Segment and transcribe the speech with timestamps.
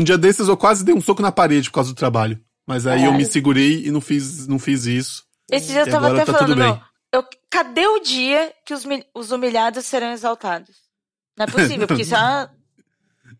[0.00, 2.40] um dia desses eu quase dei um soco na parede por causa do trabalho.
[2.66, 3.06] Mas aí é.
[3.06, 5.24] eu me segurei e não fiz, não fiz isso.
[5.50, 6.80] Esse dia eu tava até tá falando, meu,
[7.12, 8.84] eu, cadê o dia que os,
[9.14, 10.76] os humilhados serão exaltados?
[11.36, 12.48] Não é possível, porque isso é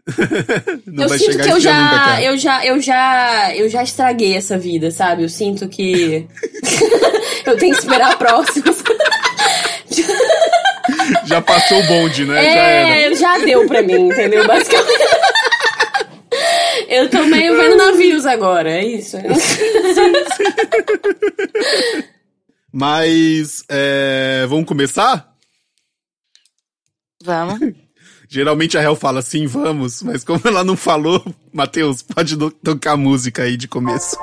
[0.98, 4.90] eu sinto que eu já, nunca, eu já, eu já, eu já estraguei essa vida,
[4.90, 5.22] sabe?
[5.22, 6.26] Eu sinto que
[7.46, 8.82] eu tenho que esperar próximos.
[11.26, 13.08] já passou o bonde, né?
[13.08, 14.46] É, já, já deu pra mim, entendeu?
[14.46, 15.29] Basicamente.
[16.90, 19.16] Eu tô meio vendo navios agora, é isso.
[22.72, 25.32] Mas, é, vamos começar?
[27.22, 27.60] Vamos.
[28.28, 33.42] Geralmente a Hel fala sim, vamos, mas como ela não falou, Matheus, pode tocar música
[33.42, 34.16] aí de começo.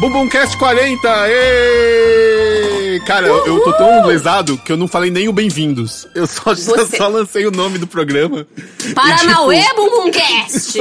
[0.00, 1.08] Bumbumcast 40!
[1.28, 3.00] Êêêê!
[3.00, 6.06] Cara, eu, eu tô tão lesado que eu não falei nem o bem-vindos.
[6.14, 6.54] Eu só,
[6.96, 8.46] só lancei o nome do programa.
[8.94, 9.74] Paranauê tipo...
[9.74, 10.78] Bumbumcast!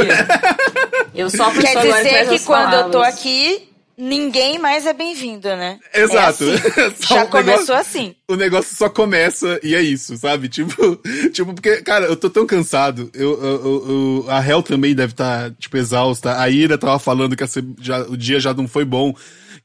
[1.15, 2.85] eu só Quer dizer que quando palavras.
[2.85, 3.66] eu tô aqui,
[3.97, 5.79] ninguém mais é bem-vindo, né?
[5.93, 6.43] Exato.
[6.43, 7.03] É assim.
[7.09, 8.15] Já começou negócio, assim.
[8.27, 10.47] O negócio só começa e é isso, sabe?
[10.47, 10.95] Tipo,
[11.33, 13.09] tipo porque, cara, eu tô tão cansado.
[13.13, 16.39] Eu, eu, eu a Hel também deve estar, tá, tipo, exausta.
[16.39, 17.43] A Ira tava falando que
[17.81, 19.15] já, o dia já não foi bom.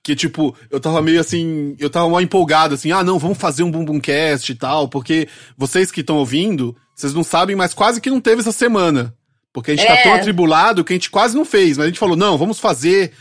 [0.02, 3.62] Que, tipo, eu tava meio assim, eu tava mal empolgado, assim, ah, não, vamos fazer
[3.62, 8.10] um Bumbumcast e tal, porque vocês que estão ouvindo, vocês não sabem, mas quase que
[8.10, 9.14] não teve essa semana.
[9.52, 9.94] Porque a gente é.
[9.94, 12.58] tá tão atribulado que a gente quase não fez, mas a gente falou, não, vamos
[12.58, 13.12] fazer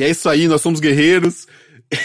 [0.00, 1.46] e é isso aí, nós somos guerreiros.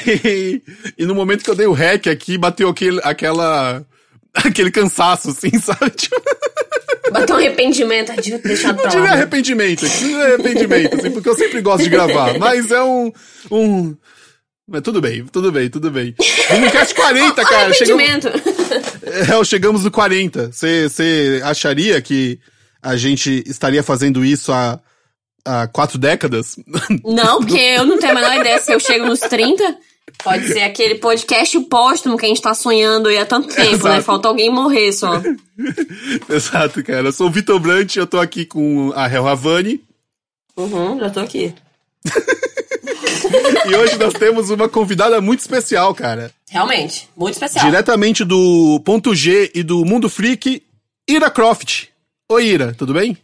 [0.07, 0.63] E,
[0.97, 3.85] e no momento que eu dei o hack aqui, bateu aquele, aquela.
[4.33, 5.91] aquele cansaço, assim, sabe?
[5.91, 6.15] Tipo...
[7.11, 8.89] Bateu um arrependimento, eu devia ter deixado pra lá.
[8.89, 12.37] Tive arrependimento, tive arrependimento, assim, porque eu sempre gosto de gravar.
[12.39, 13.13] Mas é um.
[13.51, 13.95] um...
[14.67, 16.15] Mas tudo bem, tudo bem, tudo bem.
[16.49, 17.65] Vimocast 40, cara.
[17.65, 18.31] Arrependimento.
[18.31, 20.51] Chegamos, é, chegamos no 40.
[20.51, 22.39] Você acharia que
[22.81, 24.79] a gente estaria fazendo isso há
[25.45, 26.57] há quatro décadas?
[27.03, 29.77] Não, porque eu não tenho a menor ideia se eu chego nos 30.
[30.23, 33.73] Pode ser aquele podcast póstumo que a gente tá sonhando aí há tanto tempo, né?
[33.73, 33.95] Exato.
[33.95, 34.01] né?
[34.01, 35.21] Falta alguém morrer só.
[36.29, 37.07] Exato, cara.
[37.07, 39.83] Eu sou o Vitor Brant, eu tô aqui com a Hel Havani.
[40.57, 41.53] Uhum, já tô aqui.
[43.65, 46.31] e hoje nós temos uma convidada muito especial, cara.
[46.49, 47.65] Realmente, muito especial.
[47.65, 50.63] Diretamente do Ponto G e do Mundo Freak,
[51.07, 51.87] Ira Croft.
[52.29, 53.17] Oi, Ira, tudo bem?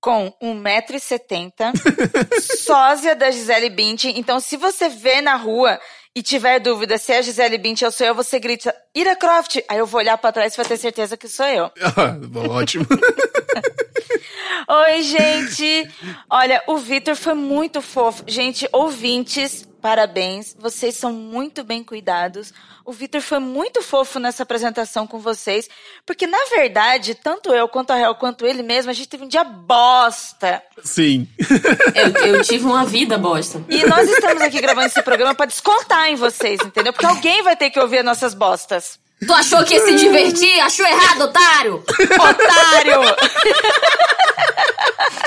[0.00, 1.72] Com 1,70m,
[2.58, 4.18] sósia da Gisele Bündchen.
[4.18, 5.78] Então, se você vê na rua
[6.14, 9.62] e tiver dúvida se é a Gisele Bündchen ou sou eu, você grita, Ira Croft!
[9.68, 11.70] Aí eu vou olhar para trás e vai ter certeza que sou eu.
[11.96, 12.86] Ah, bom, ótimo.
[14.68, 15.88] Oi, gente!
[16.30, 18.24] Olha, o Vitor foi muito fofo.
[18.26, 20.54] Gente, ouvintes, parabéns.
[20.58, 22.52] Vocês são muito bem cuidados.
[22.84, 25.68] O Vitor foi muito fofo nessa apresentação com vocês,
[26.06, 29.28] porque na verdade, tanto eu quanto a Real quanto ele mesmo, a gente teve um
[29.28, 30.62] dia bosta.
[30.82, 31.28] Sim.
[31.94, 33.62] eu, eu tive uma vida bosta.
[33.68, 36.92] E nós estamos aqui gravando esse programa para descontar em vocês, entendeu?
[36.92, 38.98] Porque alguém vai ter que ouvir as nossas bostas.
[39.26, 40.60] Tu achou que ia se divertir?
[40.60, 41.84] Achou errado, otário!
[41.84, 43.00] Otário!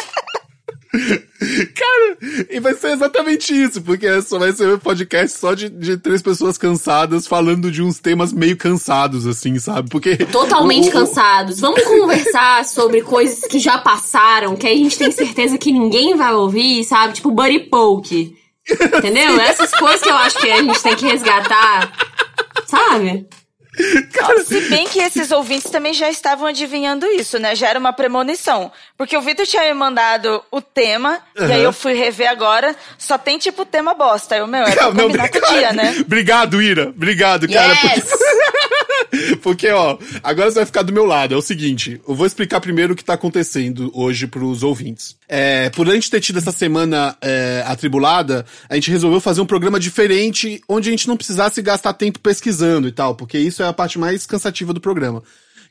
[1.74, 2.18] Cara,
[2.50, 6.22] e vai ser exatamente isso, porque só vai ser um podcast só de, de três
[6.22, 9.90] pessoas cansadas falando de uns temas meio cansados, assim, sabe?
[9.90, 10.18] Porque.
[10.18, 11.62] Totalmente o, cansados.
[11.62, 16.34] Vamos conversar sobre coisas que já passaram, que a gente tem certeza que ninguém vai
[16.34, 17.14] ouvir, sabe?
[17.14, 18.36] Tipo Buddy Poke.
[18.70, 19.40] Entendeu?
[19.42, 21.92] Essas coisas que eu acho que a gente tem que resgatar,
[22.68, 23.28] sabe?
[24.14, 24.44] Cara...
[24.44, 27.56] Se bem que esses ouvintes também já estavam adivinhando isso, né?
[27.56, 28.72] Já era uma premonição.
[28.98, 31.48] Porque o Vitor tinha me mandado o tema, uhum.
[31.48, 34.36] e aí eu fui rever agora, só tem tipo tema bosta.
[34.36, 35.96] Eu, meu, é pra não, combinar com o dia, né?
[36.02, 36.90] Obrigado, Ira.
[36.90, 37.72] Obrigado, cara.
[37.72, 38.10] Yes.
[38.10, 38.81] Porque...
[39.42, 41.34] porque, ó, agora você vai ficar do meu lado.
[41.34, 45.16] É o seguinte, eu vou explicar primeiro o que tá acontecendo hoje pros ouvintes.
[45.28, 49.46] É, por a gente ter tido essa semana é, atribulada, a gente resolveu fazer um
[49.46, 53.68] programa diferente, onde a gente não precisasse gastar tempo pesquisando e tal, porque isso é
[53.68, 55.24] a parte mais cansativa do programa.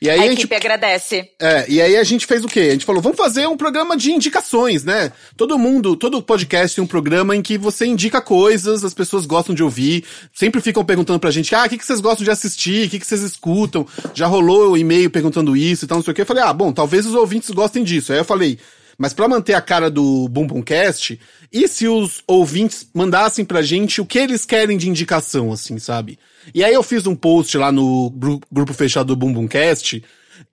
[0.03, 1.29] E aí a, a equipe gente, agradece.
[1.39, 2.61] É, e aí a gente fez o quê?
[2.61, 5.13] A gente falou, vamos fazer um programa de indicações, né?
[5.37, 9.55] Todo mundo, todo podcast tem um programa em que você indica coisas, as pessoas gostam
[9.55, 12.87] de ouvir, sempre ficam perguntando pra gente, ah, o que, que vocês gostam de assistir,
[12.87, 13.87] o que, que vocês escutam?
[14.15, 16.23] Já rolou o e-mail perguntando isso e tal, não sei o quê.
[16.23, 18.11] Eu falei, ah, bom, talvez os ouvintes gostem disso.
[18.11, 18.59] Aí eu falei,
[18.97, 21.21] mas para manter a cara do Bumbumcast,
[21.53, 26.19] e se os ouvintes mandassem pra gente o que eles querem de indicação, assim, sabe?
[26.55, 28.11] E aí eu fiz um post lá no
[28.51, 30.03] grupo fechado do Bumbumcast,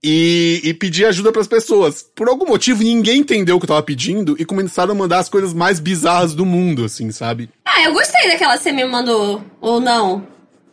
[0.04, 2.06] e, e pedir ajuda pras pessoas.
[2.16, 5.30] Por algum motivo, ninguém entendeu o que eu tava pedindo e começaram a mandar as
[5.30, 7.50] coisas mais bizarras do mundo, assim, sabe?
[7.66, 9.42] Ah, eu gostei daquela que você me mandou.
[9.62, 10.28] Ou não?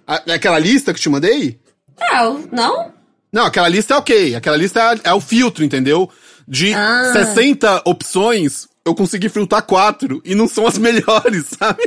[0.06, 1.58] A- aquela lista que eu te mandei?
[2.00, 2.92] Ah, não?
[3.32, 4.34] Não, aquela lista é ok.
[4.34, 6.10] Aquela lista é, é o filtro, entendeu?
[6.46, 7.10] De Ah.
[7.12, 11.82] 60 opções, eu consegui filtrar quatro e não são as melhores, sabe?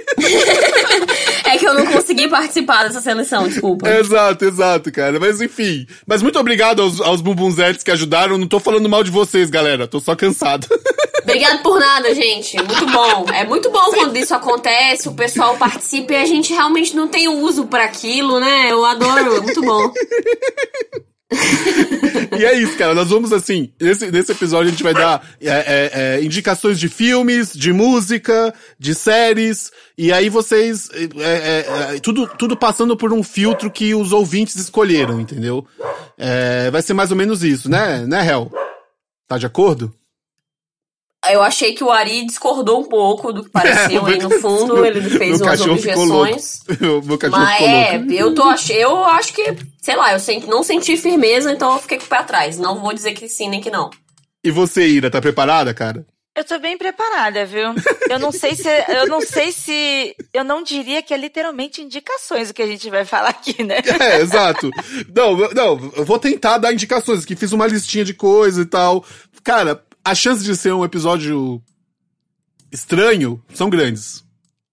[1.46, 3.88] É que eu não consegui participar dessa seleção, desculpa.
[3.90, 5.20] exato, exato, cara.
[5.20, 5.86] Mas enfim.
[6.08, 8.38] Mas muito obrigado aos, aos bumbunzetes que ajudaram.
[8.38, 9.88] Não tô falando mal de vocês, galera.
[9.88, 10.68] Tô só cansado.
[11.24, 12.56] Obrigado por nada, gente.
[12.56, 13.26] Muito bom.
[13.34, 17.28] É muito bom quando isso acontece, o pessoal participa e a gente realmente não tem
[17.28, 18.72] uso pra aquilo, né?
[18.72, 19.92] Eu adoro, é muito bom.
[22.38, 22.94] E é isso, cara.
[22.94, 26.88] Nós vamos, assim, nesse, nesse episódio a gente vai dar é, é, é, indicações de
[26.88, 29.72] filmes, de música, de séries.
[29.98, 30.90] E aí vocês.
[30.94, 35.66] é, é, é, tudo, tudo passando por um filtro que os ouvintes escolheram, entendeu?
[36.72, 38.52] Vai ser mais ou menos isso, né, né, Hel?
[39.28, 39.94] Tá de acordo?
[41.32, 44.84] Eu achei que o Ari discordou um pouco do que pareceu É, aí no fundo,
[44.86, 46.32] ele fez Meu umas cachorro ficou louco.
[46.34, 46.64] objeções.
[47.32, 48.70] Mas ficou é, eu tô ach...
[48.70, 52.08] eu acho que, sei lá, eu senti- não senti firmeza, então eu fiquei com o
[52.08, 52.58] pé atrás.
[52.58, 53.90] Não vou dizer que sim nem que não.
[54.44, 56.06] E você, Ira, tá preparada, cara?
[56.36, 57.74] Eu tô bem preparada, viu?
[58.08, 58.70] Eu não sei se.
[58.88, 60.16] Eu não sei se.
[60.32, 63.78] Eu não diria que é literalmente indicações o que a gente vai falar aqui, né?
[64.00, 64.70] É, exato.
[65.16, 68.66] Não, eu- não, eu vou tentar dar indicações, que fiz uma listinha de coisa e
[68.66, 69.04] tal.
[69.44, 71.62] Cara, a chance de ser um episódio
[72.72, 74.24] estranho são grandes.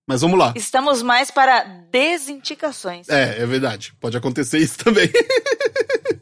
[0.07, 0.53] Mas vamos lá.
[0.55, 3.09] Estamos mais para desindicações.
[3.09, 3.93] É, é verdade.
[4.01, 5.11] Pode acontecer isso também.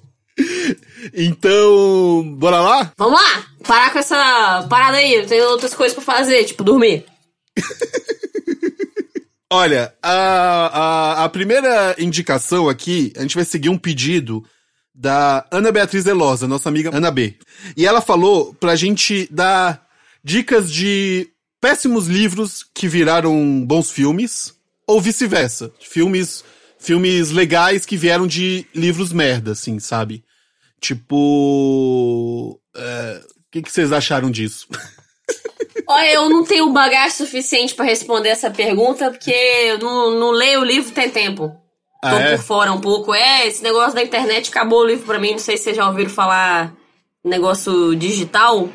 [1.13, 2.93] então, bora lá?
[2.97, 3.47] Vamos lá!
[3.67, 7.05] Parar com essa parada aí, eu tenho outras coisas pra fazer, tipo dormir.
[9.53, 10.13] Olha, a,
[11.21, 14.43] a, a primeira indicação aqui, a gente vai seguir um pedido
[15.03, 17.35] da Ana Beatriz Elosa, nossa amiga Ana B.
[17.77, 19.85] E ela falou pra gente dar
[20.23, 21.29] dicas de
[21.61, 24.55] péssimos livros que viraram bons filmes,
[24.87, 25.73] ou vice-versa.
[25.81, 26.45] Filmes,
[26.79, 30.23] filmes legais que vieram de livros merda, assim, sabe?
[30.81, 32.61] Tipo.
[32.77, 34.69] é, O que, que vocês acharam disso?
[35.89, 40.61] Olha, eu não tenho bagagem suficiente pra responder essa pergunta, porque eu não, não leio
[40.61, 41.61] o livro tem tempo.
[42.03, 42.37] Tô Ah, é?
[42.37, 43.15] por fora um pouco.
[43.15, 45.31] É, esse negócio da internet acabou o livro pra mim.
[45.33, 46.75] Não sei se vocês já ouviram falar
[47.25, 48.69] negócio digital.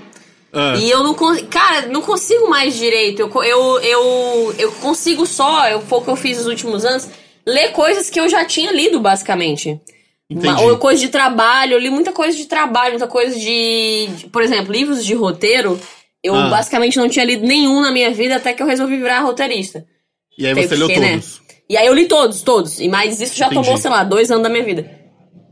[0.54, 1.48] Ah, E eu não consigo.
[1.48, 3.20] Cara, não consigo mais direito.
[3.22, 7.10] Eu, eu, eu, eu consigo só, eu, foi o que eu fiz nos últimos anos,
[7.46, 9.78] ler coisas que eu já tinha lido, basicamente.
[10.30, 10.64] entendi.
[10.64, 14.08] Ou coisa de trabalho, eu li muita coisa de trabalho, muita coisa de.
[14.16, 15.78] de- Por exemplo, livros de roteiro.
[16.24, 16.48] Eu Ah.
[16.50, 19.86] basicamente não tinha lido nenhum na minha vida até que eu resolvi virar roteirista.
[20.38, 21.22] E aí tem você leu porque, né?
[21.70, 22.80] E aí eu li todos, todos.
[22.80, 23.64] E mais isso já Entendi.
[23.64, 24.90] tomou, sei lá, dois anos da minha vida.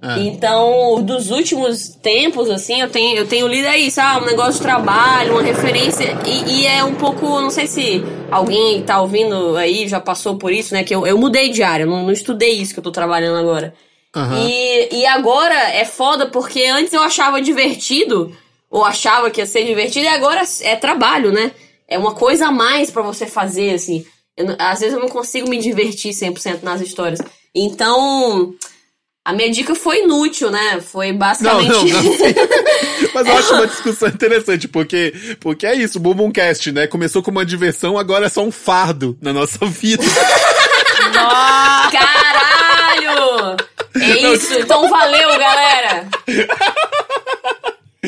[0.02, 0.20] Ah.
[0.20, 4.62] Então, dos últimos tempos, assim, eu tenho, eu tenho lido aí, sabe, um negócio de
[4.62, 6.16] trabalho, uma referência.
[6.26, 10.52] E, e é um pouco, não sei se alguém tá ouvindo aí já passou por
[10.52, 10.84] isso, né?
[10.84, 13.74] Que eu, eu mudei de área, não, não estudei isso que eu tô trabalhando agora.
[14.16, 14.46] Aham.
[14.48, 18.32] E, e agora é foda porque antes eu achava divertido,
[18.70, 21.52] ou achava que ia ser divertido, e agora é trabalho, né?
[21.88, 24.06] É uma coisa a mais pra você fazer, assim.
[24.38, 27.20] Eu não- às vezes eu não consigo me divertir 100% nas histórias.
[27.54, 28.54] Então,
[29.24, 30.82] a minha dica foi inútil, né?
[30.82, 31.70] Foi Não, basicamente.
[31.94, 32.16] não, não.
[33.16, 36.86] Mas eu acho uma discussão interessante, porque, porque é isso, o Bumbumcast, né?
[36.86, 40.04] Começou com uma diversão, agora é só um fardo na nossa vida.
[41.92, 43.56] Caralho!
[44.02, 46.08] É isso, então valeu, galera!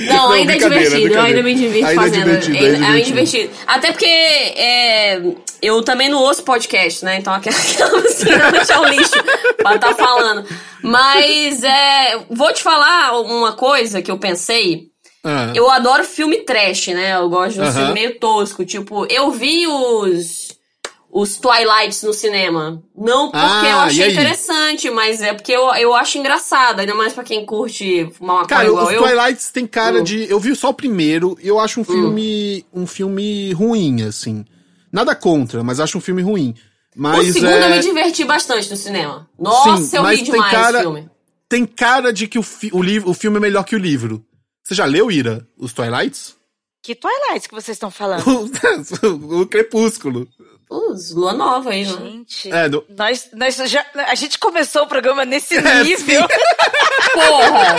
[0.06, 2.24] Não, Não, ainda é divertido, eu ainda me divirto Ainda é fazendo.
[2.25, 3.54] divertido, ainda, ainda é é divertido.
[3.66, 5.22] Até porque é,
[5.62, 7.18] eu também não ouço podcast, né?
[7.18, 9.24] Então aquela assim, não deixar o lixo
[9.58, 10.46] pra estar falando.
[10.82, 14.88] Mas é, vou te falar uma coisa que eu pensei.
[15.24, 17.16] Ah, Eu adoro filme trash, né?
[17.16, 17.74] Eu gosto de um Aham.
[17.74, 18.63] filme meio tosco.
[18.63, 20.47] Tipo, eu vi os.
[21.10, 22.84] Os Twilights no cinema.
[22.96, 26.80] Não porque Ah, eu achei interessante, mas é porque eu, eu acho engraçado.
[26.82, 29.02] Ainda mais pra quem curte fumar uma Cara, igual os eu.
[29.02, 30.04] Twilights tem cara Hum.
[30.04, 30.30] de.
[30.30, 32.66] Eu vi só o primeiro e eu acho um filme.
[32.74, 34.46] um filme ruim, assim.
[34.92, 36.54] Nada contra, mas acho um filme ruim.
[36.96, 39.30] Mas o segundo é, eu me diverti bastante no cinema.
[39.40, 41.10] Nossa, Sim, eu mas ri tem demais cara- filme.
[41.48, 44.26] tem cara de que o, fi- o, livro, o filme é melhor que o livro.
[44.64, 46.36] Você já leu, Ira, os Twilights?
[46.84, 48.24] Que Twilight que vocês estão falando?
[48.28, 50.28] o, o Crepúsculo.
[50.70, 51.92] Putz, lua nova aí, né?
[52.12, 56.28] Gente, É, do- nós, nós já, a gente começou o programa nesse É, nível.
[57.14, 57.76] Porra!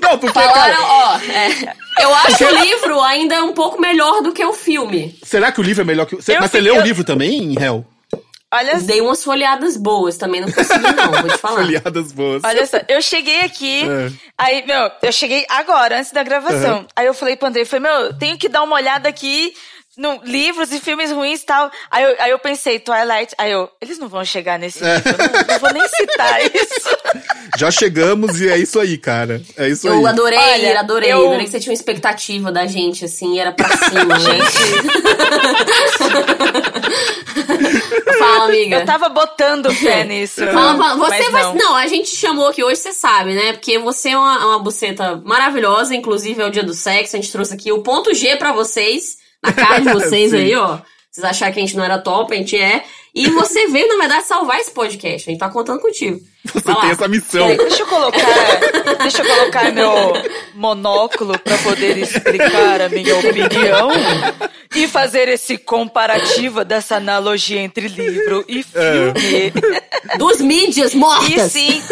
[0.00, 4.32] Não, porque, Falaram, cara, ó, é, eu acho o livro ainda um pouco melhor do
[4.32, 5.18] que o filme.
[5.22, 6.18] será que o livro é melhor que o.
[6.40, 7.84] Mas você leu eu- o livro também, Hel?
[8.50, 11.56] Olha Dei umas folheadas boas, também não consegui não, vou te falar.
[11.56, 12.42] Folhadas boas.
[12.44, 14.10] Olha só, eu cheguei aqui, É.
[14.38, 16.86] aí, meu, eu cheguei agora, antes da gravação.
[16.96, 19.52] Aí eu falei pro André, falei, meu, tenho que dar uma olhada aqui
[19.98, 21.70] no livros e filmes ruins e tal.
[21.90, 24.96] Aí eu, aí eu pensei, Twilight, aí eu, eles não vão chegar nesse É.
[24.96, 26.96] eu não, não vou nem citar isso.
[27.58, 29.42] Já chegamos e é isso aí, cara.
[29.56, 30.06] É isso Eu aí.
[30.06, 31.12] adorei, Olha, adorei.
[31.12, 34.38] eu- Adorei que você tinha uma expectativa da gente, assim, era pra cima, né?
[38.18, 38.80] Fala, amiga.
[38.80, 40.44] Eu tava botando fé nisso.
[40.46, 40.96] Fala, fala.
[40.96, 41.42] Você mas vai.
[41.42, 41.54] não.
[41.54, 41.76] Não.
[41.76, 43.52] a gente te chamou aqui hoje, você sabe, né?
[43.52, 47.16] Porque você é uma, uma buceta maravilhosa, inclusive é o dia do sexo.
[47.16, 50.78] A gente trouxe aqui o ponto G pra vocês, na cara de vocês aí, ó.
[51.10, 52.84] Vocês acharam que a gente não era top, a gente é.
[53.14, 55.28] E você veio, na verdade, salvar esse podcast.
[55.28, 56.20] A gente tá contando contigo.
[56.44, 56.80] Você Vai lá.
[56.82, 57.46] tem essa missão.
[57.56, 60.12] Deixa eu colocar, deixa eu colocar meu
[60.54, 63.90] monóculo pra poder explicar a minha opinião
[64.76, 69.52] e fazer esse comparativo dessa analogia entre livro e filme.
[70.18, 71.50] Dos mídias E mortas!
[71.50, 71.82] sim,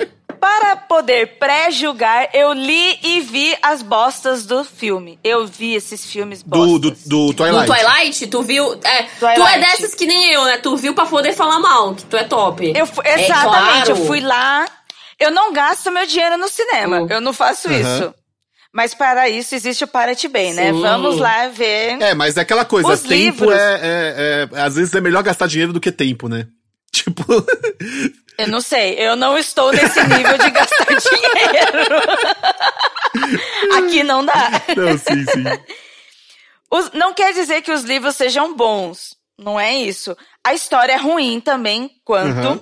[0.00, 5.18] eu para poder pré-julgar, eu li e vi as bostas do filme.
[5.24, 6.80] Eu vi esses filmes Do, bostas.
[6.80, 7.66] do, do Do Twilight.
[7.66, 8.74] Twilight, tu viu.
[8.84, 9.60] É, Tu é Twilight.
[9.60, 10.58] dessas que nem eu, né?
[10.58, 12.64] Tu viu pra poder falar mal, que tu é top.
[12.76, 13.90] Eu É exatamente, claro.
[13.90, 14.66] eu fui lá.
[15.18, 17.00] Eu não gasto meu dinheiro no cinema.
[17.02, 17.06] Hum.
[17.08, 17.78] Eu não faço Aham.
[17.80, 18.14] isso.
[18.72, 20.70] Mas para isso existe o Parate Bem, né?
[20.70, 20.82] Sim.
[20.82, 22.00] Vamos lá ver.
[22.02, 23.54] É, mas é aquela coisa, Os tempo livros.
[23.54, 26.46] é, é, é- Às vezes é melhor gastar dinheiro do que tempo, né?
[27.04, 27.24] Tipo.
[28.38, 32.02] Eu não sei, eu não estou nesse nível de gastar dinheiro.
[33.78, 34.50] Aqui não dá.
[34.76, 35.44] não, sim, sim.
[36.70, 39.16] Os- não quer dizer que os livros sejam bons.
[39.38, 40.16] Não é isso.
[40.44, 42.48] A história é ruim também, quanto.
[42.48, 42.60] Uhum.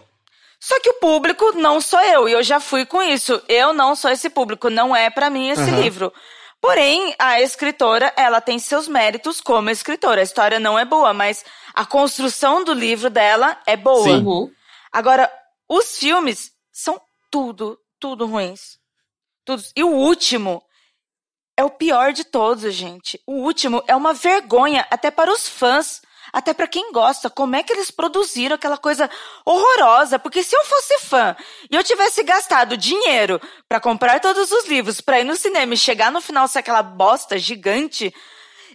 [0.60, 3.40] Só que o público não sou eu, e eu já fui com isso.
[3.48, 5.80] Eu não sou esse público, não é pra mim esse Uhum.
[5.82, 6.12] livro.
[6.60, 10.20] Porém, a escritora, ela tem seus méritos como escritora.
[10.20, 11.44] A história não é boa, mas
[11.74, 14.04] a construção do livro dela é boa.
[14.04, 14.24] Sim.
[14.24, 14.50] Uhum.
[14.92, 15.30] Agora,
[15.68, 17.00] os filmes são
[17.30, 18.78] tudo, tudo ruins.
[19.44, 19.62] Tudo.
[19.74, 20.62] E o último
[21.56, 23.20] é o pior de todos, gente.
[23.26, 26.00] O último é uma vergonha até para os fãs,
[26.32, 27.28] até para quem gosta.
[27.28, 29.10] Como é que eles produziram aquela coisa
[29.44, 30.18] horrorosa?
[30.18, 31.36] Porque se eu fosse fã
[31.68, 35.76] e eu tivesse gastado dinheiro para comprar todos os livros, para ir no cinema e
[35.76, 38.14] chegar no final ser aquela bosta gigante,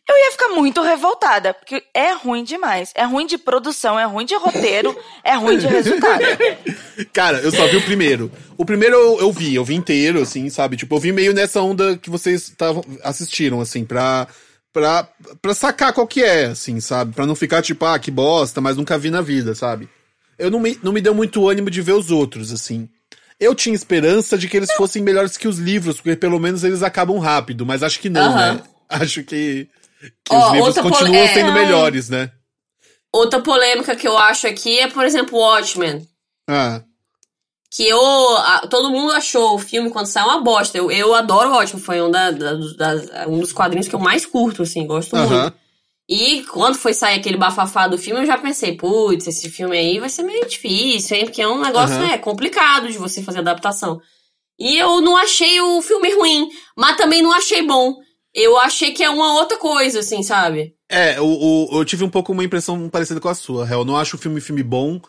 [0.09, 2.91] eu ia ficar muito revoltada, porque é ruim demais.
[2.95, 6.23] É ruim de produção, é ruim de roteiro, é ruim de resultado.
[7.13, 8.31] Cara, eu só vi o primeiro.
[8.57, 10.77] O primeiro eu, eu vi, eu vi inteiro, assim, sabe?
[10.77, 14.27] Tipo, eu vi meio nessa onda que vocês tavam, assistiram, assim, pra,
[14.73, 15.07] pra,
[15.39, 17.13] pra sacar qual que é, assim, sabe?
[17.13, 19.87] Pra não ficar tipo, ah, que bosta, mas nunca vi na vida, sabe?
[20.39, 22.89] Eu não me, não me deu muito ânimo de ver os outros, assim.
[23.39, 26.81] Eu tinha esperança de que eles fossem melhores que os livros, porque pelo menos eles
[26.81, 28.59] acabam rápido, mas acho que não, né?
[28.91, 29.69] Acho que,
[30.25, 31.53] que Ó, os livros continuam é, sendo ai.
[31.65, 32.32] melhores, né?
[33.12, 36.08] Outra polêmica que eu acho aqui é, por exemplo, Watchmen.
[36.48, 36.82] Ah,
[37.72, 38.00] Que eu.
[38.38, 40.77] a- todo mundo achou o filme quando saiu uma bosta.
[40.77, 44.25] Eu, eu adoro Watchmen, foi um, da, da- das- um dos quadrinhos que eu mais
[44.25, 45.34] curto, assim, gosto muito.
[45.34, 45.53] aham.
[46.12, 50.00] E quando foi sair aquele bafafá do filme, eu já pensei, putz, esse filme aí
[50.00, 51.25] vai ser meio difícil, hein?
[51.25, 52.08] Porque é um negócio, Aham.
[52.08, 54.01] né, complicado de você fazer adaptação.
[54.58, 57.96] E eu não achei o filme ruim, mas também não achei bom.
[58.33, 60.75] Eu achei que é uma outra coisa, assim, sabe?
[60.88, 63.67] É, o, o- eu tive um pouco uma impressão parecida com a sua.
[63.67, 65.00] Eu não acho o filme filme bom,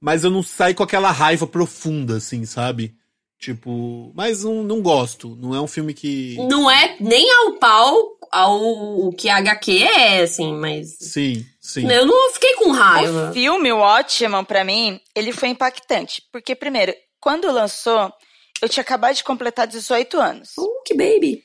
[0.00, 2.94] mas eu não saio com aquela raiva profunda, assim, sabe?
[3.38, 5.36] Tipo, mas não, não gosto.
[5.40, 6.36] Não é um filme que.
[6.48, 7.94] Não é nem ao pau
[8.32, 10.96] ao o que a HQ é, assim, mas.
[11.00, 11.88] Sim, sim.
[11.90, 13.30] Eu não fiquei com raiva.
[13.30, 16.20] O filme, o Watchmen, pra mim, ele foi impactante.
[16.32, 18.12] Porque, primeiro, quando lançou,
[18.60, 20.50] eu tinha acabado de completar 18 anos.
[20.58, 21.40] Uh, que baby.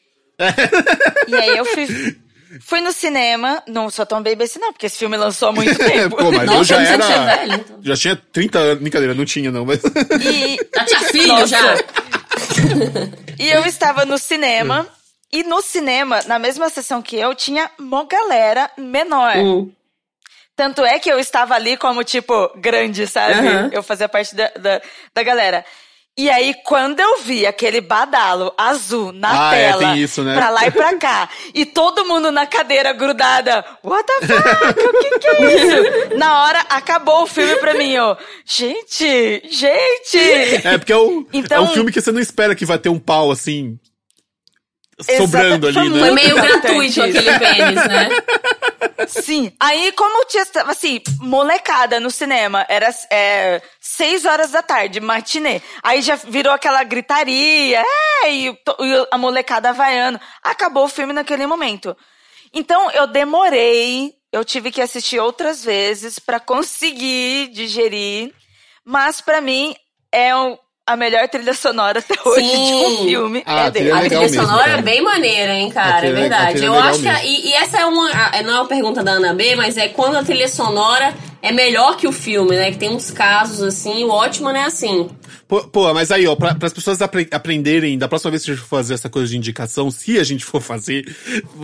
[1.28, 2.18] E aí eu fui,
[2.62, 5.78] fui no cinema, não sou tão baby assim não, porque esse filme lançou há muito
[5.80, 6.16] tempo.
[6.18, 7.06] Pô, mas eu Nossa, já eu sei era.
[7.32, 7.80] é velho, então.
[7.82, 8.80] Já tinha 30 anos.
[8.82, 9.82] Brincadeira, não tinha, não, mas.
[9.84, 11.48] E, Já tinha filho, Nossa.
[11.48, 11.76] já.
[13.40, 14.88] e eu estava no cinema,
[15.32, 19.36] e no cinema, na mesma sessão que eu, tinha uma galera menor.
[19.38, 19.72] Hum.
[20.56, 23.34] Tanto é que eu estava ali como, tipo, grande, sabe?
[23.34, 23.70] Aham.
[23.74, 24.82] Eu fazia parte da, da,
[25.14, 25.66] da galera.
[26.16, 30.36] E aí, quando eu vi aquele badalo azul na Ah, é, tela, tem isso, né?
[30.36, 35.00] pra lá e pra cá, e todo mundo na cadeira grudada, what the fuck, o
[35.00, 35.56] que que é
[36.12, 36.16] isso?
[36.18, 38.16] na hora, acabou o filme pra mim, ó.
[38.46, 40.20] Gente, gente!
[40.64, 42.90] É, porque é, o, Então- é um filme que você não espera que vai ter
[42.90, 43.80] um pau assim.
[45.00, 46.00] Sobrando Exato, ali, né?
[46.00, 48.10] Foi meio gratuito aquele pênis, né?
[49.08, 49.52] Sim.
[49.60, 55.62] Aí, como eu tinha, assim, molecada no cinema, era é, seis horas da tarde, matinê.
[55.82, 57.82] Aí já virou aquela gritaria,
[58.24, 60.20] é, e, e a molecada vaiando.
[60.44, 61.96] Acabou o filme naquele momento.
[62.54, 68.34] Então, eu demorei eu tive que assistir outras vezes para conseguir digerir.
[68.84, 69.76] Mas para mim
[70.12, 72.66] é um, a melhor trilha sonora até hoje Sim.
[72.66, 73.92] de um filme ah, é dele.
[73.92, 74.80] A trilha mesmo, sonora cara.
[74.80, 76.64] é bem maneira, hein, cara, é verdade.
[76.64, 77.08] Eu acho que.
[77.26, 78.10] e, e, essa é uma.
[78.44, 81.14] Não é uma pergunta da Ana B, mas é quando a trilha sonora
[81.44, 82.72] é melhor que o filme, né?
[82.72, 85.10] Que tem uns casos assim, o ótimo é assim.
[85.46, 88.54] Pô, pô, mas aí, ó, pra, as pessoas apre aprenderem, da próxima vez que a
[88.54, 91.06] gente for fazer essa coisa de indicação, se a gente for fazer,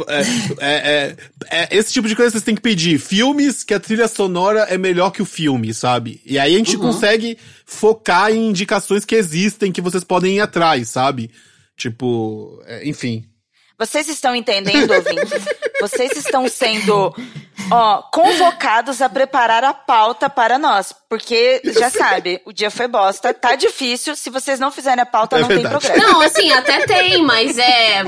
[0.09, 0.21] é,
[0.59, 1.15] é, é,
[1.49, 2.99] é, esse tipo de coisa vocês têm que pedir.
[2.99, 6.19] Filmes que a trilha sonora é melhor que o filme, sabe?
[6.25, 6.81] E aí a gente uhum.
[6.81, 11.31] consegue focar em indicações que existem, que vocês podem ir atrás, sabe?
[11.77, 13.28] Tipo, é, enfim.
[13.79, 15.45] Vocês estão entendendo, ouvintes?
[15.79, 17.15] Vocês estão sendo
[17.71, 20.93] ó, convocados a preparar a pauta para nós.
[21.07, 24.17] Porque, já sabe, o dia foi bosta, tá difícil.
[24.17, 25.79] Se vocês não fizerem a pauta, é não verdade.
[25.79, 26.11] tem programa.
[26.11, 28.03] Não, assim, até tem, mas é.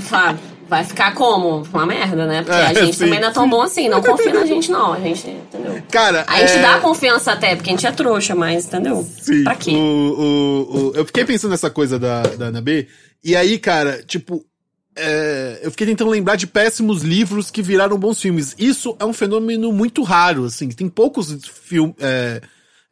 [0.68, 1.63] Vai ficar como?
[1.74, 2.44] Uma merda, né?
[2.44, 3.06] Porque é, a gente sim.
[3.06, 3.88] também não é tão bom assim.
[3.88, 4.94] Não confia na gente, não.
[4.94, 5.82] A gente, entendeu?
[5.90, 6.25] Cara.
[6.28, 6.62] A gente é...
[6.62, 9.06] dá confiança até, porque a gente é trouxa, mas, entendeu?
[9.22, 9.44] Sim.
[9.44, 9.72] Pra quê?
[9.72, 10.92] O, o, o...
[10.96, 12.88] Eu fiquei pensando nessa coisa da, da Ana B.
[13.24, 14.46] E aí, cara, tipo,
[14.95, 18.55] é, eu fiquei tentando lembrar de péssimos livros que viraram bons filmes.
[18.57, 20.69] Isso é um fenômeno muito raro, assim.
[20.69, 22.41] Tem poucos film, é,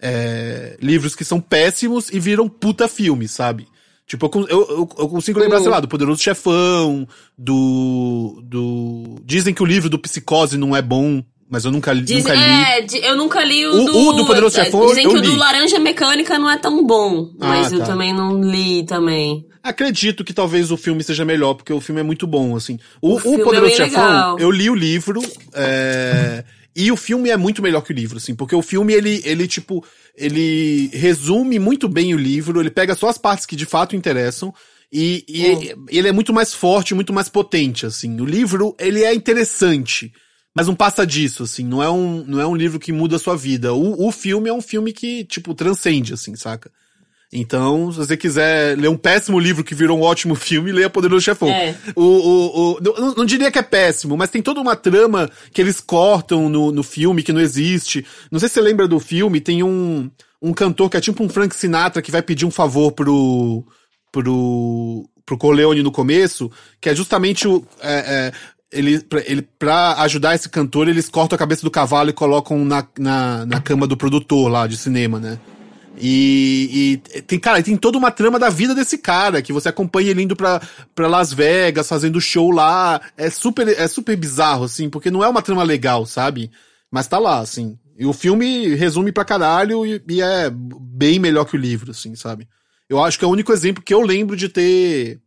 [0.02, 3.68] é, livros que são péssimos e viram puta filme, sabe?
[4.08, 9.18] Tipo, eu, eu, eu consigo lembrar, sei lá, do Poderoso Chefão, do, do...
[9.24, 12.42] Dizem que o livro do Psicose não é bom, mas eu nunca, nunca li.
[12.42, 13.98] É, eu nunca li o, o do...
[13.98, 15.28] O do Poderoso Chefão Dizem eu que li.
[15.28, 17.76] o do Laranja Mecânica não é tão bom, mas ah, tá.
[17.76, 19.46] eu também não li também.
[19.70, 22.80] Acredito que talvez o filme seja melhor, porque o filme é muito bom, assim.
[23.02, 24.40] O, o, o Poderoso é Chefão, legal.
[24.40, 25.22] eu li o livro,
[25.54, 26.44] é,
[26.76, 29.48] e o filme é muito melhor que o livro, assim, porque o filme, ele, ele,
[29.48, 29.86] tipo,
[30.16, 34.54] ele resume muito bem o livro, ele pega só as partes que de fato interessam,
[34.92, 35.86] e, e hum.
[35.90, 38.20] ele é muito mais forte, muito mais potente, assim.
[38.20, 40.12] O livro, ele é interessante,
[40.56, 41.64] mas não passa disso, assim.
[41.64, 43.74] Não é um, não é um livro que muda a sua vida.
[43.74, 46.72] O, o filme é um filme que, tipo, transcende, assim, saca?
[47.32, 51.24] Então, se você quiser ler um péssimo livro que virou um ótimo filme, leia Poderoso
[51.24, 51.50] Chefão.
[51.50, 51.76] É.
[51.96, 55.62] O, o, o, não, não, diria que é péssimo, mas tem toda uma trama que
[55.62, 58.04] eles cortam no, no filme que não existe.
[58.32, 60.10] Não sei se você lembra do filme, tem um,
[60.42, 63.64] um cantor que é tipo um Frank Sinatra que vai pedir um favor pro,
[64.12, 66.52] pro, pro Corleone no começo,
[66.82, 67.64] que é justamente o.
[67.80, 68.32] É, é,
[68.72, 72.66] ele, pra, ele, pra ajudar esse cantor, eles cortam a cabeça do cavalo e colocam
[72.66, 75.40] na, na, na cama do produtor lá de cinema, né?
[75.98, 80.12] E, e, tem, cara, tem toda uma trama da vida desse cara, que você acompanha
[80.12, 80.62] ele indo pra,
[80.96, 83.02] pra Las Vegas, fazendo show lá.
[83.18, 86.52] É super, é super bizarro, assim, porque não é uma trama legal, sabe?
[86.92, 87.78] Mas tá lá, assim.
[87.98, 92.16] E o filme resume pra caralho e, e é bem melhor que o livro, assim,
[92.16, 92.48] sabe?
[92.88, 95.20] Eu acho que é o único exemplo que eu lembro de ter.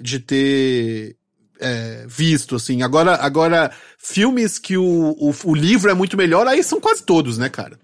[0.00, 1.16] de ter.
[1.60, 2.82] É, visto, assim.
[2.82, 7.36] Agora, agora filmes que o, o, o livro é muito melhor, aí são quase todos,
[7.36, 7.80] né, cara?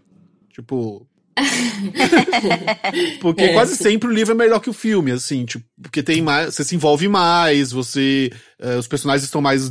[0.53, 1.05] Tipo,
[3.21, 3.53] porque é.
[3.53, 6.65] quase sempre o livro é melhor que o filme, assim, tipo, porque tem mais, você
[6.65, 8.31] se envolve mais, você,
[8.63, 9.71] uh, os personagens estão mais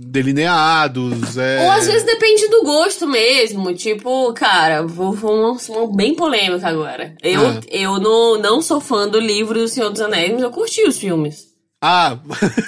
[0.00, 1.36] delineados.
[1.36, 1.62] É...
[1.64, 3.74] Ou às vezes depende do gosto mesmo.
[3.74, 7.14] Tipo, cara, vou, vou uma, uma bem polêmica agora.
[7.22, 7.60] Eu, ah.
[7.70, 10.98] eu não, não sou fã do livro do Senhor dos Anéis, mas eu curti os
[10.98, 11.50] filmes.
[11.82, 12.18] Ah!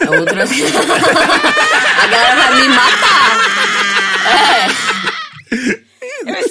[0.07, 0.44] A outra.
[0.44, 3.42] a galera vai me matar.
[4.22, 5.82] É.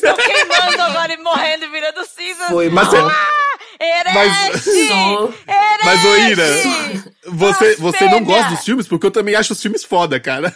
[0.02, 2.48] Eu estou queimando agora e morrendo e virando cinza.
[2.48, 2.94] Foi, mas...
[2.94, 3.32] Ah,
[3.80, 4.14] herege!
[4.14, 5.84] Mas, herege!
[5.84, 6.46] mas Oira,
[7.28, 8.88] você, você não gosta dos filmes?
[8.88, 10.54] Porque eu também acho os filmes foda, cara.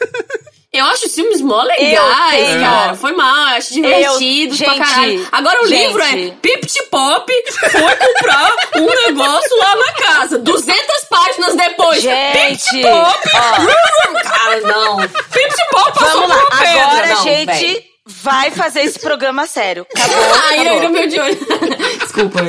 [0.75, 2.95] Eu acho os filmes mó legais, cara.
[2.95, 5.27] Foi mal, eu acho divertido eu, pra caralho.
[5.31, 5.87] Agora o gente.
[5.87, 7.33] livro é Pipt Pop
[7.71, 10.37] foi comprar um negócio lá na casa.
[10.37, 12.01] 200 páginas depois.
[12.01, 13.29] Gente, Pipt Pop.
[13.35, 14.21] Ó.
[14.21, 14.97] Cara, não.
[14.97, 17.45] Pipt Pop Vamos lá, agora, não, gente...
[17.45, 19.85] Véio vai fazer esse programa sério.
[19.95, 20.33] Acabou.
[20.47, 20.83] Ai, acabou.
[20.83, 21.37] eu meu de olho.
[21.99, 22.39] Desculpa,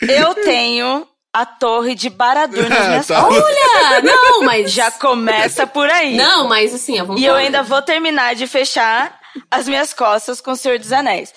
[0.00, 3.26] Eu tenho a torre de Baradur nas minhas tá.
[3.26, 4.02] Olha!
[4.02, 4.72] Não, mas.
[4.72, 6.16] Já começa por aí.
[6.16, 9.18] Não, mas assim, E eu ainda vou terminar de fechar
[9.50, 11.32] as minhas costas com o Senhor dos Anéis.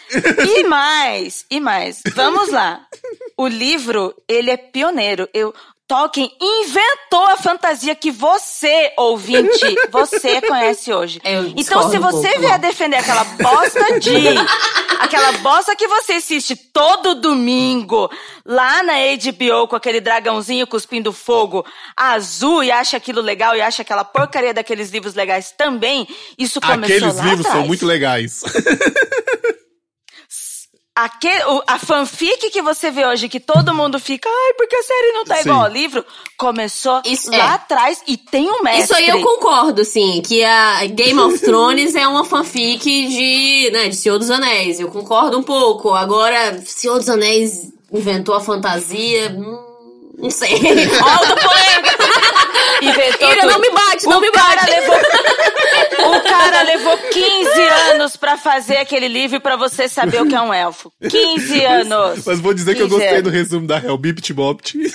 [0.48, 2.02] E mais, e mais.
[2.16, 2.82] Vamos lá.
[3.38, 5.28] O livro, ele é pioneiro.
[5.34, 5.54] Eu,
[5.92, 11.20] Tolkien inventou a fantasia que você, ouvinte, você conhece hoje.
[11.22, 14.16] Eu então, se você um vier defender aquela bosta de.
[15.02, 18.10] aquela bosta que você assiste todo domingo
[18.46, 21.66] lá na HBO com aquele dragãozinho cuspindo fogo
[21.98, 26.96] azul e acha aquilo legal e acha aquela porcaria daqueles livros legais também, isso começou
[26.96, 27.58] Aqueles lá livros atrás.
[27.58, 28.44] são muito legais.
[31.06, 34.84] aquele, o- a fanfic que você vê hoje, que todo mundo fica, ai, porque a
[34.84, 35.42] série não tá Sim.
[35.50, 36.06] igual ao livro,
[36.38, 37.42] começou Isso lá é.
[37.42, 38.84] atrás e tem um mestre.
[38.84, 43.90] Isso aí eu concordo, sim, que a Game of Thrones é uma fanfic de, né,
[43.90, 44.80] de Senhor dos Anéis.
[44.80, 45.94] Eu concordo um pouco.
[45.94, 49.30] Agora, Senhor dos Anéis inventou a fantasia.
[49.38, 49.60] hum,
[50.18, 50.54] não sei.
[50.54, 51.98] Alta polêmica.
[52.82, 53.52] Inventou Ira, tudo.
[53.52, 54.72] não me bate, não o me cara bate.
[54.72, 54.96] Levou,
[56.18, 57.62] o cara levou 15
[57.94, 60.92] anos pra fazer aquele livro e pra você saber o que é um elfo.
[61.08, 62.26] 15 anos.
[62.26, 63.24] Mas vou dizer que eu 15 gostei anos.
[63.24, 64.78] do resumo da Hell Bipt Bopt.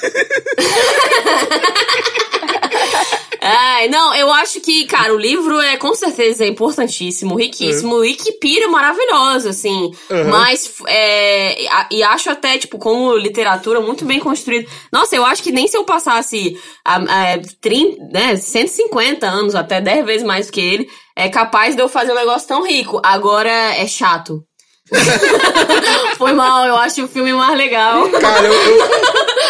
[3.77, 8.15] Ai, não, eu acho que, cara, o livro é com certeza é importantíssimo, riquíssimo e
[8.15, 9.93] que pira maravilhoso, assim.
[10.09, 10.31] Uhum.
[10.31, 14.67] Mas, é, e acho até, tipo, como literatura muito bem construído.
[14.91, 19.79] Nossa, eu acho que nem se eu passasse a, a 30, né, 150 anos, até
[19.79, 22.99] 10 vezes mais que ele, é capaz de eu fazer um negócio tão rico.
[23.05, 24.43] Agora é chato.
[26.17, 28.09] Foi mal, eu acho o filme mais legal.
[28.09, 28.89] Cara, eu, eu,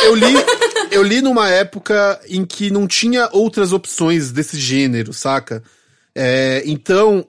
[0.06, 0.34] eu li.
[0.90, 5.62] Eu li numa época em que não tinha outras opções desse gênero, saca?
[6.14, 7.26] É, então.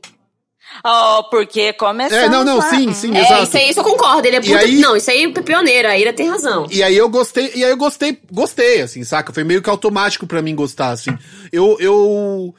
[0.85, 2.69] Oh, porque começamos É, não, não, lá.
[2.69, 3.43] sim, sim, É, exato.
[3.43, 4.59] isso aí isso eu concordo, ele é puta...
[4.59, 6.67] aí- Não, isso aí é pioneiro, a Ira tem razão.
[6.69, 9.33] E aí eu gostei, e aí eu gostei, gostei, assim, saca?
[9.33, 11.11] Foi meio que automático pra mim gostar, assim.
[11.51, 12.53] Eu, eu,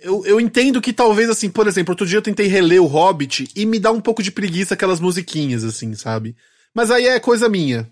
[0.00, 3.48] eu, eu entendo que talvez, assim, por exemplo, outro dia eu tentei reler o Hobbit
[3.56, 6.36] e me dá um pouco de preguiça aquelas musiquinhas, assim, sabe?
[6.74, 7.88] Mas aí é coisa minha.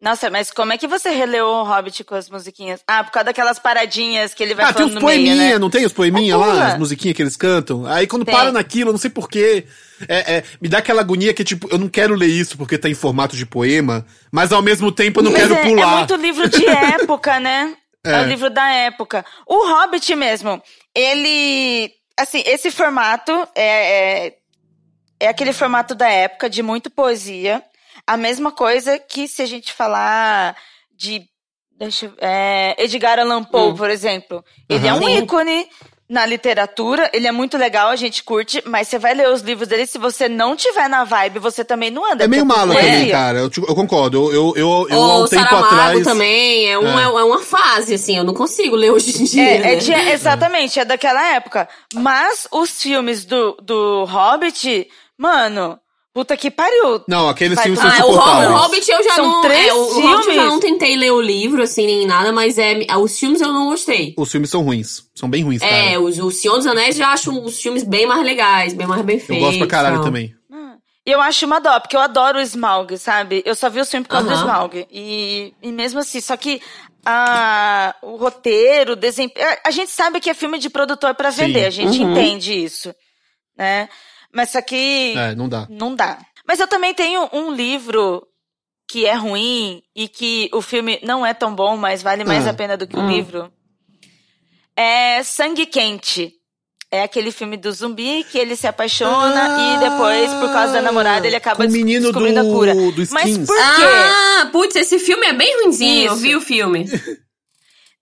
[0.00, 2.80] Nossa, mas como é que você releu o Hobbit com as musiquinhas?
[2.86, 5.52] Ah, por causa daquelas paradinhas que ele vai ah, tem falando os no meio, poeminha,
[5.52, 5.58] né?
[5.58, 7.84] não tem os poeminha É lá, as musiquinhas que eles cantam?
[7.84, 8.34] Aí quando Tem.
[8.34, 9.66] para naquilo, eu não sei porquê,
[10.08, 12.88] é, é, me dá aquela agonia que, tipo, eu não quero ler isso porque tá
[12.88, 15.92] em formato de poema, mas ao mesmo tempo eu não Mas quero é, pular.
[15.92, 17.76] é muito livro de época, né?
[18.04, 18.12] É.
[18.12, 18.20] É.
[18.22, 19.24] o livro da época.
[19.46, 20.62] O Hobbit mesmo,
[20.94, 21.92] ele.
[22.18, 24.34] Assim, esse formato é, é,
[25.20, 27.62] é aquele formato da época de muito poesia.
[28.06, 30.56] A mesma coisa que se a gente falar
[30.94, 31.22] de.
[31.78, 33.74] Deixa, eu- é, Edgar Allan Poe, Hum.
[33.76, 34.44] por exemplo.
[34.68, 35.00] Ele é Aham.
[35.00, 35.66] um ícone
[36.08, 39.68] na literatura, ele é muito legal, a gente curte, mas você vai ler os livros
[39.68, 42.24] dele, se você não tiver na vibe, você também não anda.
[42.24, 42.90] É meio mala poesia.
[42.92, 43.38] também, cara.
[43.38, 44.18] Eu, te- eu concordo.
[44.30, 46.02] Eu, eu, eu, eu há o um tempo Saramago atrás.
[46.04, 47.02] também é, um, É.
[47.02, 47.04] é.
[47.04, 49.42] é uma fase, assim, eu não consigo ler hoje em dia.
[49.54, 49.72] É, né?
[49.72, 51.68] é de- exatamente, é daquela época.
[51.94, 55.78] Mas os filmes do, do Hobbit, mano,
[56.12, 57.02] puta que pariu.
[57.08, 59.40] Não, aqueles Vai filmes são Ah, o, Hobbit eu já São não.
[59.42, 60.44] três é, o, o Hobbit eu já filmes.
[60.44, 64.14] não tentei ler o livro, assim, nem nada, mas é, os filmes eu não gostei.
[64.18, 65.04] Os filmes são ruins.
[65.14, 65.72] São bem ruins, cara.
[65.72, 68.86] É, os, o Senhor dos Anéis eu já acho os filmes bem mais legais, bem
[68.86, 69.44] mais bem eu feitos.
[69.46, 70.34] gosto pra caralho também.
[71.06, 73.42] E eu acho uma dó, porque eu adoro o Smaug, sabe?
[73.46, 74.42] Eu só vi o filme por causa do Aham.
[74.44, 74.86] Smaug.
[74.90, 76.60] E, e mesmo assim, só que
[77.06, 79.46] a, o roteiro, o desempenho.
[79.48, 81.46] A, a gente sabe que é filme de produtor pra Sim.
[81.46, 82.10] vender, a gente Uhum.
[82.12, 82.94] entende isso.
[83.56, 83.88] Né?
[84.32, 85.14] Mas só que.
[85.16, 85.66] É, não dá.
[85.68, 86.18] Não dá.
[86.46, 88.26] Mas eu também tenho um livro
[88.88, 92.50] que é ruim e que o filme não é tão bom, mas vale mais Ah.
[92.50, 93.08] a pena do que o Hum.
[93.10, 93.52] livro.
[94.76, 96.34] É Sangue Quente.
[96.92, 100.82] É aquele filme do zumbi que ele se apaixona Ah, e depois, por causa da
[100.82, 102.74] namorada, ele acaba o des- menino descobrindo do- a cura.
[102.74, 103.62] do Mas por quê?
[104.42, 106.22] Ah, putz, esse filme é bem ruimzinho, eu Isso.
[106.22, 106.84] vi o filme.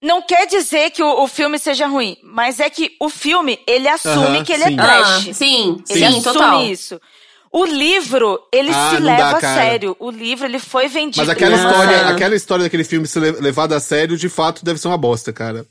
[0.01, 3.89] Não quer dizer que o, o filme seja ruim, mas é que o filme, ele
[3.89, 4.75] assume Aham, que ele sim.
[4.75, 5.29] é trash.
[5.29, 6.65] Ah, sim, Ele sim, assume total.
[6.67, 7.01] isso.
[7.51, 9.97] O livro, ele Ah, se não dá, leva a sério.
[9.99, 11.17] O livro, ele foi vendido.
[11.27, 14.79] Mas aquela história, aquela história daquele filme ser le- levado a sério, de fato, deve
[14.79, 15.67] ser uma bosta, cara.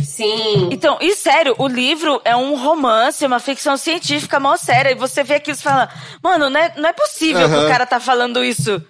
[0.00, 0.68] Sim.
[0.70, 4.90] Então, e sério, o livro é um romance, uma ficção científica mal séria.
[4.90, 5.88] E você vê aquilo e fala,
[6.22, 7.64] mano, não é, não é possível que Aham.
[7.66, 8.80] o cara tá falando isso.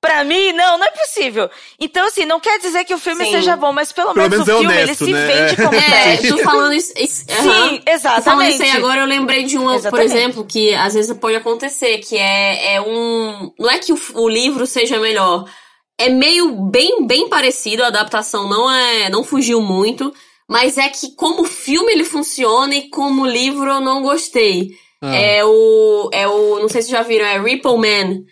[0.00, 1.50] Pra mim, não, não é possível.
[1.80, 3.32] Então, assim, não quer dizer que o filme Sim.
[3.32, 5.26] seja bom, mas pelo, Pelo menos, menos o é filme, honesto, ele se né?
[5.26, 6.28] vende como É, trash.
[6.28, 6.92] tu falando isso.
[6.96, 8.22] isso Sim, exatamente.
[8.22, 10.12] Tu falando isso aí agora, eu lembrei de uma, por Exatamente.
[10.12, 13.52] exemplo, que às vezes pode acontecer, que é, é um.
[13.58, 15.46] Não é que o, o livro seja melhor.
[15.98, 19.10] É meio bem, bem parecido, a adaptação não é.
[19.10, 20.14] não fugiu muito.
[20.48, 24.70] Mas é que como filme ele funciona e como livro eu não gostei.
[25.02, 25.14] Ah.
[25.14, 26.08] É o.
[26.12, 26.60] É o.
[26.60, 28.22] Não sei se já viram, é Ripple Man.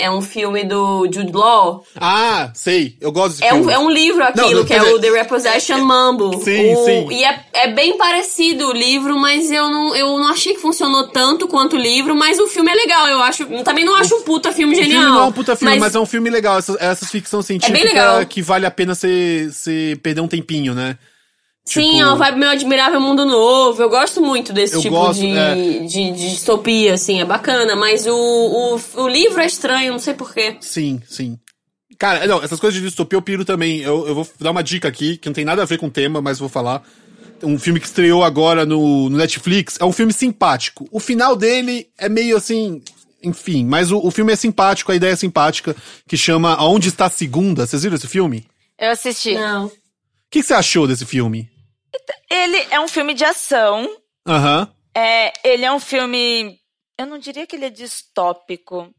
[0.00, 1.84] É um filme do Jude Law.
[2.00, 2.96] Ah, sei.
[3.00, 3.72] Eu gosto desse É um, filme.
[3.72, 6.40] é um livro aquilo, Não, que é dizer, o The Repossession Mambo.
[6.42, 7.08] Sim, O- sim.
[7.10, 11.08] E é, é bem parecido o livro, mas eu não, eu não achei que funcionou
[11.08, 13.44] tanto quanto o livro, mas o filme é legal, eu acho.
[13.64, 15.00] Também não acho um puta filme O genial.
[15.02, 16.58] filme não é um puta filme, mas, é um filme legal.
[16.58, 18.24] Essas, essas ficção científica legal.
[18.26, 20.96] que vale a pena você perder um tempinho, né?
[21.68, 23.82] Sim, tipo- é uma vibe meio admirável mundo novo.
[23.82, 25.54] Eu gosto muito desse tipo gosto, de, é.
[25.54, 27.76] de, de distopia, assim, é bacana.
[27.76, 30.56] Mas o, o, o livro é estranho, não sei porquê.
[30.60, 31.38] Sim, sim.
[31.98, 33.80] Cara, não, essas coisas de distopia eu piro também.
[33.80, 35.90] Eu, eu vou dar uma dica aqui, que não tem nada a ver com o
[35.90, 36.82] tema, mas vou falar.
[37.42, 39.76] Um filme que estreou agora no, no Netflix.
[39.80, 40.88] É um filme simpático.
[40.90, 42.82] O final dele é meio assim.
[43.22, 45.76] enfim, mas o, o filme é simpático, a ideia é simpática,
[46.06, 47.66] que chama Aonde Está a Segunda.
[47.66, 48.44] Vocês viram esse filme?
[48.78, 49.34] Eu assisti.
[49.34, 49.66] Não.
[49.66, 49.70] O
[50.30, 51.48] que, que você achou desse filme?
[52.30, 53.88] Ele é um filme de ação.
[54.26, 54.70] Aham.
[54.96, 56.56] É, ele é um filme.
[56.98, 58.90] Eu não diria que ele é distópico.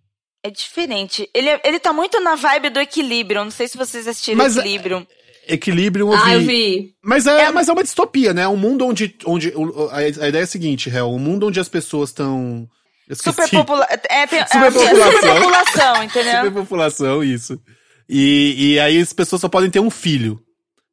[0.44, 1.30] É diferente.
[1.34, 3.44] Ele, é- ele tá muito na vibe do equilíbrio.
[3.44, 5.06] Não sei se vocês assistiram Mas, Equilíbrio.
[5.48, 6.94] Equilíbrio eu Ah, eu vi.
[7.04, 8.48] Mas é, É- mas é uma distopia, né?
[8.48, 9.16] Um mundo onde.
[9.26, 9.52] onde
[9.92, 11.10] a ideia é a seguinte, Hel.
[11.10, 12.68] Um mundo onde as pessoas estão.
[13.12, 15.12] Superpopula é, tem, é, Superpopulação.
[15.12, 16.36] superpopulação, entendeu?
[16.46, 17.60] Superpopulação, isso.
[18.08, 20.40] E, e aí as pessoas só podem ter um filho,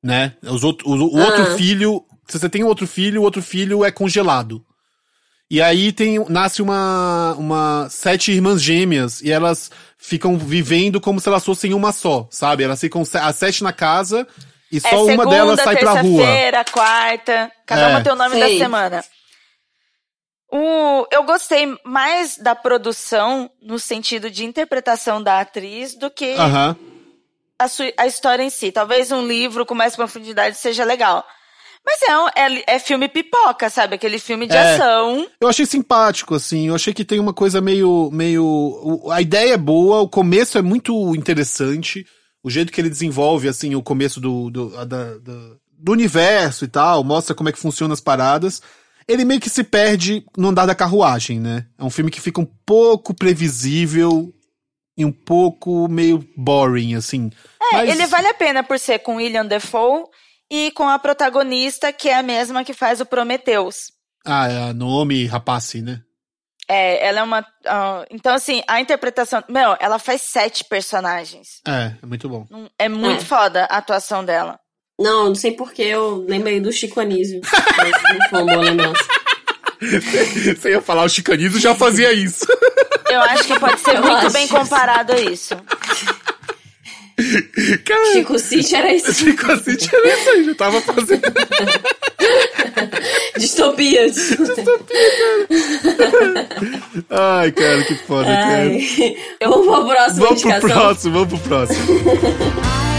[0.07, 0.35] né?
[0.43, 1.57] Os outro, o, o outro Ah.
[1.57, 2.03] filho.
[2.29, 4.65] Se você tem um outro filho, o outro filho é congelado.
[5.49, 11.29] E aí tem, nasce uma, uma sete irmãs gêmeas e elas ficam vivendo como se
[11.29, 12.65] elas fossem uma só, sabe?
[12.65, 14.27] Elas ficam se- as sete na casa
[14.73, 16.03] e só é uma segunda, delas sai pra rua.
[16.25, 17.53] terça-feira, quarta.
[17.65, 17.87] Cada É.
[17.91, 18.41] uma tem o nome Sei.
[18.59, 19.05] da semana.
[20.51, 26.77] O, eu gostei mais da produção no sentido de interpretação da atriz do que Aham.
[27.59, 28.71] A, sua- a história em si.
[28.73, 31.25] Talvez um livro com mais profundidade seja legal.
[31.85, 33.95] Mas é, um- é, é filme pipoca, sabe?
[33.95, 34.75] Aquele filme de É.
[34.75, 35.27] ação.
[35.41, 36.67] Eu achei simpático, assim.
[36.69, 38.11] Eu achei que tem uma coisa meio.
[38.13, 42.05] meio a ideia é boa, o começo é muito interessante.
[42.43, 44.85] O jeito que ele desenvolve, assim, o começo do, do, da-
[45.19, 48.61] da- do universo e tal, mostra como é que funcionam as paradas.
[49.07, 51.67] Ele meio que se perde no andar da carruagem, né?
[51.79, 54.33] É um filme que fica um pouco previsível
[54.97, 57.31] e um pouco meio boring, assim.
[57.73, 60.05] É, Mas- ele vale a pena por ser com William Defoe
[60.51, 63.93] e com a protagonista, que é a mesma que faz o Prometheus.
[64.25, 66.01] Ah, é a Naomi Rapace, né?
[66.69, 67.47] É, ela é uma.
[67.67, 69.43] ah, então, assim, a interpretação.
[69.49, 71.61] Meu, ela faz sete personagens.
[71.67, 72.45] É, é muito bom.
[72.79, 73.25] É muito É.
[73.25, 74.59] foda a atuação dela.
[74.99, 77.41] Não, não sei porque eu lembrei do Chico Anísio.
[77.77, 79.05] Mas não foi uma boa lembrança.
[80.57, 82.47] Você ia falar, o Chicanizo já fazia isso.
[83.09, 84.33] Eu acho que pode ser Eu muito acho.
[84.33, 85.55] bem comparado a isso.
[87.85, 89.15] Cara, Chico City era isso.
[89.15, 91.23] Chico assim, tinha isso aí, já tava fazendo.
[93.39, 94.17] Distopias.
[97.11, 98.57] Ai, cara, que foda, cara.
[98.59, 99.17] Ai.
[99.43, 101.87] Vamos pra próxima Vamos pro próximo, vamos pro próximo.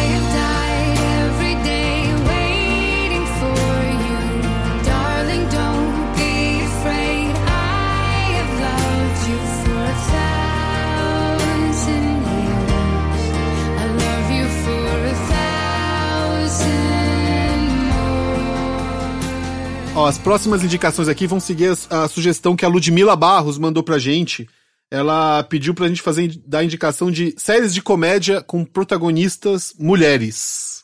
[19.98, 23.82] Ó, as próximas indicações aqui vão seguir as- a, sugestão que a Ludmila Barros mandou
[23.82, 24.48] pra gente.
[24.92, 30.84] Ela pediu pra gente fazer dar indicação de séries de comédia com protagonistas mulheres.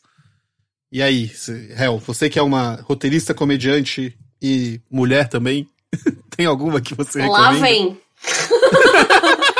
[0.91, 1.31] E aí,
[1.77, 5.67] Hel, você que é uma roteirista, comediante e mulher também,
[6.35, 7.67] tem alguma que você Lá recomenda?
[7.67, 7.97] vem.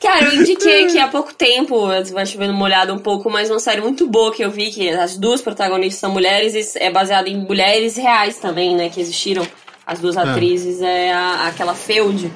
[0.00, 3.80] Cara, eu indiquei aqui há pouco tempo, vai chovendo molhado um pouco, mas uma série
[3.80, 7.36] muito boa que eu vi, que as duas protagonistas são mulheres, e é baseada em
[7.38, 9.46] mulheres reais também, né, que existiram.
[9.86, 12.30] As duas atrizes, é a- aquela Feud.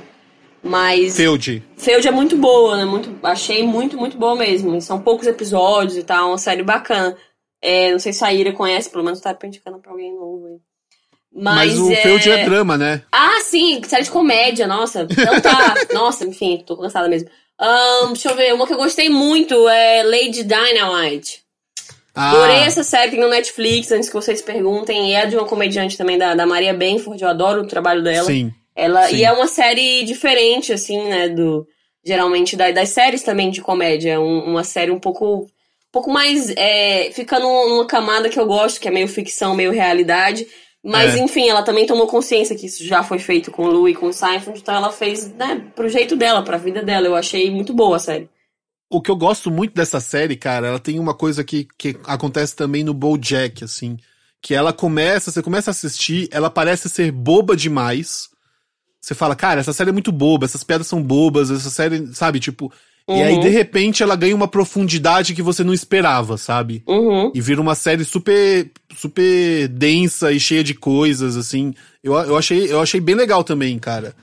[0.63, 1.63] Mas Feud.
[1.77, 2.85] Feud é muito boa, né?
[2.85, 4.81] Muito, achei muito, muito boa mesmo.
[4.81, 7.17] São poucos episódios e tal, uma série bacana.
[7.61, 10.57] É, não sei se a Ira conhece, pelo menos tá indicando pra alguém novo aí.
[11.35, 13.03] Mas, Mas, o Feud é drama, né?
[13.11, 15.07] ah, sim, série de comédia, nossa.
[15.11, 15.75] Então tá.
[15.93, 17.29] nossa, enfim, tô cansada mesmo.
[17.63, 21.41] Ahn, deixa eu ver, uma que eu gostei muito é Lady Dynamite.
[22.15, 25.11] Ah, Adorei essa série, tem no Netflix, antes que vocês perguntem.
[25.11, 28.27] E é de uma comediante também, da, da Maria Benford, eu adoro o trabalho dela.
[28.27, 28.53] sim.
[28.75, 29.17] Ela, Sim.
[29.17, 31.67] e é uma série diferente, assim, né, do...
[32.03, 34.19] Geralmente da- das séries também de comédia.
[34.19, 35.41] Um- uma série um pouco...
[35.43, 35.49] Um
[35.93, 36.49] pouco mais...
[36.57, 40.47] É, fica num- numa camada que eu gosto, que é meio ficção, meio realidade.
[40.85, 41.19] Mas, É.
[41.21, 44.07] enfim, ela também tomou consciência que isso já foi feito com o Lu e com
[44.07, 44.59] o Seinfeld.
[44.59, 47.07] Então ela fez, né, pro jeito dela, pra vida dela.
[47.07, 48.29] Eu achei muito boa a série.
[48.91, 52.55] O que eu gosto muito dessa série, cara, ela tem uma coisa que, que acontece
[52.55, 53.97] também no BoJack, assim,
[54.43, 58.29] que ela começa, você começa a assistir, ela parece ser boba demais.
[59.01, 62.39] Você fala, cara, essa série é muito boba, essas piadas são bobas, essa série, sabe,
[62.39, 62.71] tipo,
[63.09, 63.41] e aí Uhum.
[63.41, 66.83] de repente ela ganha uma profundidade que você não esperava, sabe?
[66.87, 67.33] Uhum.
[67.35, 71.75] E vira uma série super super densa e cheia de coisas, assim.
[72.03, 74.15] Eu, eu, achei, eu achei bem legal também, cara.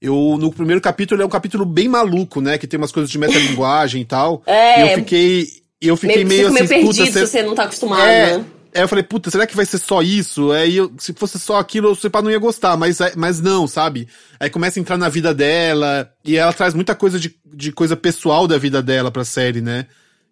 [0.00, 2.58] Eu, no primeiro capítulo, ele é um capítulo bem maluco, né?
[2.58, 4.42] Que tem umas coisas de metalinguagem e tal.
[4.46, 4.80] É.
[4.80, 5.46] E eu fiquei.
[5.80, 8.44] Eu fiquei Meio, meio, assim, meio perdido se você não tá acostumado, é, né?
[8.74, 10.50] Aí eu falei, puta, será que vai ser só isso?
[10.52, 13.40] Aí eu, se fosse só aquilo, eu sei pra não ia gostar, mas, é- mas
[13.40, 14.08] não, sabe?
[14.40, 17.96] Aí começa a entrar na vida dela, e ela traz muita coisa de, de coisa
[17.96, 19.86] pessoal da vida dela pra série, né?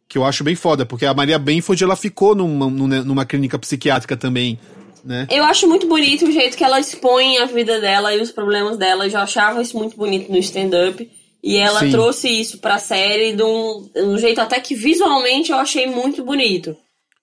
[0.08, 3.58] Que eu acho bem foda, porque a Maria Benford, ela ficou numa, numa, numa clínica
[3.58, 4.58] psiquiátrica também.
[5.04, 5.26] né?
[5.30, 8.76] Eu acho muito bonito o jeito que ela expõe a vida dela e os problemas
[8.76, 9.04] dela.
[9.06, 11.08] Eu já achava isso muito bonito no stand-up.
[11.42, 11.90] E ela Sim.
[11.90, 16.22] trouxe isso pra série de um, de um jeito até que visualmente eu achei muito
[16.24, 16.76] bonito.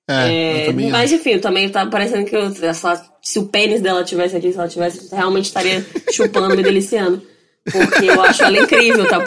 [0.10, 3.82] É, É, mas enfim, eu também tá parecendo que eu, se, ela- se o pênis
[3.82, 7.22] dela tivesse aqui, se ela tivesse, realmente estaria chupando, me deliciando.
[7.70, 9.06] Porque eu acho ela incrível.
[9.10, 9.22] Tá,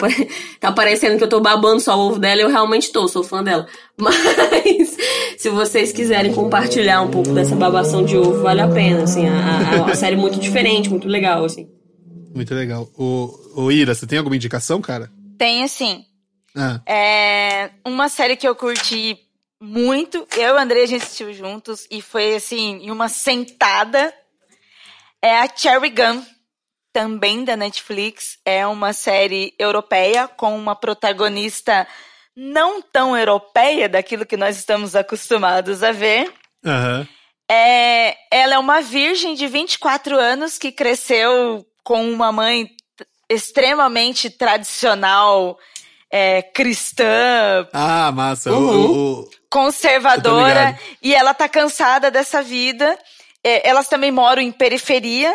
[0.59, 3.23] tá parecendo que eu tô babando só o ovo dela e eu realmente tô, sou
[3.23, 3.67] fã dela.
[3.95, 4.97] Mas
[5.37, 9.03] se vocês quiserem compartilhar um pouco dessa babação de ovo, vale a pena.
[9.03, 11.69] Assim, a, a- a série é muito diferente, muito legal, assim.
[12.33, 12.89] Muito legal.
[12.97, 15.11] Ô, ô Ira, você tem alguma indicação, cara?
[15.37, 16.03] Tem, assim,
[16.55, 19.19] Ah, É uma série que eu curti
[19.61, 20.27] muito.
[20.35, 21.87] Eu e o André, a gente assistiu juntos.
[21.91, 24.13] E foi, assim, em uma sentada.
[25.21, 26.25] É a Cherry Gun,
[26.91, 28.39] também da Netflix.
[28.43, 31.87] É uma série europeia com uma protagonista
[32.35, 36.33] não tão europeia daquilo que nós estamos acostumados a ver.
[36.65, 37.07] Aham.
[37.49, 42.69] É, ela é uma virgem de 24 anos que cresceu com uma mãe
[43.29, 45.59] extremamente tradicional,
[46.11, 48.51] é, cristã, Ah, massa.
[48.51, 49.25] Uhum.
[49.49, 52.97] conservadora, e ela tá cansada dessa vida.
[53.43, 55.33] É, elas também moram em periferia.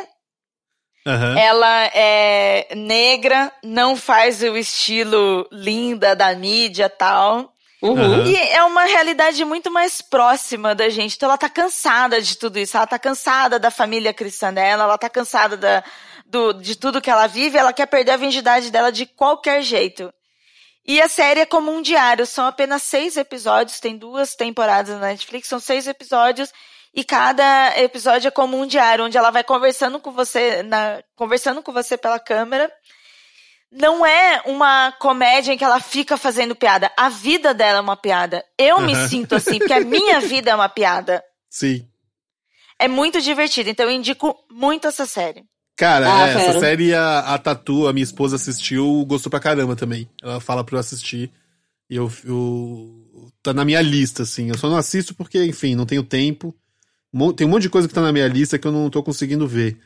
[1.07, 1.39] Aham.
[1.39, 7.53] Ela é negra, não faz o estilo linda da mídia tal.
[7.81, 8.27] Uhum.
[8.27, 11.15] E é uma realidade muito mais próxima da gente.
[11.15, 12.77] Então ela tá cansada de tudo isso.
[12.77, 15.85] Ela tá cansada da família cristã dela, ela tá cansada da,
[16.25, 20.13] do, de tudo que ela vive, ela quer perder a virgindade dela de qualquer jeito.
[20.87, 25.09] E a série é como um diário, são apenas seis episódios, tem duas temporadas na
[25.09, 26.53] Netflix, são seis episódios,
[26.95, 31.61] e cada episódio é como um diário, onde ela vai conversando com você, na, conversando
[31.61, 32.73] com você pela câmera.
[33.71, 36.91] Não é uma comédia em que ela fica fazendo piada.
[36.97, 38.45] A vida dela é uma piada.
[38.57, 39.09] Eu me Aham.
[39.09, 41.23] sinto assim, porque a minha vida é uma piada.
[41.51, 41.87] Sim.
[42.79, 45.45] É muito divertido, então eu indico muito essa série.
[45.77, 49.77] Cara, Ah, é, essa série a, a Tatu, a minha esposa, assistiu, gostou pra caramba
[49.77, 50.09] também.
[50.23, 51.31] Ela fala pra eu assistir.
[51.91, 53.31] E eu, eu.
[53.43, 54.49] Tá na minha lista, assim.
[54.49, 56.55] Eu só não assisto porque, enfim, não tenho tempo.
[57.37, 59.47] Tem um monte de coisa que tá na minha lista que eu não tô conseguindo
[59.47, 59.79] ver.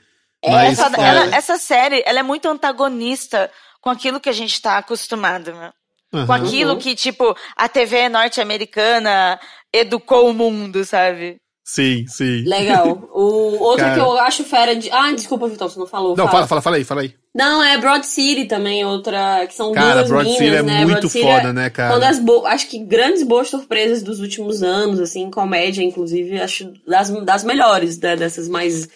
[0.45, 3.51] Mas, essa, é, ela- essa série, ela é muito antagonista
[3.81, 5.73] com aquilo que a gente tá acostumado, né?
[6.11, 6.35] Com aham.
[6.47, 6.79] aquilo Uhum.
[6.79, 9.39] que, tipo, a TV norte-americana
[9.73, 11.39] educou o mundo, sabe?
[11.65, 12.43] Sim, sim.
[12.47, 13.09] Legal.
[13.13, 13.95] O outro Cara.
[13.95, 14.91] que eu acho fera de.
[14.91, 16.17] Ah, desculpa, Vitão, você não falou.
[16.17, 16.47] Não, fala.
[16.47, 17.15] fala, fala, aí, fala aí.
[17.33, 19.47] Não, é Broad City também, outra.
[19.47, 20.79] Que são Cara, duas Broad minas, City é né?
[20.85, 21.93] muito Broad City foda, é né, cara?
[21.95, 26.73] Uma das bo- acho que grandes boas surpresas dos últimos anos, assim, comédia, inclusive, acho
[26.87, 28.89] das, das melhores, né, dessas mais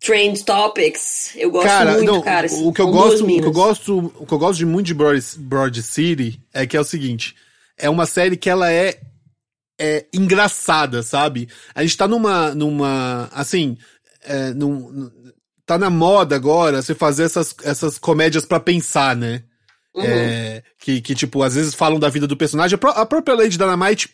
[0.00, 1.30] trend topics.
[1.34, 2.46] Eu gosto cara, muito, não, cara.
[2.52, 4.94] o que eu gosto, o que eu gosto, o que eu gosto de muito de
[4.94, 7.34] Broad, Broad City é que é o seguinte,
[7.78, 8.98] é uma série que ela é
[9.78, 11.48] é engraçada, sabe?
[11.74, 13.76] A gente tá numa numa assim,
[14.22, 15.10] é, num,
[15.66, 19.42] tá na moda agora você fazer essas essas comédias pra pensar, né?
[19.94, 20.02] Uhum.
[20.04, 22.74] É, que, que, tipo, às vezes falam da vida do personagem.
[22.74, 24.10] A, pró- a própria Lady Dynamite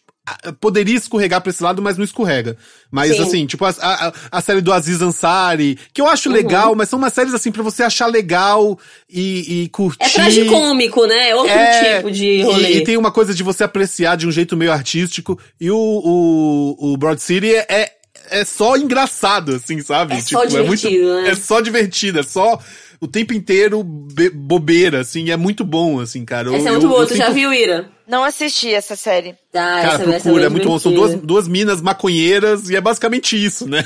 [0.60, 2.56] poderia escorregar pra esse lado, mas não escorrega.
[2.90, 3.22] Mas, Sim.
[3.22, 6.34] assim, tipo, a, a, a série do Aziz Ansari, que eu acho Uhum.
[6.34, 8.78] legal, mas são umas séries, assim, pra você achar legal
[9.08, 10.02] e, e curtir.
[10.04, 11.30] É tragicômico, né?
[11.30, 12.70] É outro É, tipo de rolê.
[12.72, 15.38] E, e tem uma coisa de você apreciar de um jeito meio artístico.
[15.60, 17.92] E o, o, o Broad City é, é,
[18.30, 20.14] é só engraçado, assim, sabe?
[20.14, 21.30] É só divertido, né?
[21.30, 22.60] É só divertido, é só
[23.00, 26.48] o tempo inteiro be- bobeira, assim, é muito bom, assim, cara.
[26.48, 27.88] Eu- Essa é eu- muito boa, eu tu já sinto- viu, Ira?
[28.06, 29.34] Não assisti essa série.
[29.52, 30.78] Tá, Cara, essa, essa procura, é muito bom.
[30.78, 33.84] São duas, duas minas maconheiras e é basicamente isso, né?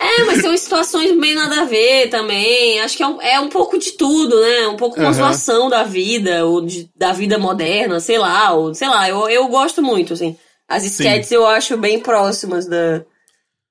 [0.00, 2.80] É, mas são situações meio nada a ver também.
[2.80, 4.66] Acho que é um, é um pouco de tudo, né?
[4.68, 5.12] Um pouco uma Aham.
[5.14, 9.46] zoação da vida, ou de- da vida moderna, sei lá, ou sei lá, eu, eu
[9.48, 10.36] gosto muito, assim.
[10.68, 13.02] As sketches eu acho bem próximas da,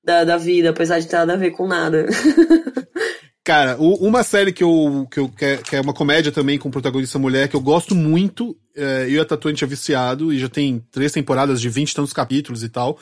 [0.04, 2.06] da, da vida, apesar de ter nada a ver com nada.
[3.44, 6.70] Cara, uma série que eu, que eu que é, que é uma comédia também com
[6.70, 10.32] protagonista mulher que eu gosto muito, é, eu e a Tatu a gente é viciado
[10.32, 12.98] e já tem três temporadas de 20 e tantos capítulos e tal.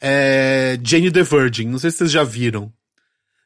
[0.00, 2.72] É Jane the Virgin, não sei se vocês já viram.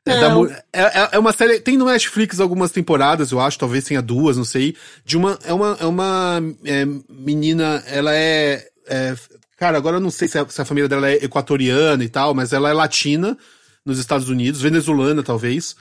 [0.07, 0.29] É, da
[0.73, 4.37] é, é- é uma série, tem no Netflix algumas temporadas, eu acho, talvez tenha duas,
[4.37, 4.77] não sei.
[5.05, 9.17] De uma, é uma, é uma é, menina, ela é, é,
[9.57, 12.35] Cara, agora eu não sei se a, se a família dela é equatoriana e tal,
[12.35, 13.37] mas ela é latina
[13.85, 15.75] nos Estados Unidos, venezuelana talvez.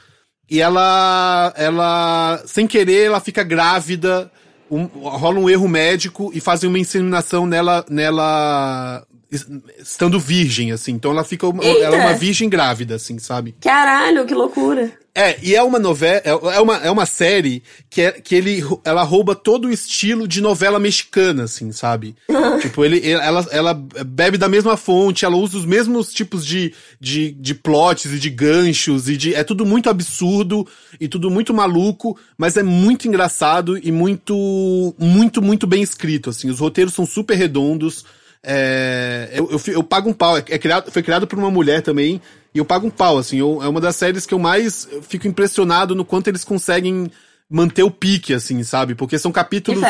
[0.50, 4.32] E ela, ela, sem querer, ela fica grávida,
[4.70, 9.48] um- rola um erro médico e fazem uma inseminação nela, nela es-
[9.80, 10.92] estando virgem, assim.
[10.92, 13.56] Então ela fica, uma, ela é uma virgem grávida, assim, sabe?
[13.62, 14.92] Caralho, que loucura.
[15.18, 18.62] É, e é uma novela, é é uma, é uma série que, é, que ele,
[18.84, 22.14] ela rouba todo o estilo de novela mexicana, assim, sabe?
[22.62, 27.32] tipo, ele, ela, ela bebe da mesma fonte, ela usa os mesmos tipos de, de,
[27.32, 30.68] de plots e de ganchos, e de, é tudo muito absurdo
[31.00, 36.50] e tudo muito maluco, mas é muito engraçado e muito, muito, muito bem escrito, assim.
[36.50, 38.04] Os roteiros são super redondos,
[38.46, 41.82] é, eu, eu, eu pago um pau, é, é criado, foi criado por uma mulher
[41.82, 42.22] também,
[42.54, 45.28] e eu pago um pau, assim, eu- é uma das séries que eu mais fico
[45.28, 47.12] impressionado no quanto eles conseguem
[47.50, 48.96] manter o pique, assim, sabe?
[48.96, 49.82] Porque são capítulos.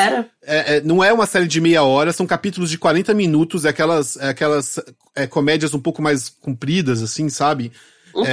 [0.44, 3.70] É, é, não é uma série de meia hora, são capítulos de 40 minutos, é
[3.70, 4.80] aquelas, é aquelas
[5.16, 7.72] é, comédias um pouco mais compridas, assim, sabe?
[8.14, 8.24] Uhum.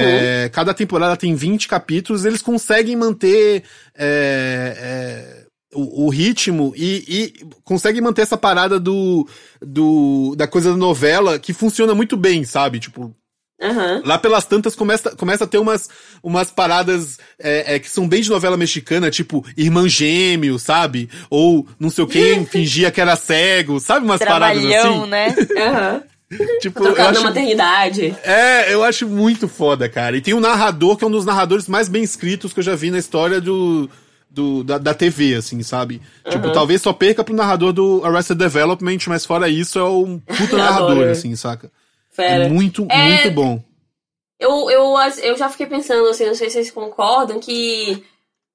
[0.53, 3.63] Cada temporada tem 20 capítulos, eles conseguem manter
[5.73, 9.27] o, o ritmo e, e conseguem manter essa parada do,
[9.61, 12.79] do da coisa da novela que funciona muito bem, sabe?
[12.79, 13.15] Tipo,
[13.61, 14.01] Aham.
[14.03, 15.89] Lá pelas tantas começa, começa a ter umas,
[16.21, 21.09] umas paradas é, é, que são bem de novela mexicana, tipo Irmã Gêmeo, sabe?
[21.29, 24.05] Ou não sei o quem fingia que era cego, sabe?
[24.05, 25.09] Umas paradas Trabalhão, assim.
[25.09, 25.35] né?
[25.57, 26.03] Aham.
[26.59, 28.15] Tipo, eu acho, maternidade.
[28.23, 30.17] é, eu acho muito foda, cara.
[30.17, 32.73] E tem um narrador que é um dos narradores mais bem escritos que eu já
[32.73, 33.87] vi na história do,
[34.33, 36.01] do da, da TV, assim, sabe?
[36.29, 40.57] Tipo, talvez só perca pro narrador do Arrested Development, mas fora isso é um puta
[40.57, 41.71] narrador, assim, saca?
[42.11, 42.45] Fera.
[42.45, 43.63] É muito, É- muito bom.
[44.39, 48.03] Eu, eu, eu já fiquei pensando, assim, não sei se vocês concordam, que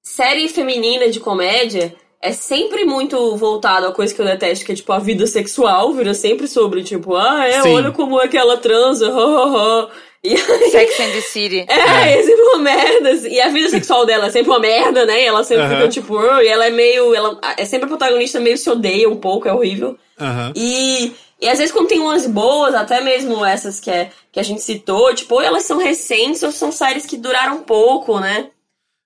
[0.03, 4.75] série feminina de comédia é sempre muito voltado a coisa que eu detesto, que é
[4.75, 7.73] tipo a vida sexual, vira sempre sobre, tipo, ah, é, Sim.
[7.73, 9.89] olha como é que ela transa, ha, ha, ha.
[10.23, 11.65] E aí, Sex and the City.
[11.69, 13.11] é, é sempre uma merda.
[13.11, 13.29] assim.
[13.29, 15.21] E a vida sexual dela é sempre uma merda, né?
[15.21, 15.75] E ela sempre Aham.
[15.75, 17.13] fica tipo, e ela é meio.
[17.15, 19.97] Ela é sempre a protagonista meio se odeia um pouco, é horrível.
[20.19, 20.51] Aham.
[20.55, 24.43] E, e às vezes quando tem umas boas, até mesmo essas que, é, que a
[24.43, 28.49] gente citou, tipo, ou elas são recentes ou são séries que duraram pouco, né?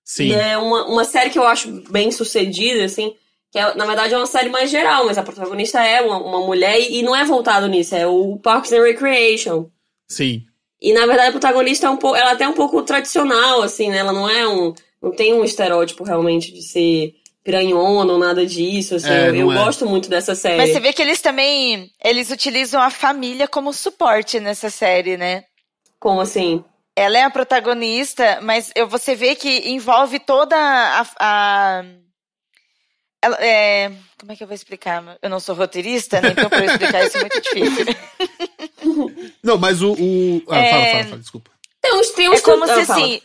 [0.03, 0.29] Sim.
[0.29, 3.15] E é uma, uma série que eu acho bem sucedida, assim,
[3.51, 6.39] que é, na verdade é uma série mais geral, mas a protagonista é uma, uma
[6.45, 9.67] mulher e, e não é voltado nisso, é o Parks and Recreation.
[10.09, 10.43] Sim.
[10.83, 13.89] E na verdade a protagonista é um pouco, ela é até um pouco tradicional, assim,
[13.89, 13.99] né?
[13.99, 14.73] Ela não é um.
[15.01, 19.09] Não tem um estereótipo realmente de ser piranhona ou nada disso, assim.
[19.09, 19.55] É, eu eu é.
[19.55, 20.57] gosto muito dessa série.
[20.57, 25.45] Mas você vê que eles também, eles utilizam a família como suporte nessa série, né?
[26.01, 26.61] Como assim?
[26.97, 31.05] Ela é a protagonista, mas eu, você vê que envolve toda a.
[31.17, 31.85] a-
[33.21, 35.17] ela, é, como é que eu vou explicar?
[35.21, 36.31] Eu não sou roteirista, né?
[36.31, 37.85] Então, pra eu explicar isso é muito difícil.
[39.43, 39.93] Não, mas o.
[39.93, 40.43] o...
[40.49, 41.51] Ah, É, fala, fala, fala, desculpa.
[41.81, 43.21] Tem uns, tem uns É como se assim.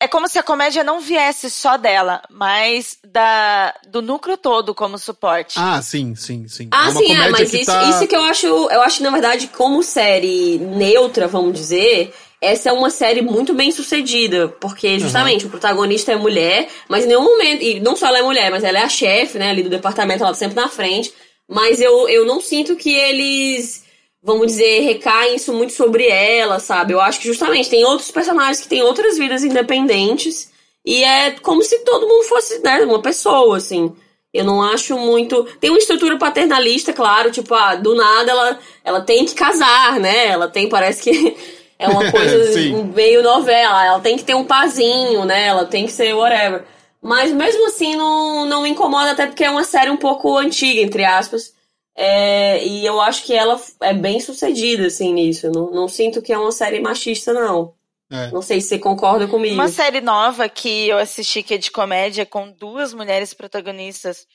[0.00, 4.96] É como se a comédia não viesse só dela, mas da, do núcleo todo como
[4.96, 5.58] suporte.
[5.58, 6.68] Ah, sim, sim, sim.
[6.70, 7.82] Ah, é uma sim, é, mas que isso, tá...
[7.90, 12.72] isso que eu acho, eu acho, na verdade, como série neutra, vamos dizer, essa é
[12.72, 17.62] uma série muito bem sucedida, porque justamente o protagonista é mulher, mas em nenhum momento,
[17.62, 20.22] e não só ela é mulher, mas ela é a chefe, né, ali do departamento,
[20.22, 21.12] ela tá sempre na frente,
[21.48, 23.84] mas eu, eu não sinto que eles,
[24.28, 26.92] vamos dizer, recaem isso muito sobre ela, sabe?
[26.92, 30.50] Eu acho que justamente tem outros personagens que têm outras vidas independentes,
[30.84, 33.90] e é como se todo mundo fosse, né, uma pessoa, assim.
[34.32, 35.44] Eu não acho muito.
[35.58, 40.26] Tem uma estrutura paternalista, claro, tipo, ah, do nada ela, ela tem que casar, né?
[40.26, 41.34] Ela tem, parece que
[41.78, 42.36] é uma coisa
[42.94, 43.86] meio novela.
[43.86, 45.46] Ela tem que ter um pazinho, né?
[45.46, 46.64] Ela tem que ser whatever.
[47.00, 50.82] Mas mesmo assim não, não me incomoda, até porque é uma série um pouco antiga,
[50.82, 51.54] entre aspas.
[52.00, 55.48] É, e eu acho que ela é bem sucedida, assim, nisso.
[55.48, 57.74] Eu Não, não sinto que é uma série machista, não.
[58.08, 58.30] É.
[58.30, 59.54] Não sei se você concorda comigo.
[59.54, 64.28] Uma série nova que eu assisti que é de comédia com duas mulheres protagonistas.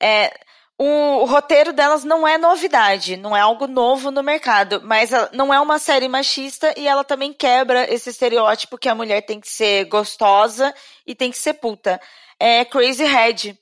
[0.00, 0.32] É,
[0.78, 0.86] o,
[1.20, 5.52] o roteiro delas não é novidade, não é algo novo no mercado, mas ela não
[5.52, 9.48] é uma série machista e ela também quebra esse estereótipo que a mulher tem que
[9.50, 10.74] ser gostosa
[11.06, 12.00] e tem que ser puta.
[12.40, 13.58] É Crazy Head.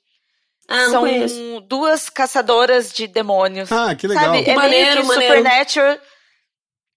[0.67, 1.61] Ah, São conheço.
[1.61, 3.71] duas caçadoras de demônios.
[3.71, 4.25] Ah, que legal.
[4.25, 4.49] Sabe?
[4.49, 5.35] É Maneiro, meio que maneiro.
[5.35, 5.97] Supernatural.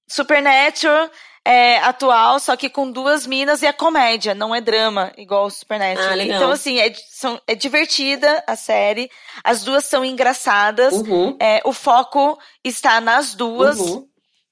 [0.09, 1.11] Supernatural
[1.45, 5.51] é atual, só que com duas minas e é comédia, não é drama, igual o
[5.51, 6.11] Supernatural.
[6.11, 6.37] Ah, legal.
[6.37, 9.11] Então, assim, é, são, é divertida a série.
[9.45, 10.95] As duas são engraçadas.
[10.95, 11.37] Uhum.
[11.41, 13.79] É, o foco está nas duas.
[13.79, 14.07] Uhum.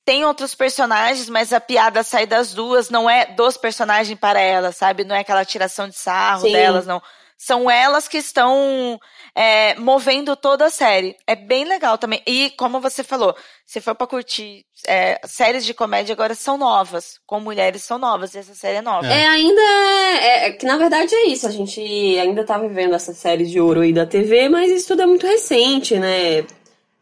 [0.06, 4.76] Tem outros personagens, mas a piada sai das duas, não é dos personagens para elas,
[4.76, 5.04] sabe?
[5.04, 6.52] Não é aquela tiração de sarro Sim.
[6.52, 7.02] delas, não.
[7.38, 8.98] São elas que estão
[9.34, 11.16] é, movendo toda a série.
[11.26, 12.22] É bem legal também.
[12.26, 17.18] E como você falou, se for pra curtir é, séries de comédia agora são novas,
[17.26, 19.06] com mulheres são novas, e essa série é nova.
[19.06, 21.46] É, ainda é, é que na verdade é isso.
[21.46, 21.80] A gente
[22.18, 25.26] ainda tá vivendo essa série de ouro aí da TV, mas isso tudo é muito
[25.26, 26.44] recente, né?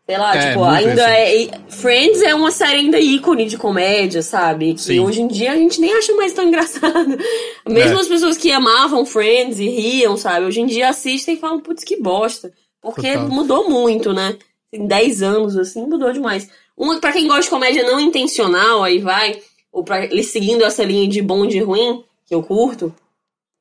[0.06, 1.48] Sei lá, É, tipo, ainda é.
[1.68, 4.74] Friends é uma série ainda ícone de comédia, sabe?
[4.74, 5.00] Que Sim.
[5.00, 7.16] hoje em dia a gente nem acha mais tão engraçado.
[7.66, 8.00] Mesmo É.
[8.00, 10.44] as pessoas que amavam Friends e riam, sabe?
[10.44, 12.52] Hoje em dia assistem e falam, putz, que bosta.
[12.82, 13.28] Porque Total.
[13.30, 14.36] mudou muito, né?
[14.70, 16.48] Em 10 anos, assim, mudou demais.
[16.76, 19.38] Uma, pra quem gosta de comédia não intencional, aí vai,
[19.72, 22.94] ou pra, seguindo essa linha de bom e de ruim, que eu curto,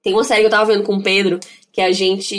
[0.04, 1.40] tem uma série que eu tava vendo com o Pedro,
[1.72, 2.36] que a gente,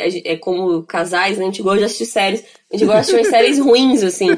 [0.00, 1.44] a gente- é como casais, né?
[1.44, 2.42] A gente gosta de assistir séries.
[2.72, 4.28] A gente gosta de assistir séries ruins, assim.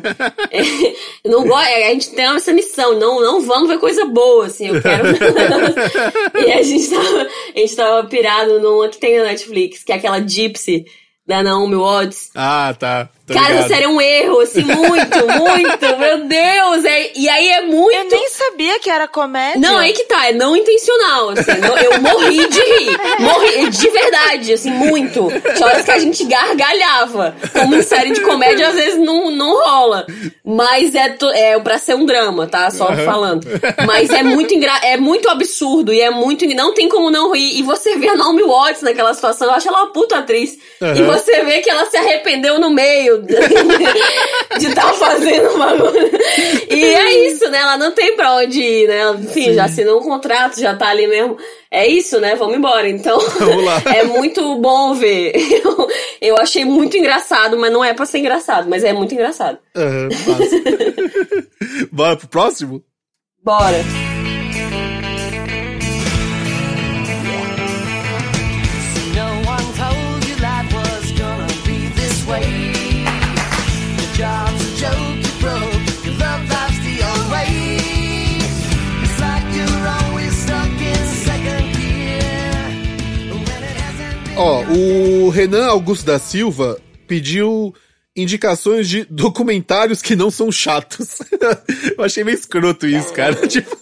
[0.51, 4.69] É, não gosto, a gente tem essa missão, não, não vamos ver coisa boa, assim,
[4.69, 5.05] eu quero.
[6.47, 9.95] e a gente tava, a gente tava pirado numa que tem na Netflix, que é
[9.95, 10.85] aquela Gypsy
[11.27, 12.31] da Naomi Watts.
[12.35, 13.09] Ah, tá.
[13.27, 13.59] Tô Cara, ligado.
[13.61, 16.85] essa série é um erro, assim, muito, muito, meu Deus!
[16.85, 17.95] É, e aí é muito.
[17.97, 19.59] Eu nem sabia que era comédia.
[19.61, 23.89] Não, aí que tá, é não intencional, assim, não- eu morri de rir, morri, de
[23.89, 25.29] verdade, assim, muito.
[25.57, 29.55] Tinha horas que a gente gargalhava, como em série de comédia às vezes não, não
[29.65, 30.07] rola,
[30.45, 33.47] mas é, to- é pra ser um drama, tá, só falando.
[33.87, 37.59] Mas é muito engra é muito absurdo e é muito, não tem como não rir,
[37.59, 40.85] e você vê a Naomi Watts naquela situação, eu acho ela uma puta atriz, e
[40.85, 41.05] Aham.
[41.07, 43.14] você vê que ela se arrependeu no meio
[44.59, 45.73] de estar fazendo uma
[46.71, 47.59] E é isso, né?
[47.59, 48.99] Ela não tem pra onde ir, né?
[48.99, 51.37] Ela, Enfim, já assinou um contrato, já tá ali mesmo.
[51.71, 52.35] É isso, né?
[52.37, 52.89] Vamos embora.
[52.89, 53.19] Então,
[53.95, 55.33] é muito bom ver.
[55.65, 55.89] Eu,
[56.21, 59.59] eu achei muito engraçado, mas não é pra ser engraçado, mas é muito engraçado.
[60.27, 60.57] Massa.
[61.91, 62.83] Bora pro próximo?
[63.43, 64.04] Bora.
[84.37, 87.73] Ó, o Renan Augusto da Silva pediu
[88.17, 91.19] indicações de documentários que não são chatos.
[91.97, 93.35] Eu achei meio escroto isso, cara.
[93.47, 93.77] Tipo,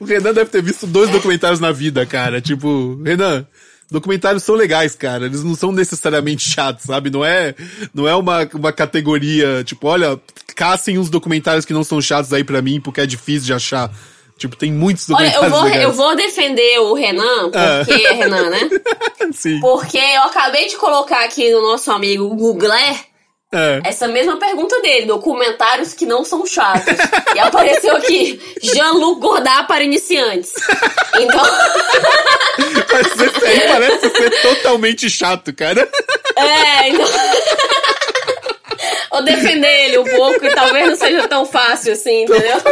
[0.00, 2.40] o Renan deve ter visto dois documentários na vida, cara.
[2.40, 3.44] Tipo, Renan,
[3.90, 5.26] documentários são legais, cara.
[5.26, 7.10] Eles não são necessariamente chatos, sabe?
[7.10, 7.54] Não é,
[7.92, 10.20] não é uma, uma categoria, tipo, olha,
[10.54, 13.90] caçem uns documentários que não são chatos aí pra mim, porque é difícil de achar.
[14.38, 15.82] Tipo, tem muitos Olha, documentários eu vou, legais.
[15.84, 18.68] eu vou defender o Renan, porque é Renan, né?
[19.32, 19.60] Sim.
[19.60, 23.80] Porque eu acabei de colocar aqui no nosso amigo Google É.
[23.84, 26.94] essa mesma pergunta dele, documentários que não são chatos.
[27.34, 30.52] e apareceu aqui, Jean-Luc Godard para iniciantes.
[31.18, 31.42] Então,
[32.92, 35.88] Mas esse aí parece ser totalmente chato, cara.
[36.36, 37.06] é, então...
[39.10, 42.56] Vou defender ele um pouco e talvez não seja tão fácil assim, entendeu?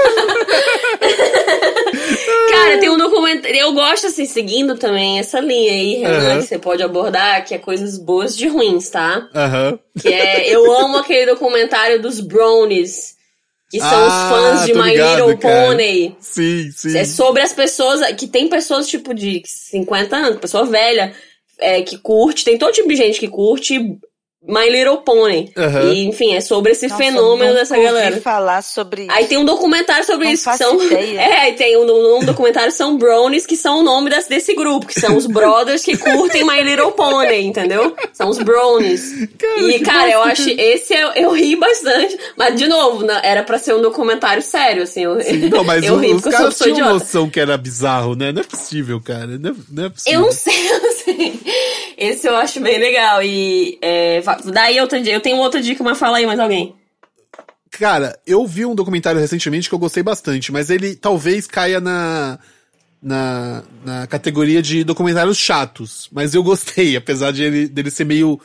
[2.51, 3.57] Cara, tem um documentário.
[3.57, 6.41] Eu gosto, assim, seguindo também essa linha aí, Renan, Aham.
[6.41, 9.29] que você pode abordar, que é coisas boas de ruins, tá?
[9.35, 9.79] Aham.
[10.01, 10.49] Que é.
[10.49, 13.15] Eu amo aquele documentário dos Brownies,
[13.71, 15.67] que são Ah, os fãs de My ligado, Little cara.
[15.67, 16.17] Pony.
[16.21, 16.97] Sim, sim.
[16.97, 18.01] É sobre as pessoas.
[18.15, 21.13] Que tem pessoas, tipo, de 50 anos, pessoa velha,
[21.59, 23.99] é, que curte, tem todo tipo de gente que curte
[24.47, 25.51] My Little Pony.
[25.57, 25.93] Aham.
[25.93, 28.21] E, enfim, é sobre esse Nossa, fenômeno dessa galera.
[28.21, 29.13] falar sobre isso.
[29.13, 30.45] Aí tem um documentário sobre Não isso.
[30.45, 31.19] Que faço são, ideia.
[31.23, 34.87] é, aí tem um, um documentário são Brownies, que são o nome desse, desse grupo,
[34.87, 37.97] que são os brothers que curtem My Little Pony, entendeu?
[38.13, 39.29] São os Brownies.
[39.39, 40.51] Cara, e, cara, eu acho.
[40.51, 42.17] Esse eu, eu ri bastante.
[42.37, 45.05] Mas, de novo, não- era pra ser um documentário sério, assim.
[45.05, 45.17] Eu,
[45.51, 46.93] Não, mas eu o- ri os caras tinham idiota.
[46.93, 48.31] noção que era bizarro, né?
[48.31, 49.27] Não é possível, cara.
[49.39, 50.21] Não é, não é possível.
[50.21, 51.41] Eu não sei, eu não sei.
[51.97, 53.23] Esse eu acho bem legal.
[53.23, 55.15] E é, daí outra dia.
[55.15, 56.75] Eu tenho outra dica, mas fala aí mais alguém.
[57.71, 62.39] Cara, eu vi um documentário recentemente que eu gostei bastante, mas ele talvez caia na,
[63.03, 66.09] na, na categoria de documentários chatos.
[66.13, 68.41] Mas eu gostei, apesar de ele, dele ser meio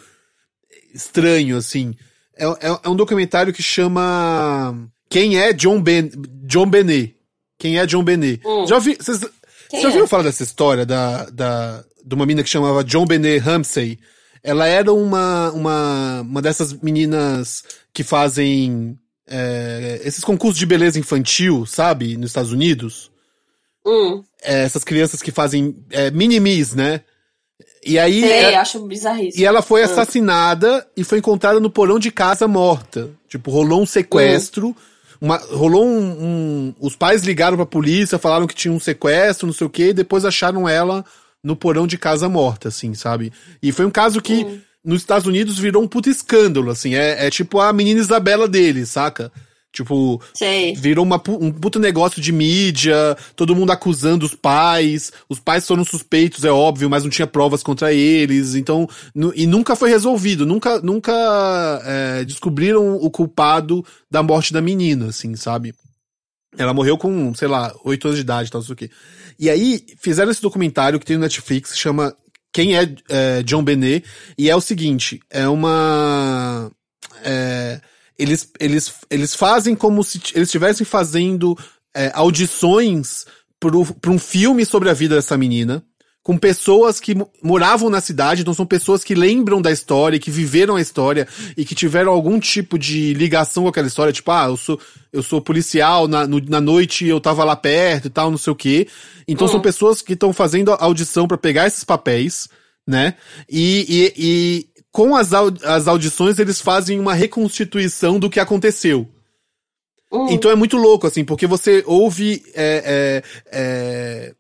[0.94, 1.96] estranho, assim.
[2.36, 4.76] É, é, é um documentário que chama
[5.10, 6.10] Quem é John, ben,
[6.46, 7.16] John Benet?
[7.58, 8.42] Quem é John Benet?
[8.46, 8.66] Hum.
[8.66, 10.08] Já ouvi, vocês já ouviram é?
[10.08, 14.00] falar dessa história da, da, de uma menina que chamava John Benet Ramsey?
[14.44, 17.64] Ela era uma, uma, uma dessas meninas
[17.94, 22.16] que fazem é, esses concursos de beleza infantil, sabe?
[22.18, 23.12] Nos Estados Unidos.
[23.86, 27.02] Hum, É, essas crianças que fazem é, mini-mis, né?
[27.86, 28.22] E aí.
[28.22, 29.42] sei, é- acho bizarríssimo.
[29.42, 33.10] e ela foi assassinada e foi encontrada no porão de casa morta.
[33.28, 34.76] Tipo, rolou um sequestro.
[35.22, 39.54] Uma, rolou um, um- Os pais ligaram pra polícia, falaram que tinha um sequestro, não
[39.54, 41.04] sei o quê, e depois acharam ela
[41.44, 43.32] no porão de casa morta, assim, sabe?
[43.62, 46.96] E foi um caso que nos Estados Unidos virou um puto escândalo, assim.
[46.96, 49.32] É, é tipo a menina Isabela dele, saca?
[49.72, 50.74] Tipo, Sei.
[50.74, 55.86] virou uma, um puto negócio de mídia, todo mundo acusando os pais, os pais foram
[55.86, 58.90] suspeitos, é óbvio, mas não tinha provas contra eles, então,
[59.36, 61.14] e nunca foi resolvido, nunca, nunca
[61.86, 65.76] é, descobriram o culpado da morte da menina, assim, sabe?
[66.58, 68.90] Ela morreu com, sei lá, oito anos de idade, tal, não sei o quê.
[69.40, 72.14] E aí, fizeram esse documentário que tem no Netflix, chama
[72.52, 74.06] Quem é, é, John Benet,
[74.38, 76.70] e é o seguinte, é uma...
[77.24, 77.80] é,
[78.18, 81.58] eles, eles, eles fazem como se eles estivessem fazendo
[81.96, 83.26] é, audições
[83.60, 85.84] para um filme sobre a vida dessa menina,
[86.30, 90.30] com pessoas que mo- moravam na cidade, então são pessoas que lembram da história, que
[90.30, 91.28] viveram a história
[91.58, 94.80] e que tiveram algum tipo de ligação com aquela história, tipo, ah, eu sou,
[95.12, 98.54] eu sou policial, na, no- na noite eu tava lá perto e tal, não sei
[98.54, 98.88] o quê.
[99.28, 102.48] Então são pessoas que estão fazendo audição para pegar esses papéis,
[102.88, 103.16] né?
[103.50, 109.10] E, e, e com as, as audições eles fazem uma reconstituição do que aconteceu.
[110.12, 110.28] Hum.
[110.30, 112.44] Então é muito louco, assim, porque você ouve.
[112.54, 114.36] é, é, é,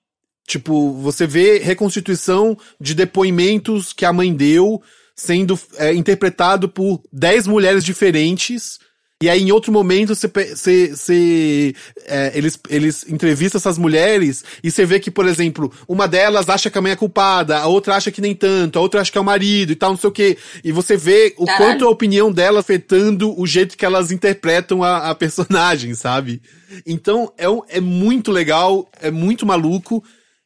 [0.49, 4.81] tipo, você vê reconstituição de depoimentos que a mãe deu
[5.15, 8.79] sendo é, interpretado por 10 mulheres diferentes.
[9.21, 11.75] E aí, em outro momento, você, você, você,
[12.07, 16.69] é, eles, eles entrevistam essas mulheres e você vê que, por exemplo, uma delas acha
[16.69, 19.17] que a mãe é culpada, a outra acha que nem tanto, a outra acha que
[19.17, 20.37] é o marido e tal, não sei o quê.
[20.63, 21.65] E você vê o Caralho.
[21.65, 26.41] quanto a opinião dela afetando o jeito que elas interpretam a, a personagem, sabe?
[26.85, 30.01] Então, é, um- é muito legal, é muito maluco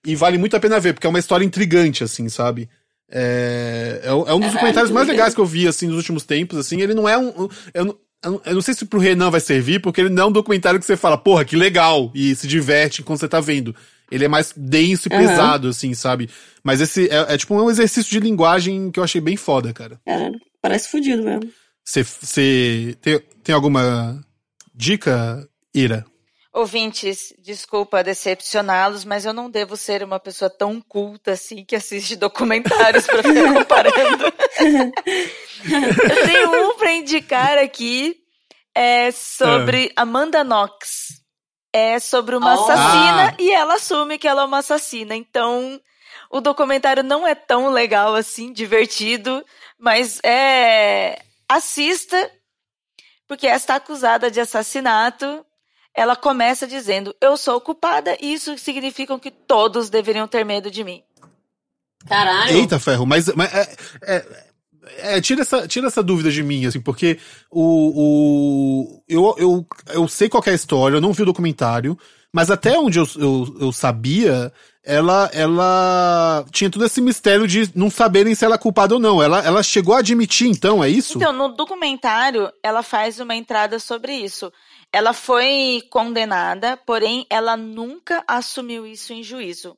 [0.06, 2.70] e vale muito a pena ver, porque é uma história intrigante, assim, sabe?
[3.10, 5.88] É, é, um- é um dos Caralho, documentários que mais legais que eu vi, assim,
[5.88, 6.82] nos últimos tempos, assim.
[6.82, 7.48] Ele não é um...
[7.74, 7.98] eu, não-
[8.46, 10.86] eu não- sei se pro Renan vai servir, porque ele não é um documentário que
[10.86, 13.76] você fala, porra, que legal, e se diverte quando você tá vendo.
[14.12, 15.22] Ele é mais denso e Aham.
[15.28, 16.30] pesado, assim, sabe?
[16.64, 20.00] Mas esse é, é tipo um exercício de linguagem que eu achei bem foda, cara.
[20.06, 21.50] Caralho, parece fudido mesmo.
[21.84, 24.20] Você, você tem, tem alguma
[24.74, 26.06] dica, Ira?
[26.54, 32.16] Ouvintes, desculpa decepcioná-los, mas eu não devo ser uma pessoa tão culta assim que assiste
[32.16, 34.26] documentários pra ficar comparando.
[36.12, 38.16] eu tenho um pra indicar aqui,
[38.76, 41.22] é sobre Amanda Knox.
[41.76, 42.64] É sobre uma Oh.
[42.70, 43.36] assassina Ah.
[43.40, 45.16] e ela assume que ela é uma assassina.
[45.16, 45.82] Então,
[46.30, 49.44] o documentário não é tão legal assim, divertido,
[49.80, 52.32] mas é assista
[53.28, 55.44] porque esta acusada de assassinato,
[55.96, 60.84] ela começa dizendo: "Eu sou culpada, e isso significa que todos deveriam ter medo de
[60.84, 61.04] mim".
[62.08, 62.58] Caralho.
[62.58, 64.54] Eita, ferro, mas, mas é, é-
[64.98, 67.18] é, tira, essa, tira essa dúvida de mim, assim, porque
[67.50, 71.26] o, o eu, eu, eu sei qual que é a história, eu não vi o
[71.26, 71.98] documentário,
[72.34, 74.52] mas até onde eu, eu, eu sabia,
[74.84, 79.22] ela, ela tinha todo esse mistério de não saberem se ela é culpada ou não.
[79.22, 81.18] Ela, ela chegou a admitir, então, é isso?
[81.18, 84.52] Então, no documentário, ela faz uma entrada sobre isso.
[84.94, 89.76] Ela foi condenada, porém ela nunca assumiu isso em juízo.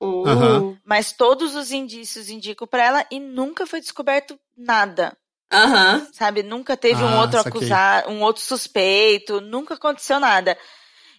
[0.00, 0.26] Hum.
[0.26, 0.78] Aham.
[0.84, 5.16] Mas todos os indícios indicam pra ela e nunca foi descoberto nada.
[5.52, 6.08] Aham.
[6.12, 6.42] sabe?
[6.42, 7.50] Nunca teve um Ah, outro saquei.
[7.58, 10.56] acusado, um outro suspeito, nunca aconteceu nada.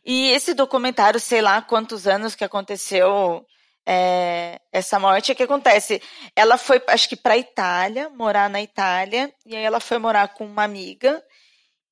[0.04, 3.46] E esse documentário, sei lá quantos anos que aconteceu
[3.86, 6.02] é, essa morte, o que acontece?
[6.36, 10.46] Ela foi, acho que pra Itália, morar na Itália, e aí ela foi morar com
[10.46, 11.24] uma amiga,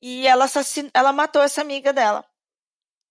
[0.02, 0.90] e ela, assassin...
[0.94, 2.24] ela matou essa amiga dela.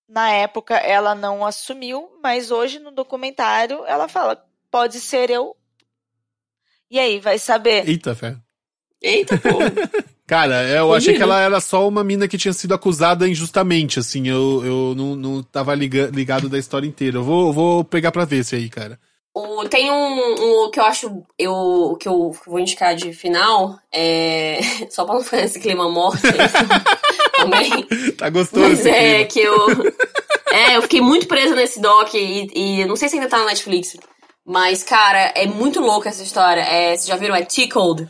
[0.09, 5.57] Na época, ela não assumiu, mas hoje no documentário ela fala: pode ser eu.
[6.91, 7.89] E aí, vai saber?
[7.89, 8.43] Eita, ferro.
[9.01, 9.71] Eita, porra.
[10.27, 14.29] Cara, eu achei que ela era só uma mina que tinha sido acusada injustamente, assim.
[14.29, 17.19] Eu, eu não, não tava liga- ligado da história inteira.
[17.19, 18.99] Eu vou, vou pegar pra ver esse aí, cara.
[19.35, 23.79] O- tem um, um que eu acho eu, que eu vou indicar de final.
[23.93, 24.59] É,
[24.91, 26.23] só pra não ficar nesse clima morte
[27.37, 27.87] também.
[28.17, 29.27] Tá gostoso Mas é clima.
[29.27, 29.93] que eu.
[30.53, 33.47] É, eu fiquei muito presa nesse doc e, e não sei se ainda tá na
[33.47, 33.97] Netflix.
[34.45, 36.63] Mas, cara, é muito louca essa história.
[36.63, 37.37] É, vocês já viram?
[37.37, 38.09] É Tickled.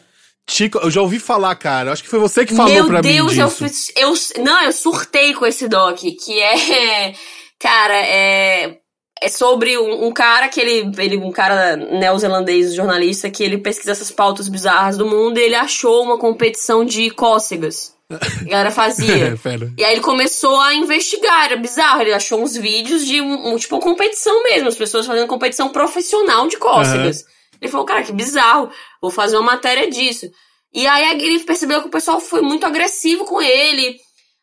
[0.49, 1.93] Chico, eu já ouvi falar, cara.
[1.93, 3.69] Acho que foi você que falou Meu pra Deus, mim eu, disso.
[3.69, 4.15] fiz- eu.
[4.43, 7.13] Não, eu surtei com esse doc, que é.
[7.61, 8.79] Cara, é.
[9.23, 11.17] É sobre um, um cara que ele, ele.
[11.19, 16.03] Um cara neozelandês, jornalista, que ele pesquisa essas pautas bizarras do mundo e ele achou
[16.03, 17.95] uma competição de cócegas.
[18.09, 19.37] Que a galera fazia.
[19.43, 19.73] Pera.
[19.79, 22.01] E aí ele começou a investigar, era bizarro.
[22.01, 26.49] Ele achou uns vídeos de um, um- tipo competição mesmo, as pessoas fazendo competição profissional
[26.49, 27.25] de cócegas.
[27.61, 28.71] Ele falou, cara, que bizarro,
[29.03, 30.31] vou fazer uma matéria disso.
[30.73, 33.97] E aí ele percebeu que o pessoal foi muito agressivo com ele.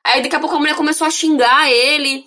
[0.05, 2.23] Aí daqui a pouco a mulher começou a xingar ele.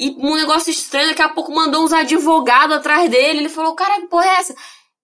[0.00, 3.40] E um negócio estranho, daqui a pouco mandou uns advogados atrás dele.
[3.40, 4.54] Ele falou, cara, que porra é essa?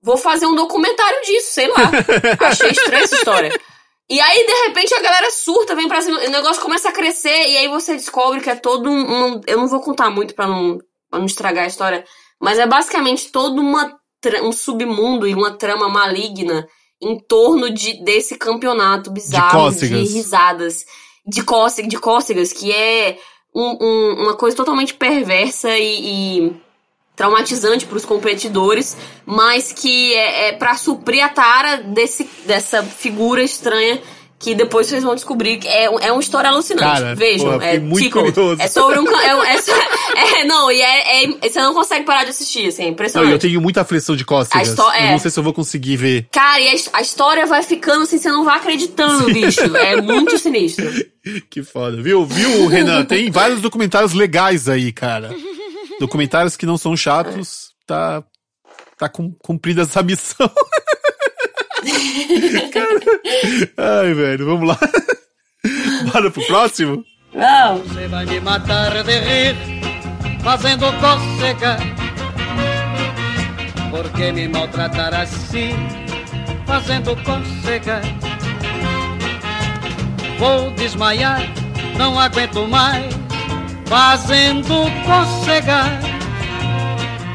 [0.02, 1.90] Vou fazer um documentário disso, sei lá.
[2.48, 3.60] Achei estranha essa história.
[4.08, 7.48] E aí, de repente, a galera surta, vem pra cima, o negócio começa a crescer,
[7.48, 9.00] e aí você descobre que é todo um.
[9.34, 10.78] um- eu não vou contar muito pra não,
[11.10, 12.04] pra não estragar a história,
[12.40, 13.98] mas é basicamente todo uma,
[14.44, 16.66] um submundo e uma trama maligna
[17.02, 20.12] em torno de, desse campeonato bizarro de, cócegas.
[20.12, 20.84] risadas.
[21.26, 23.18] De, cóce, de cócegas, que é
[23.56, 26.56] um- um- uma coisa totalmente perversa e, e
[27.16, 33.42] traumatizante para os competidores, mas que é, é para suprir a tara desse, dessa figura
[33.42, 34.00] estranha
[34.38, 36.82] que depois vocês vão descobrir que é, é uma história alucinante.
[37.00, 38.32] Cara, Vejam, porra, é muito Tickled.
[38.32, 38.60] curioso.
[38.62, 39.06] É sobre um.
[39.16, 39.56] É, é,
[40.40, 43.32] é, não, e é, é- Você não consegue parar de assistir, assim, é Não, impressionante.
[43.32, 44.68] eu tenho muita aflição de cócegas.
[44.68, 45.10] Histó- Eu é.
[45.12, 46.28] não sei se eu vou conseguir ver.
[46.30, 49.60] Cara, e a, a história vai ficando assim, você não vai acreditando, bicho.
[49.76, 50.86] É muito sinistro.
[51.50, 52.00] Que foda.
[52.00, 53.04] Viu, viu, Renan?
[53.04, 55.34] Tem vários documentários legais aí, cara.
[55.98, 57.70] Documentários que não são chatos.
[57.84, 58.22] Tá,
[58.96, 60.48] tá cum- cumprida essa missão.
[62.72, 64.78] Cara, Ai, velho, vamos lá.
[66.12, 67.04] Bora pro próximo?
[67.34, 67.78] Não.
[67.78, 69.56] Você vai me matar de rir,
[70.42, 71.76] fazendo cócega.
[73.90, 75.74] Por que me maltratar assim,
[76.66, 78.00] fazendo cócega?
[80.38, 81.40] Vou desmaiar,
[81.96, 83.06] não aguento mais,
[83.86, 85.84] fazendo cócega.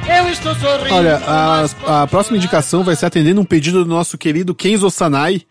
[0.07, 0.93] Eu estou sorrindo.
[0.93, 5.41] Olha, a, a próxima indicação vai ser atendendo um pedido do nosso querido Kenzo Sanai,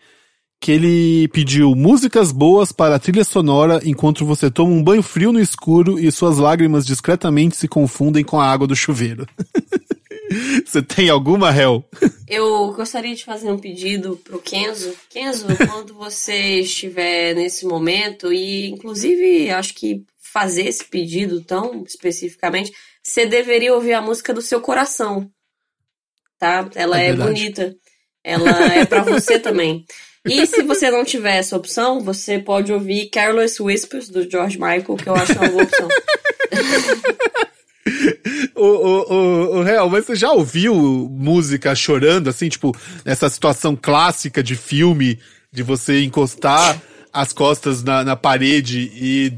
[0.59, 5.31] que ele pediu músicas boas para a trilha sonora enquanto você toma um banho frio
[5.31, 9.25] no escuro e suas lágrimas discretamente se confundem com a água do chuveiro.
[10.65, 11.83] você tem alguma, Hel?
[12.27, 14.93] Eu gostaria de fazer um pedido pro Kenzo.
[15.09, 22.71] Kenzo, quando você estiver nesse momento, e inclusive acho que fazer esse pedido tão especificamente,
[23.03, 25.29] você deveria ouvir a música do seu coração.
[26.37, 26.69] Tá?
[26.75, 27.75] Ela É é, bonita.
[28.23, 29.85] Ela é pra você também.
[30.25, 34.95] E se você não tiver essa opção, você pode ouvir Careless Whispers do George Michael,
[34.95, 35.87] que eu acho uma boa opção.
[38.53, 43.75] Ô, ô, ô, ô, Hel, mas você já ouviu música chorando, assim, tipo, nessa situação
[43.75, 45.19] clássica de filme,
[45.51, 46.79] de você encostar
[47.11, 49.33] as costas na, na parede e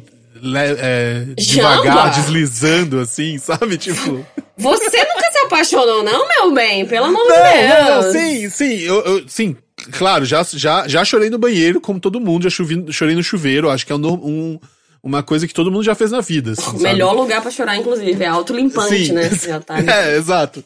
[0.77, 3.77] é, devagar, deslizando, assim, sabe?
[3.77, 4.25] Tipo.
[4.57, 6.85] Você nunca se apaixonou, não, meu bem?
[6.85, 8.11] Pelo amor de Não, não, Deus.
[8.13, 9.55] sim, sim, eu, eu- sim,
[9.93, 13.69] claro, já, já, já chorei no banheiro, como todo mundo, já chuvi, chorei no chuveiro,
[13.69, 14.59] acho que é um, um-
[15.01, 16.51] uma coisa que todo mundo já fez na vida.
[16.51, 18.23] Assim, O melhor lugar pra chorar, inclusive.
[18.23, 19.29] É autolimpante, né?
[19.31, 19.75] Já tá.
[19.85, 20.63] É, exato.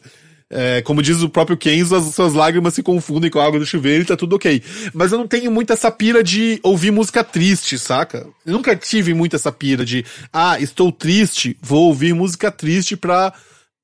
[0.50, 3.66] É, como diz o próprio Kenzo, as suas lágrimas se confundem com a água do
[3.66, 4.62] chuveiro e tá tudo ok.
[4.94, 8.26] Mas eu não tenho muito essa pira de ouvir música triste, saca?
[8.46, 13.32] Eu nunca tive muito essa pira de, ah, estou triste, vou ouvir música triste pra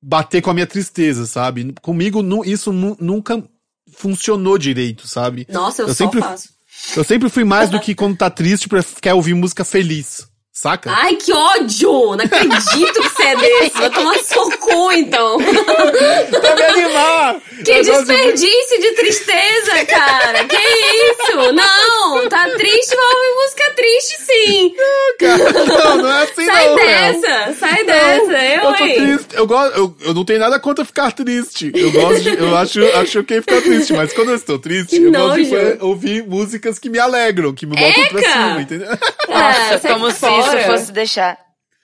[0.01, 1.71] bater com a minha tristeza, sabe?
[1.83, 3.43] Comigo isso nu- nunca
[3.95, 5.45] funcionou direito, sabe?
[5.49, 6.49] Nossa, eu, Eu só sempre- faço.
[6.97, 10.27] Eu sempre fui mais do que quando tá triste pra quer ouvir música feliz,
[10.57, 10.89] saca?
[10.89, 12.15] Ai, que ódio!
[12.15, 13.77] Não acredito que você é desse.
[13.77, 15.37] Vai tomar seu cu, então.
[15.37, 17.35] pra me animar!
[17.57, 20.45] Que de- desperdício de tristeza, cara.
[20.45, 21.51] Que isso?
[21.53, 24.75] Não, tá triste, vai ouvir música triste, sim.
[25.19, 28.31] Cara, não, não é assim Sai não, dessa, sai dessa.
[28.33, 28.95] Eu, Eu tô hein?
[28.95, 29.27] triste.
[29.35, 31.71] Eu, gosto, eu, eu não tenho nada contra ficar triste.
[31.75, 35.03] Eu gosto de, eu acho, acho ok ficar triste, mas quando eu estou triste, Que
[35.03, 35.77] eu gosto de nojo.
[35.81, 38.31] ouvir músicas que me alegram, que me botam pra Eca!
[38.31, 38.87] cima, entendeu?
[39.29, 40.59] Ah, Nossa, sai como se fora.
[40.61, 41.37] isso fosse deixar.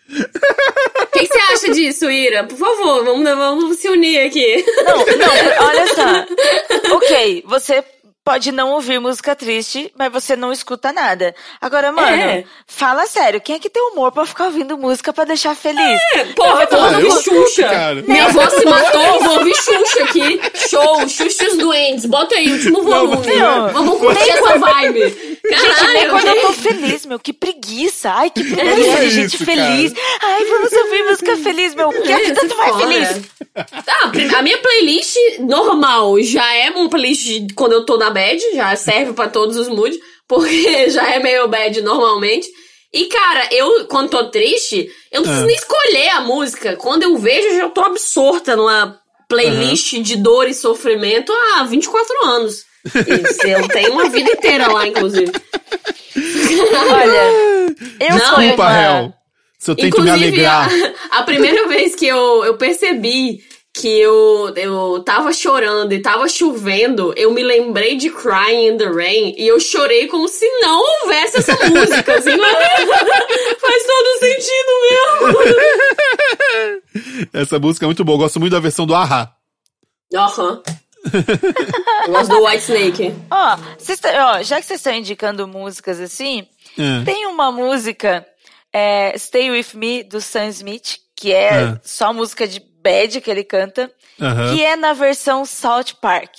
[0.10, 2.44] O que, você acha disso, Ira?
[2.44, 4.66] Por favor, vamos, vamos se unir aqui.
[4.84, 6.92] Não, não, olha só.
[6.96, 7.84] Ok, você
[8.24, 11.34] pode não ouvir música triste, mas você não escuta nada.
[11.62, 12.44] Agora, mano, É.
[12.68, 16.00] fala sério, quem é que tem humor pra ficar ouvindo música pra deixar feliz?
[16.36, 17.64] Porra, eu vou eu ouvir Xuxa.
[17.70, 18.02] cara.
[18.06, 20.42] Minha avó se matou, eu vou ouvir Xuxa aqui.
[20.70, 22.06] Show, Xuxa e os Duendes.
[22.06, 23.36] Bota aí, último volume.
[23.38, 23.70] não.
[23.70, 25.31] Vamos curtir essa vibe.
[25.44, 28.12] Gente, nem Caralho, quando eu tô feliz, meu, que preguiça.
[28.12, 29.94] Ai, que é preguiça de gente isso, feliz.
[30.22, 31.90] Ai, vamos ouvir música feliz, meu.
[31.90, 33.22] Que é que tanto vai feliz?
[33.56, 38.10] Ah, pri- a minha playlist normal já é uma playlist de quando eu tô na
[38.10, 42.48] bad, já serve pra todos os moods, porque já é meio bad normalmente.
[42.94, 45.48] E, cara, eu, quando tô triste, eu não preciso Ah.
[45.48, 46.76] nem escolher a música.
[46.76, 52.26] Quando eu vejo, eu já tô absorta numa playlist de dor e sofrimento há 24
[52.26, 52.70] anos.
[52.86, 55.32] Isso, eu tenho uma vida inteira lá, inclusive.
[56.90, 57.32] Olha,
[58.00, 58.82] eu Não, Desculpa, uma...
[58.82, 59.14] Hel.
[59.58, 60.70] Se eu tento me alegrar.
[61.12, 66.28] A, a primeira vez que eu, eu percebi que eu, eu tava chorando e tava
[66.28, 70.84] chovendo, eu me lembrei de Crying in the Rain e eu chorei como se não
[71.04, 72.32] houvesse essa música, assim.
[73.62, 75.28] Faz todo sentido mesmo.
[77.34, 78.16] Essa música é muito boa.
[78.16, 79.32] Eu gosto muito da versão do Ahá.
[80.14, 80.62] Aham.
[82.06, 83.14] Eu gosto do White Snake.
[83.30, 83.58] Ó,
[84.02, 86.48] tá- ó, já que vocês estão indicando músicas assim,
[86.78, 87.04] É.
[87.04, 88.26] tem uma música,
[88.72, 91.80] é, Stay With Me, do Sam Smith, que é, É.
[91.84, 94.54] só música de bad que ele canta, Aham.
[94.56, 96.36] que é na versão South Park.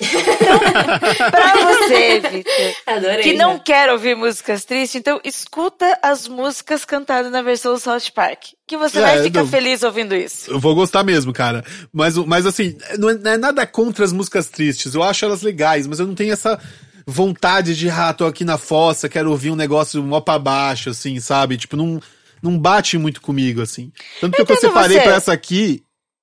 [0.00, 0.58] Então,
[1.30, 2.44] pra você,
[2.86, 3.22] Adorei.
[3.22, 8.44] que não quer ouvir músicas tristes, então escuta as músicas cantadas na versão South Park,
[8.66, 10.50] que você É, vai ficar não- feliz ouvindo isso.
[10.50, 11.64] Eu vou gostar mesmo, cara.
[11.92, 14.94] Mas, mas assim, não é, não é nada contra as músicas tristes.
[14.94, 16.60] Eu acho elas legais, mas eu não tenho essa
[17.06, 21.18] vontade de, ah, tô aqui na fossa, quero ouvir um negócio mó pra baixo, assim,
[21.20, 21.56] sabe?
[21.56, 22.00] Tipo, não,
[22.42, 23.90] não bate muito comigo, assim.
[24.20, 25.02] Tanto que eu, Entendo separei você.
[25.02, 25.82] pra essa aqui.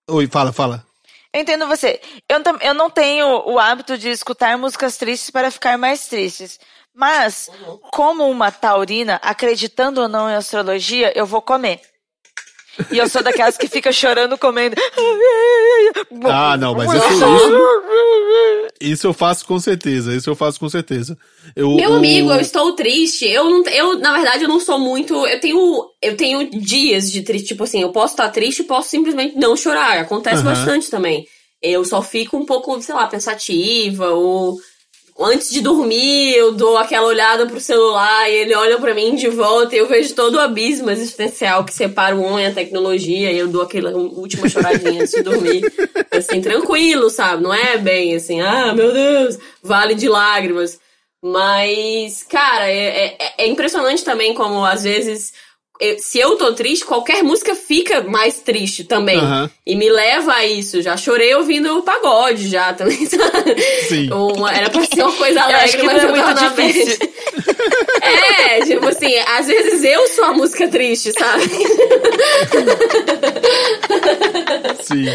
[0.10, 0.86] Oi, fala, fala.
[1.36, 2.00] Entendo você.
[2.30, 6.58] Eu, eu não tenho o hábito de escutar músicas tristes para ficar mais tristes.
[6.94, 7.50] Mas,
[7.92, 11.82] como uma taurina, acreditando ou não em astrologia, eu vou comer.
[12.92, 14.76] E eu sou daquelas que fica chorando comendo.
[16.26, 17.56] Ah, não, mas isso, isso,
[18.82, 20.14] isso eu faço com certeza.
[20.16, 21.18] Isso eu faço com certeza.
[21.56, 23.26] Eu, Meu o- amigo, eu estou triste.
[23.26, 25.14] Eu, não, eu, na verdade, eu não sou muito.
[25.26, 27.48] Eu tenho, eu tenho dias de triste.
[27.50, 30.00] Tipo assim, eu posso estar triste e posso simplesmente não chorar.
[30.00, 31.26] Acontece bastante também.
[31.62, 34.58] Eu só fico um pouco, sei lá, pensativa ou.
[35.18, 39.30] Antes de dormir, eu dou aquela olhada pro celular e ele olha pra mim de
[39.30, 43.32] volta e eu vejo todo o abismo existencial que separa o homem e a tecnologia
[43.32, 45.64] e eu dou aquela última choradinha antes de dormir.
[46.12, 47.44] Assim, tranquilo, sabe?
[47.44, 50.80] Não é bem assim, ah, meu Deus, vale de lágrimas.
[51.24, 55.34] Mas, cara, é, é- é impressionante também como às vezes.
[56.00, 59.18] Se eu tô triste, qualquer música fica mais triste também.
[59.20, 59.50] Aham.
[59.66, 60.82] E me leva a isso.
[60.82, 63.06] Já chorei ouvindo o pagode já também?
[63.90, 64.10] Sim.
[64.12, 67.10] Uma- era pra ser uma coisa alegre, mas é eu muito difícil.
[68.02, 71.44] É, tipo assim, às vezes eu sou a música triste, sabe?
[74.82, 75.06] Sim.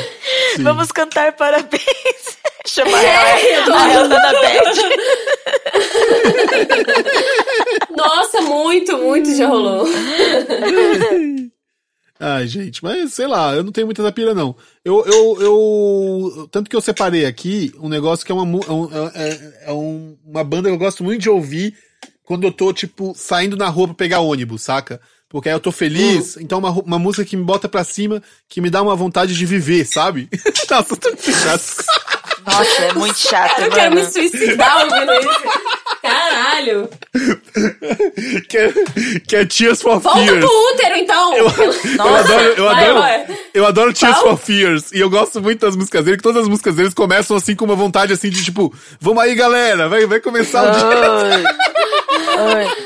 [0.57, 0.62] sim.
[0.62, 1.80] Vamos cantar parabéns.
[2.66, 4.76] Chama É, eu tô- a Helda da Beth.
[7.97, 9.86] Nossa, muito, muito já rolou.
[12.22, 14.55] Ai, gente, mas sei lá, eu não tenho muita da pira, não.
[14.84, 16.49] Eu, eu, eu.
[16.51, 18.61] Tanto que eu separei aqui um negócio que é uma,
[19.14, 21.74] é é- é um- uma banda que eu gosto muito de ouvir
[22.22, 25.01] quando eu tô, tipo, saindo na rua pra pegar ônibus, saca?
[25.31, 28.20] Porque aí eu tô feliz, então uma, ru- uma música que me bota pra cima,
[28.49, 30.28] que me dá uma vontade de viver, sabe?
[30.68, 31.85] Nossa, tô chato.
[32.47, 35.41] Nossa, é muito chato, Eu quero me suicidar ouvindo isso.
[36.03, 36.88] Caralho.
[38.49, 38.72] que, é,
[39.26, 40.45] que é Tears for Volta Fears.
[40.45, 41.34] pro útero, então.
[41.36, 43.38] Eu, Nossa, eu adoro, eu vai, adoro, vai.
[43.55, 44.36] eu adoro Tears Qual?
[44.36, 44.93] for Fears.
[44.93, 47.64] E eu gosto muito das músicas dele, que todas as músicas deles começam assim com
[47.64, 51.45] uma vontade assim de tipo, vamos aí, galera, vai, vai começar o dia.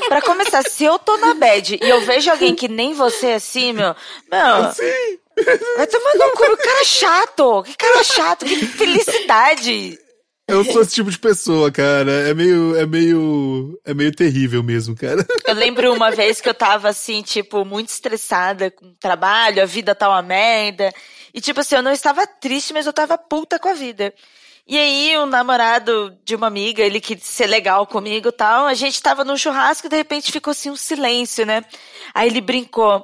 [0.09, 3.73] Pra começar, se eu tô na bad e eu vejo alguém que nem você assim,
[3.73, 3.95] meu,
[4.31, 5.17] meu, Sim.
[5.77, 7.63] Vai tomar no cu, cara chato.
[7.63, 9.99] Que cara chato, que felicidade.
[10.47, 12.11] Eu sou esse tipo de pessoa, cara.
[12.29, 15.25] É meio, é meio, é meio terrível mesmo, cara.
[15.45, 19.65] Eu lembro uma vez que eu tava assim, tipo, muito estressada com o trabalho, a
[19.65, 20.93] vida tá uma merda.
[21.33, 24.13] E tipo assim, eu não estava triste, mas eu tava puta com a vida.
[24.67, 28.73] E aí, o namorado de uma amiga, ele quis ser legal comigo e tal, a
[28.73, 31.63] gente tava num churrasco e de repente ficou assim um silêncio, né?
[32.13, 33.03] Aí ele brincou.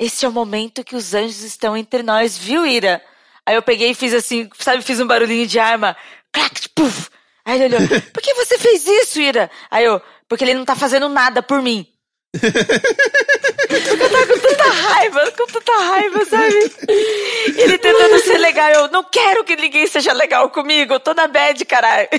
[0.00, 3.02] Esse é o momento que os anjos estão entre nós, viu, Ira?
[3.44, 5.94] Aí eu peguei e fiz assim, sabe, fiz um barulhinho de arma.
[6.32, 7.10] Crack, puf.
[7.44, 9.50] Aí ele olhou, por que você fez isso, Ira?
[9.70, 11.86] Aí eu, porque ele não tá fazendo nada por mim.
[12.32, 16.72] eu tava com tanta raiva, com tanta raiva, sabe?
[17.58, 21.26] Ele tentando ser legal, eu não quero que ninguém seja legal comigo, eu tô na
[21.26, 22.08] bad, caralho.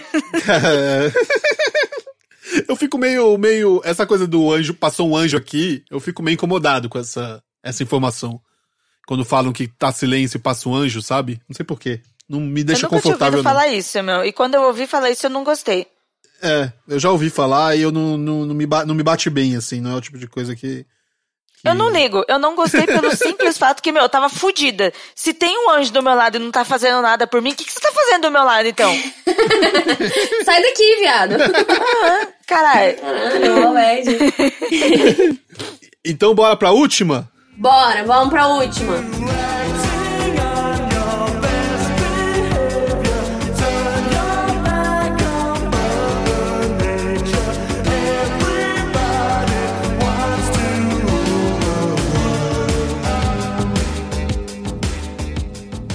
[2.68, 6.34] Eu fico meio, meio, essa coisa do anjo, passou um anjo aqui, eu fico meio
[6.34, 8.40] incomodado com essa, essa informação.
[9.08, 11.42] Quando falam que tá silêncio e passa um anjo, sabe?
[11.50, 12.02] Não sei porquê.
[12.30, 13.44] Não me deixa eu nunca confortável, não.
[13.44, 14.24] falar isso, meu.
[14.24, 15.86] E quando eu ouvi falar isso, eu não gostei.
[16.42, 19.56] É, eu já ouvi falar e eu não, não, não, me, não me bate bem,
[19.56, 20.86] assim, não é o tipo de coisa que.
[21.62, 24.92] que- Eu não ligo, eu não gostei pelo simples fato que, meu, eu tava fudida.
[25.14, 27.56] Se tem um anjo do meu lado e não tá fazendo nada por mim, o
[27.56, 28.92] que, que você tá fazendo do meu lado, então?
[30.46, 31.36] Sai daqui, viado.
[31.36, 32.98] Ah, caralho.
[32.98, 34.18] Caralho, LED.
[36.04, 37.31] Então bora pra última?
[37.62, 38.96] Bora, vamos pra última.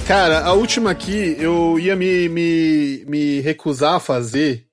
[0.07, 4.65] Cara, a última aqui eu ia me, me, me recusar a fazer.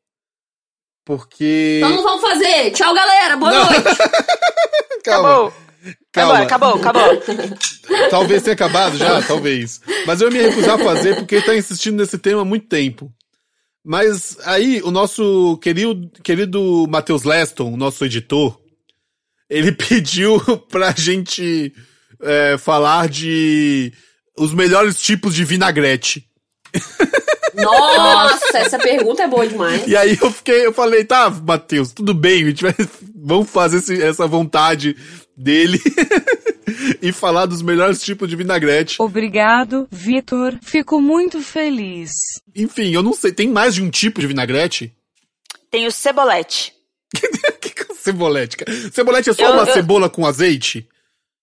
[1.04, 1.80] Porque.
[1.82, 2.70] Então não vamos fazer.
[2.70, 3.36] Tchau, galera.
[3.36, 3.64] Boa Não.
[3.64, 3.82] noite.
[5.02, 5.28] Calma.
[5.28, 5.64] Acabou.
[6.12, 6.38] Calma.
[6.40, 7.56] Acabou, acabou, acabou.
[8.10, 9.80] Talvez tenha acabado já, talvez.
[10.06, 12.66] Mas eu ia me recusar a fazer porque ele tá insistindo nesse tema há muito
[12.66, 13.12] tempo.
[13.84, 18.58] Mas aí, o nosso querido, querido Matheus Leston, o nosso editor,
[19.50, 21.72] ele pediu pra gente
[22.22, 23.92] é, falar de
[24.38, 26.24] os melhores tipos de vinagrete.
[27.54, 29.86] Nossa, essa pergunta é boa demais.
[29.86, 32.74] E aí eu fiquei, eu falei, tá, Matheus, tudo bem, a gente vai,
[33.14, 34.96] vamos fazer esse- essa vontade
[35.36, 35.80] dele
[37.02, 38.96] e falar dos melhores tipos de vinagrete.
[39.00, 40.58] Obrigado, Vitor.
[40.62, 42.10] Fico muito feliz.
[42.54, 44.94] Enfim, eu não sei, tem mais de um tipo de vinagrete?
[45.70, 46.72] Tem o cebolete.
[47.48, 48.56] O que que é cebolete?
[48.92, 50.86] Cebolete é só Eu- uma eu- cebola com azeite?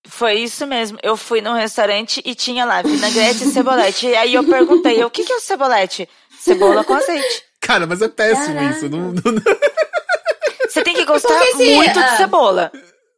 [0.08, 0.98] Foi isso mesmo.
[1.02, 4.06] Eu fui num restaurante e tinha lá vinagrete e cebolete.
[4.08, 6.08] E aí eu perguntei, o que, que é o cebolete?
[6.40, 7.44] Cebola com azeite.
[7.60, 8.76] Cara, mas é péssimo Caraca.
[8.78, 8.90] isso.
[8.90, 9.42] Não, não- não-
[10.70, 12.72] Você tem que gostar se- muito ah, de cebola.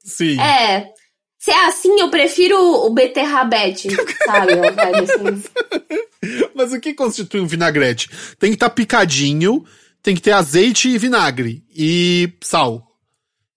[0.03, 0.39] Sim.
[0.39, 0.91] É.
[1.39, 3.89] Se é assim, eu prefiro o beterrabete,
[4.25, 4.53] sabe?
[4.53, 5.43] Assim.
[6.55, 8.09] Mas o que constitui um vinagrete?
[8.39, 9.65] Tem que estar picadinho,
[10.01, 11.61] tem que ter azeite e vinagre.
[11.75, 12.87] E sal.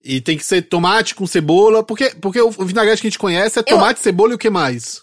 [0.03, 3.59] E tem que ser tomate com cebola, porque, porque o vinagrete que a gente conhece
[3.59, 5.01] é tomate, cebola e o que mais?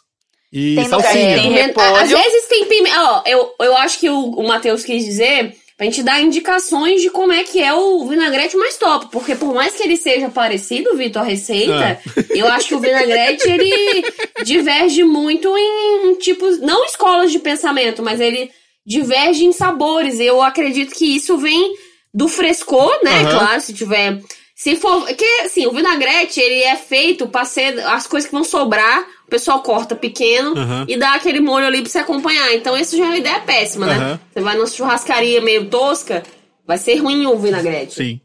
[0.53, 1.34] E Tem lugar salsinha.
[1.34, 1.97] tem repolho.
[1.97, 3.01] Às vezes tem pimenta.
[3.01, 7.11] Ó, eu, eu acho que o, o Matheus quis dizer pra gente dar indicações de
[7.11, 9.09] como é que é o vinagrete mais top.
[9.11, 12.01] Porque por mais que ele seja parecido, Vitor, a receita,
[12.31, 14.05] eu acho que o vinagrete ele
[14.45, 16.61] diverge muito em tipos.
[16.61, 18.51] Não escolas de pensamento, mas ele
[18.87, 20.20] diverge em sabores.
[20.20, 21.75] Eu acredito que isso vem
[22.12, 23.22] do frescor, né?
[23.22, 23.39] Aham.
[23.39, 24.20] Claro, se tiver.
[24.55, 25.05] Se for.
[25.14, 29.05] Que, assim, o vinagrete, ele é feito pra ser as coisas que vão sobrar,
[29.35, 30.85] pessoal corta pequeno Aham.
[30.89, 32.55] e dá aquele molho ali pra você acompanhar.
[32.55, 34.20] Então, isso já é uma ideia péssima, né?
[34.32, 36.22] Você vai numa churrascaria meio tosca,
[36.66, 37.95] vai ser ruim o vinagrete.
[37.95, 38.20] Sim.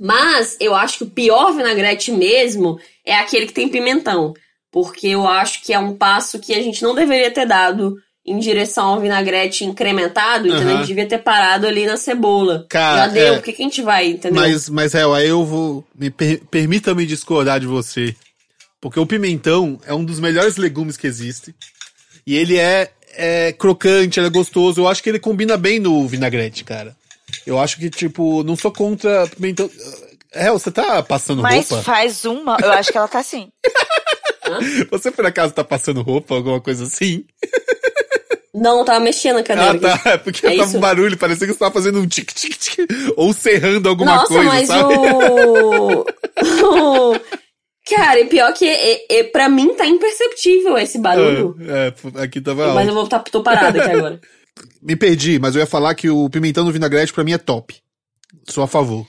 [0.00, 4.34] Mas eu acho que o pior vinagrete mesmo é aquele que tem pimentão.
[4.70, 7.96] Porque eu acho que é um passo que a gente não deveria ter dado
[8.26, 10.74] em direção ao vinagrete incrementado, entendeu?
[10.74, 12.66] A gente devia ter parado ali na cebola.
[12.68, 13.36] Cara, Já deu, é.
[13.36, 14.40] por que, que a gente vai, entendeu?
[14.42, 15.82] Mas, mas é, aí eu vou.
[15.98, 18.14] Me per- Permita-me discordar de você.
[18.80, 21.54] Porque o pimentão é um dos melhores legumes que existe.
[22.26, 24.80] E ele é, é crocante, ele é gostoso.
[24.80, 26.96] Eu acho que ele combina bem no vinagrete, cara.
[27.46, 29.68] Eu acho que, tipo, não sou contra pimentão.
[30.32, 31.84] É, você tá passando Mas roupa?
[31.84, 32.56] faz uma.
[32.62, 33.50] Eu acho que ela tá assim.
[34.90, 37.22] Você por acaso tá passando roupa, alguma coisa assim?
[38.54, 39.92] Não, tava mexendo na cadeira.
[39.94, 40.10] Ah, tá.
[40.12, 40.76] É porque É tava isso?
[40.78, 42.88] um barulho, parecia que você tava fazendo um tic-tic-tic.
[43.16, 44.94] Ou serrando alguma Nossa, coisa, mas sabe?
[44.94, 46.00] o...
[47.12, 47.20] o-
[47.96, 51.56] Cara, e pior que é, é, pra mim tá imperceptível esse barulho.
[51.60, 52.88] É, é, aqui tava Mas alto.
[52.88, 54.20] eu vou tá, tô parada aqui agora.
[54.82, 57.76] Me perdi, mas eu ia falar que o pimentão no vinagrete pra mim é top.
[58.48, 59.06] Sou a favor.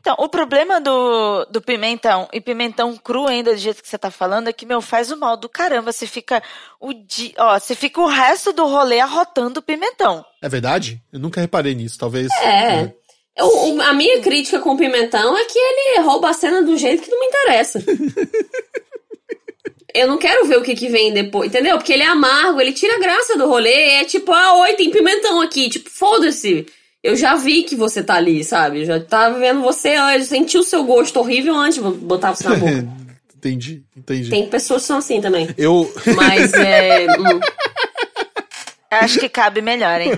[0.00, 4.10] Então, o problema do, do pimentão, e pimentão cru ainda, do jeito que você tá
[4.10, 5.92] falando, é que, meu, faz o mal do caramba.
[5.92, 6.42] Você fica
[6.80, 10.24] o dia, ó, você fica o resto do rolê arrotando o pimentão.
[10.42, 11.02] É verdade?
[11.12, 12.32] Eu nunca reparei nisso, talvez.
[12.40, 12.84] É.
[12.84, 12.99] Eu-
[13.42, 17.02] o- a minha crítica com o Pimentão é que ele rouba a cena do jeito
[17.02, 17.82] que não me interessa.
[19.92, 21.76] Eu não quero ver o que, que vem depois, entendeu?
[21.76, 23.72] Porque ele é amargo, ele tira a graça do rolê.
[23.94, 25.68] É tipo, ah, oi, tem pimentão aqui.
[25.68, 26.64] Tipo, foda-se.
[27.02, 28.80] Eu já vi que você tá ali, sabe?
[28.82, 32.48] Eu já tava vendo você, eu senti o seu gosto horrível antes de botar você
[32.48, 32.86] na boca.
[33.36, 34.30] entendi, entendi.
[34.30, 35.48] Tem pessoas que são assim também.
[35.58, 35.92] Eu.
[36.14, 37.06] Mas é.
[37.18, 37.40] hum.
[38.92, 40.12] Acho que cabe melhor, hein?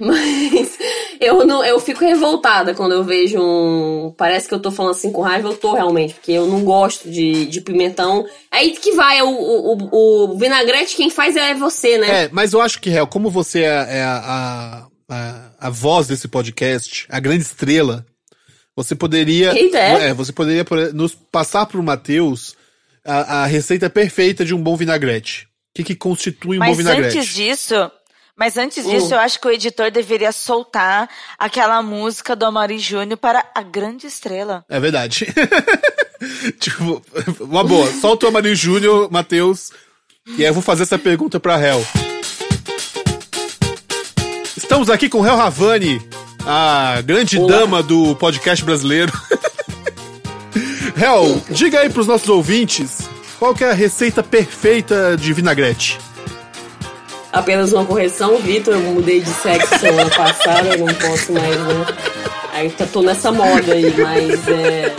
[0.00, 0.78] Mas
[1.20, 4.14] eu não, eu fico revoltada quando eu vejo um.
[4.16, 7.10] Parece que eu tô falando assim com raiva, eu tô realmente, porque eu não gosto
[7.10, 8.24] de, de pimentão.
[8.50, 12.24] Aí que vai, o, o, o, o vinagrete quem faz é você, né?
[12.24, 16.26] É, mas eu acho que, Real, como você é, é a, a, a voz desse
[16.26, 18.06] podcast, a grande estrela,
[18.74, 19.52] você poderia.
[19.52, 20.08] Eita, é?
[20.08, 22.54] é, você poderia por- nos passar pro Matheus
[23.04, 25.46] a, a receita perfeita de um bom vinagrete.
[25.70, 27.18] O que, que constitui um bom Mas vinagrete?
[27.18, 27.74] antes disso,
[28.40, 33.18] mas antes disso, eu acho que o editor deveria soltar aquela música do Amari Júnior
[33.18, 34.64] para a grande estrela.
[34.66, 35.26] É verdade.
[36.58, 37.02] tipo,
[37.38, 37.92] uma boa.
[37.92, 39.72] Solta o Amarillo Júnior, Matheus.
[40.38, 41.86] E aí eu vou fazer essa pergunta pra Hel.
[44.56, 46.00] Estamos aqui com Hel Ravani,
[46.46, 47.58] a grande Olá.
[47.58, 49.12] dama do podcast brasileiro.
[50.96, 53.06] Hel, diga aí pros nossos ouvintes
[53.38, 55.98] qual que é a receita perfeita de vinagrete.
[57.32, 61.86] Apenas uma correção, Vitor, eu mudei de sexo semana passada, eu não posso mais, né?
[62.52, 64.94] Aí tá- tô nessa moda aí, mas é.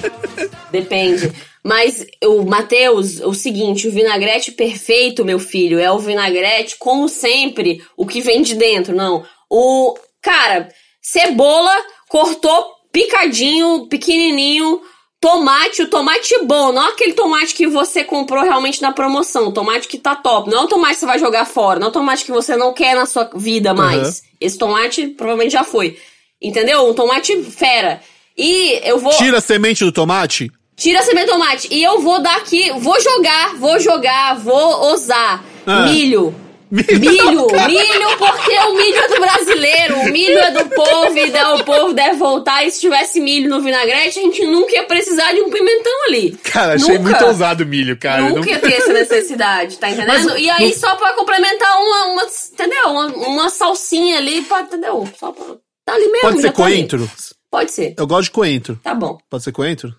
[0.71, 1.31] Depende.
[1.63, 7.83] Mas o Matheus, o seguinte, o vinagrete perfeito, meu filho, é o vinagrete, como sempre,
[7.97, 9.23] o que vem de dentro, não.
[9.49, 9.93] O.
[10.21, 10.69] Cara,
[11.01, 11.75] cebola,
[12.07, 14.81] cortou picadinho, pequenininho,
[15.21, 19.87] tomate, o tomate bom, não aquele tomate que você comprou realmente na promoção, o tomate
[19.87, 20.49] que tá top.
[20.49, 22.57] Não é o tomate que você vai jogar fora, não é o tomate que você
[22.57, 24.23] não quer na sua vida mais.
[24.41, 25.99] Esse tomate provavelmente já foi.
[26.41, 26.89] Entendeu?
[26.89, 28.01] Um tomate fera.
[28.35, 29.13] E eu vou.
[29.13, 30.51] Tira a semente do tomate?
[30.75, 31.67] Tira a semente de tomate.
[31.69, 35.43] E eu vou dar aqui, vou jogar, vou jogar, vou ousar.
[35.67, 35.85] Ah.
[35.85, 36.33] Milho.
[36.71, 41.55] Milho, milho, porque o milho é do brasileiro, o milho é do povo e da-
[41.55, 42.65] o povo deve voltar.
[42.65, 46.31] E se tivesse milho no vinagrete, a gente nunca ia precisar de um pimentão ali.
[46.43, 47.09] Cara, achei Nunca.
[47.09, 48.21] muito ousado o milho, cara.
[48.29, 50.07] Nunca Não- ia ter essa necessidade, tá entendendo?
[50.29, 52.87] Mas, e aí, no- só pra complementar uma, uma entendeu?
[52.89, 55.07] Uma, uma salsinha ali, pra, entendeu?
[55.19, 55.45] Só pra.
[55.83, 57.11] Tá ali mesmo, Pode ser tá coentro?
[57.51, 58.79] Pode ser, Eu gosto de coentro.
[58.81, 59.17] tá bom.
[59.29, 59.93] Pode ser coentro?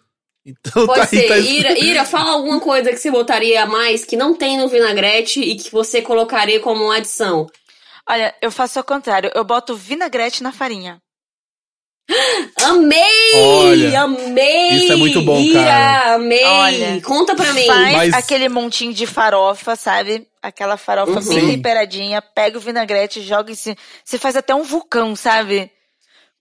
[0.44, 1.28] Então Pode tá aí, ser.
[1.28, 4.66] tá Ira, Ira, fala alguma coisa que você botaria a mais que não tem no
[4.68, 7.46] vinagrete e que você colocaria como uma adição.
[8.08, 9.30] Olha, eu faço ao contrário.
[9.34, 11.00] Eu boto vinagrete na farinha.
[12.62, 13.32] Amei!
[13.34, 14.70] Olha, amei!
[14.74, 16.14] isso é muito bom, Ira, cara.
[16.14, 16.44] amei!
[16.44, 17.64] Olha, Conta pra mim.
[17.66, 20.26] Faz Mas- aquele montinho de farofa, sabe?
[20.42, 21.28] Aquela farofa Uhum.
[21.28, 23.76] bem temperadinha, pega o vinagrete, joga em cima.
[24.04, 25.70] Você faz até um vulcão, sabe?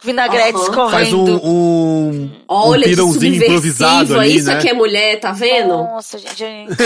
[0.04, 0.62] Vinagrete Aham.
[0.64, 0.92] escorrendo.
[0.92, 4.58] Faz um, um, Olha um pirãozinho improvisado ali, Isso né?
[4.58, 5.68] aqui é mulher, tá vendo?
[5.70, 6.38] Nossa, gente.
[6.38, 6.72] gente.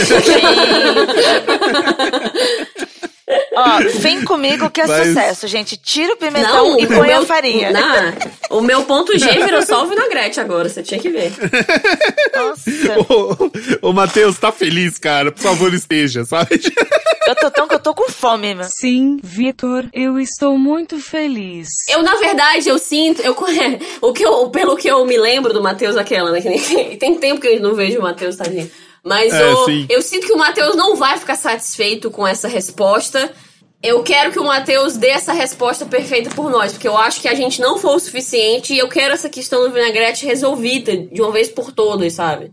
[3.28, 5.78] Ó, vem comigo que é Mas- sucesso, gente.
[5.78, 7.72] Tira o pimentão e o põe meu, a farinha.
[7.72, 11.32] Não, o meu ponto G virou só o vinagrete agora, você tinha que ver.
[12.36, 12.70] Nossa.
[13.82, 15.32] Ô, ô Matheus, tá feliz, cara?
[15.32, 16.60] Por favor, esteja, sabe?
[17.28, 18.66] Eu tô tão que eu tô com fome, meu.
[18.66, 21.68] Sim, Vitor, eu estou muito feliz.
[21.90, 23.36] Eu, na verdade, eu sinto, eu,
[24.02, 26.42] o que eu, pelo que eu me lembro do Matheus aquela, né?
[26.42, 28.70] que nem- tem tempo que eu não vejo o Matheus, tadinho.
[29.06, 33.32] Mas É, eu, eu sinto que o Matheus não vai ficar satisfeito com essa resposta.
[33.84, 37.28] Eu quero que o Matheus dê essa resposta perfeita por nós, porque eu acho que
[37.28, 41.22] a gente não foi o suficiente e eu quero essa questão do vinagrete resolvida de
[41.22, 42.52] uma vez por todas, sabe?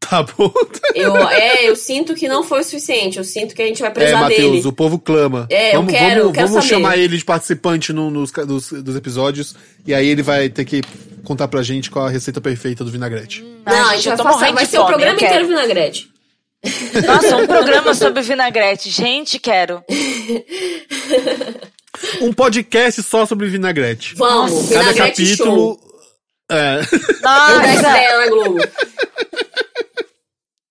[0.00, 0.50] Tá bom.
[0.94, 3.18] Eu, é, eu sinto que não foi o suficiente.
[3.18, 4.68] Eu sinto que a gente vai É, precisar Matheus, dele.
[4.68, 5.46] o povo clama.
[5.50, 8.72] É, eu vamos, quero, vamos, eu quero vamos chamar ele de participante no- nos, dos,
[8.72, 9.54] dos episódios.
[9.86, 10.80] E aí ele vai ter que
[11.24, 13.42] contar pra gente qual a receita perfeita do vinagrete.
[13.66, 16.10] Não, a gente, vai passar, vai ser o programa inteiro vinagrete.
[17.06, 18.90] Nossa, um programa sobre vinagrete.
[18.90, 19.82] Gente, quero.
[22.20, 24.14] Um podcast só sobre vinagrete.
[24.14, 25.76] Vamos, Cada vinagrete show.
[25.76, 25.88] capítulo.
[26.50, 26.80] É.
[27.20, 28.70] Dar essa Nossa.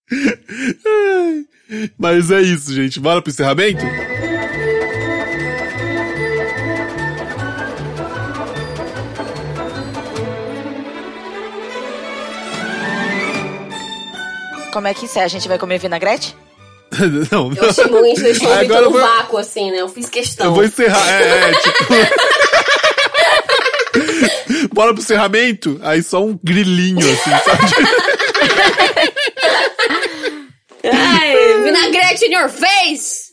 [1.97, 2.99] Mas é isso, gente.
[2.99, 3.83] Bora pro encerramento?
[14.77, 15.23] Como é que isso é?
[15.23, 16.35] A gente vai comer vinagrete?
[17.31, 19.37] não, Eu achei bom que a gente deixou o Agora Vitor eu no vou- vácuo,
[19.39, 19.81] assim, né?
[19.81, 20.45] Eu fiz questão.
[20.45, 21.09] Eu vou encerrar.
[21.09, 21.93] É, é, tipo.
[24.75, 25.79] Bora pro encerramento?
[25.81, 27.63] Aí só um grilinho, assim, sabe?
[30.93, 33.26] Ai, vinagrete in your face!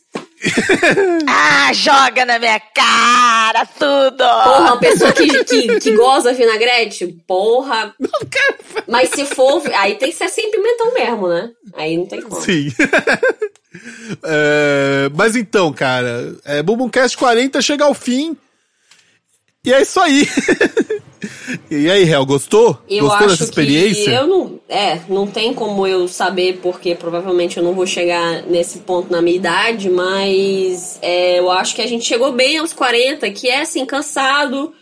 [1.26, 4.18] Ah, joga na minha cara tudo!
[4.18, 7.07] Porra, uma pessoa que, que, que goza vinagrete?
[7.26, 7.95] Porra.
[8.86, 11.51] Mas se for, aí tem que ser sem pimentão mesmo, né?
[11.74, 12.40] Aí não tem como.
[12.40, 12.72] Sim.
[14.22, 18.36] É, mas então, cara, é, Bumbumcast 40 chega ao fim.
[19.64, 20.28] E é isso aí.
[21.70, 22.79] e aí, Real, gostou?
[22.89, 24.05] Eu gostou acho dessa experiência?
[24.05, 28.43] que eu não, é, não tem como eu saber porque provavelmente eu não vou chegar
[28.43, 32.72] nesse ponto na minha idade, mas é, eu acho que a gente chegou bem aos
[32.72, 34.72] 40, que é assim cansado,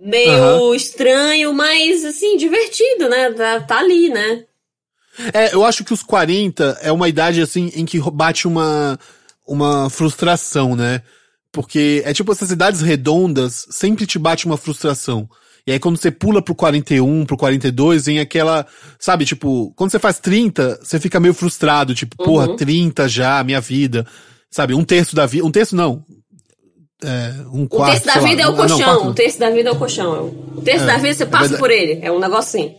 [0.00, 0.74] meio Aham.
[0.76, 3.30] estranho, mas assim divertido, né?
[3.32, 4.44] Tá, tá ali, né?
[5.34, 8.98] É, eu acho que os 40 é uma idade, assim, em que bate uma,
[9.46, 11.02] uma frustração, né?
[11.52, 15.28] Porque é tipo essas idades redondas sempre te bate uma frustração.
[15.66, 18.66] E aí quando você pula pro 41, pro 42, vem aquela,
[18.98, 22.56] sabe, tipo, quando você faz 30, você fica meio frustrado, tipo, porra, Uhum.
[22.56, 24.06] 30 já, minha vida.
[24.50, 26.04] Sabe, um terço da vida, um terço não.
[27.02, 28.28] É, um quarto, terço da sei lá.
[28.28, 28.78] vida é o Ah, não, colchão.
[28.94, 30.26] quatro- o terço da vida é o colchão.
[30.56, 31.60] O terço da vida você passa verdade.
[31.60, 31.98] por ele.
[32.02, 32.74] É um negócio assim.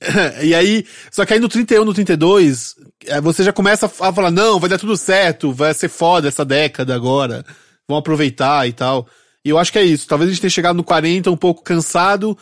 [0.42, 2.74] e aí, só que aí no 31, no 32,
[3.06, 6.44] eh, você já começa a falar, não, vai dar tudo certo, vai ser foda essa
[6.44, 7.44] década agora,
[7.88, 9.06] vão aproveitar e tal.
[9.46, 10.06] E eu acho que é isso.
[10.08, 12.36] Talvez a gente tenha chegado no 40 um pouco cansado,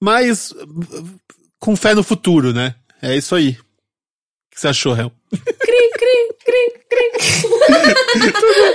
[0.00, 0.52] mas
[1.58, 2.74] com fé no futuro, né?
[3.00, 3.50] É isso aí.
[3.50, 5.10] O que você achou, Hel?
[5.30, 7.10] Cri, cri, cri, cri.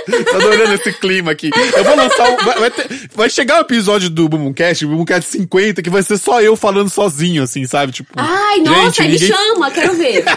[0.24, 1.50] Tô adorando esse clima aqui.
[1.76, 2.36] Eu vou lançar um.
[2.44, 6.16] Vai, vai ter- vai chegar o episódio do Bumbumcast, o Bumbumcast 50, que vai ser
[6.18, 7.92] só eu falando sozinho, assim, sabe?
[7.92, 8.10] Tipo.
[8.16, 10.24] Ai, nossa, gente, me ninguém- chama, quero ver.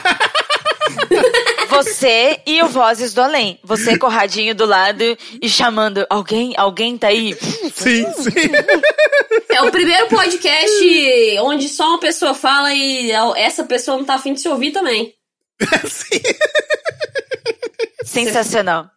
[1.69, 3.59] Você e o Vozes do Além.
[3.63, 5.03] Você corradinho do lado
[5.41, 7.35] e chamando alguém, alguém tá aí.
[7.73, 8.51] Sim, sim.
[9.49, 14.33] é o primeiro podcast onde só uma pessoa fala e essa pessoa não tá afim
[14.33, 15.13] de se ouvir também.
[15.87, 16.21] Sim.
[18.03, 18.89] Sensacional.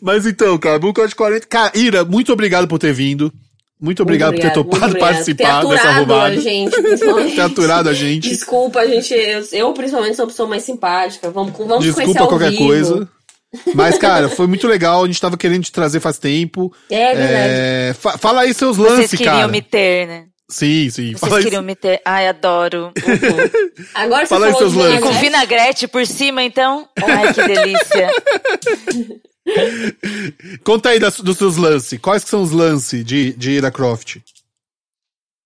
[0.00, 1.46] Mas então, cara, Blue Code 40.
[1.46, 3.32] Cara, Ira, muito obrigado por ter vindo.
[3.80, 6.34] Muito obrigado por ter topado participar ter dessa roubada.
[6.34, 6.76] a gente.
[7.34, 8.28] Ter aturado a gente.
[8.28, 9.14] Desculpa, a gente.
[9.14, 11.30] Eu, eu, principalmente sou uma pessoa mais simpática.
[11.30, 12.66] Vamos, vamos Desculpa ao qualquer vivo.
[12.66, 13.08] coisa.
[13.74, 15.02] Mas, cara, foi muito legal.
[15.02, 16.72] A gente tava querendo te trazer faz tempo.
[16.90, 17.32] É verdade.
[17.32, 19.48] É, fa- fala aí seus Vocês lances, queriam cara.
[19.48, 20.24] me ter, né?
[20.48, 21.12] Sim, sim.
[21.12, 22.00] Vocês Fala queriam me ter.
[22.04, 22.92] Ai, adoro.
[23.94, 25.00] Agora você Fala aí seus lances.
[25.00, 26.88] Com vinagrete por cima, então?
[27.02, 28.10] Ai, que delícia.
[30.64, 31.98] Conta aí das- dos seus lances.
[32.00, 34.16] Quais que são os lances de, de Ira Croft?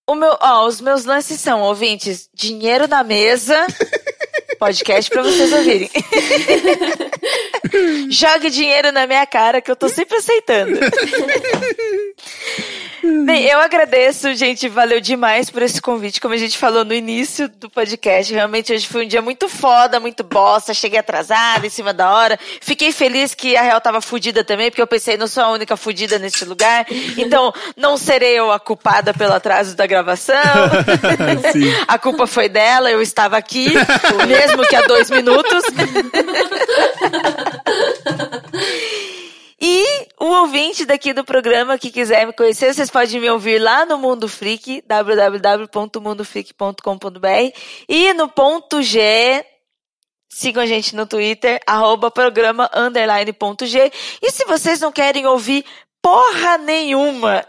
[0.08, 3.66] O meu, ó, os meus lances são, ouvintes, dinheiro na mesa.
[4.58, 5.90] Podcast pra vocês ouvirem.
[8.10, 10.78] Jogue dinheiro na minha cara que eu tô sempre aceitando.
[13.24, 14.66] Bem, eu agradeço, gente.
[14.66, 16.20] Valeu demais por esse convite.
[16.20, 20.00] Como a gente falou no início do podcast, realmente hoje foi um dia muito foda,
[20.00, 20.72] muito bosta.
[20.72, 22.38] Cheguei atrasada, em cima da hora.
[22.62, 25.76] Fiquei feliz que a Real tava fudida também, porque eu pensei, não sou a única
[25.76, 26.86] fudida nesse lugar.
[27.18, 30.34] Então, não serei eu a culpada pelo atraso da gravação.
[31.86, 33.66] A culpa foi dela, eu estava aqui,
[34.26, 35.62] mesmo que há dois minutos.
[39.66, 43.86] E o ouvinte daqui do programa que quiser me conhecer, vocês podem me ouvir lá
[43.86, 47.58] no Mundo Freak, www.mundofreak.com.br
[47.88, 49.42] e no ponto G,
[50.28, 53.90] sigam a gente no Twitter, arroba programa underline ponto G.
[54.20, 55.64] E se vocês não querem ouvir
[56.02, 57.42] porra nenhuma,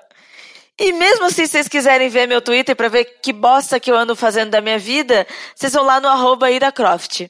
[0.80, 3.98] e mesmo assim, se vocês quiserem ver meu Twitter pra ver que bosta que eu
[3.98, 7.26] ando fazendo da minha vida, vocês vão lá no arroba iracroft.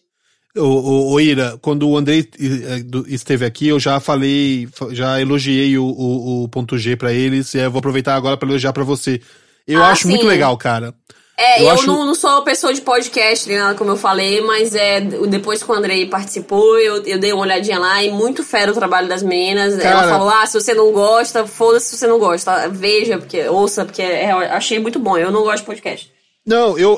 [0.57, 5.19] Ô, ô, Ira, quando o Andrei eh, do- esteve aqui, eu já falei, fa- já
[5.19, 8.71] elogiei o, o, o ponto G pra eles, e eu vou aproveitar agora pra elogiar
[8.71, 9.19] pra você.
[9.67, 10.27] Eu Ah, acho muito sim.
[10.27, 10.93] legal, cara.
[11.37, 14.39] É, Eu eu, acho- não, não sou pessoa de podcast nem nada, como eu falei,
[14.39, 18.41] mas é depois que o Andrei participou, eu, eu dei uma olhadinha lá e muito
[18.41, 19.75] fera o trabalho das meninas.
[19.75, 22.69] Cara- Ela falou: ah, se você não gosta, foda-se se você não gosta.
[22.69, 25.17] Veja, porque ouça, porque é, eu achei muito bom.
[25.17, 26.14] Eu não gosto de podcast.
[26.45, 26.97] Não, eu,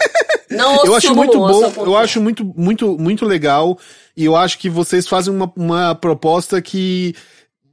[0.50, 3.78] Não eu acho muito bom, eu acho muito, muito, muito legal,
[4.16, 7.14] e eu acho que vocês fazem uma, uma proposta que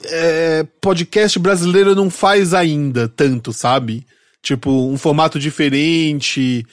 [0.06, 4.06] é, podcast brasileiro não faz ainda tanto, sabe?
[4.44, 6.64] Tipo, um formato diferente,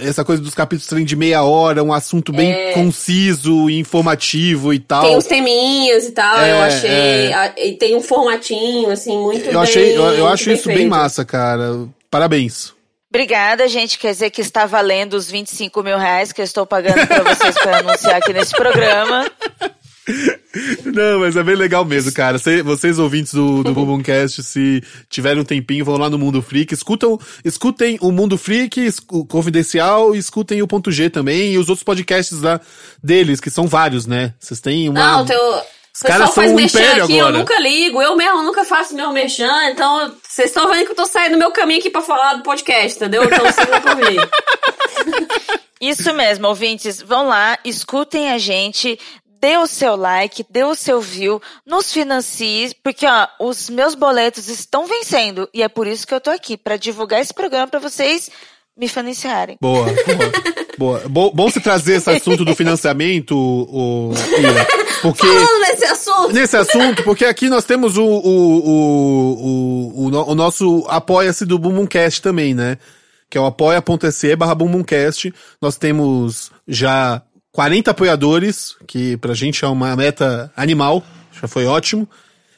[0.00, 2.72] essa coisa dos capítulos terem de meia hora, um assunto bem É.
[2.72, 5.04] conciso e informativo e tal.
[5.04, 6.90] Tem uns teminhas e tal, É, eu achei.
[6.90, 7.68] é.
[7.68, 9.60] e tem um formatinho, assim, muito eu bem.
[9.62, 10.90] achei, eu, eu acho bem isso bem feito.
[10.90, 11.86] massa, cara.
[12.10, 12.72] Parabéns.
[13.14, 13.96] Obrigada, gente.
[13.96, 17.54] Quer dizer que está valendo os 25 mil reais que eu estou pagando para vocês
[17.54, 19.24] para anunciar aqui nesse programa.
[20.84, 22.38] Não, mas é bem legal mesmo, cara.
[22.38, 26.74] Cê- vocês ouvintes do, do Bumbumcast, se tiverem um tempinho, vão lá no Mundo Freak,
[26.74, 31.68] escutam, escutem o Mundo Freak, o Confidencial, e escutem o Ponto G também e os
[31.68, 32.60] outros podcasts lá
[33.00, 34.34] deles, que são vários, né?
[34.40, 35.18] Vocês têm uma.
[35.18, 35.38] Não, teu.
[35.94, 37.34] Os caras são faz um império aqui, agora.
[37.36, 40.96] eu nunca ligo, eu mesmo nunca faço meu merchan, então vocês estão vendo que eu
[40.96, 43.22] tô saindo do meu caminho aqui pra falar do podcast, entendeu?
[43.24, 44.16] Então sigam por mim.
[45.80, 47.00] Isso mesmo, ouvintes.
[47.00, 48.98] Vão lá, escutem a gente.
[49.40, 54.48] Dê o seu like, dê o seu view, nos financie, porque ó, os meus boletos
[54.48, 57.78] estão vencendo e é por isso que eu tô aqui para divulgar esse programa para
[57.78, 58.30] vocês
[58.74, 59.58] me financiarem.
[59.60, 60.32] Boa, boa.
[60.78, 61.00] boa.
[61.08, 64.66] Bo- bom você trazer esse assunto do financiamento, o, Ira,
[65.02, 65.26] porque.
[65.26, 69.32] Falando nesse assunto, Nesse assunto, porque aqui nós temos o, o, o,
[69.98, 72.78] o, o, no- o nosso Apoia-se do Bumbumcast também, né?
[73.30, 75.32] Que é o apoia.se barra Bumbumcast.
[75.60, 77.22] Nós temos já
[77.52, 81.02] 40 apoiadores, que pra gente é uma meta animal,
[81.40, 82.08] já foi ótimo.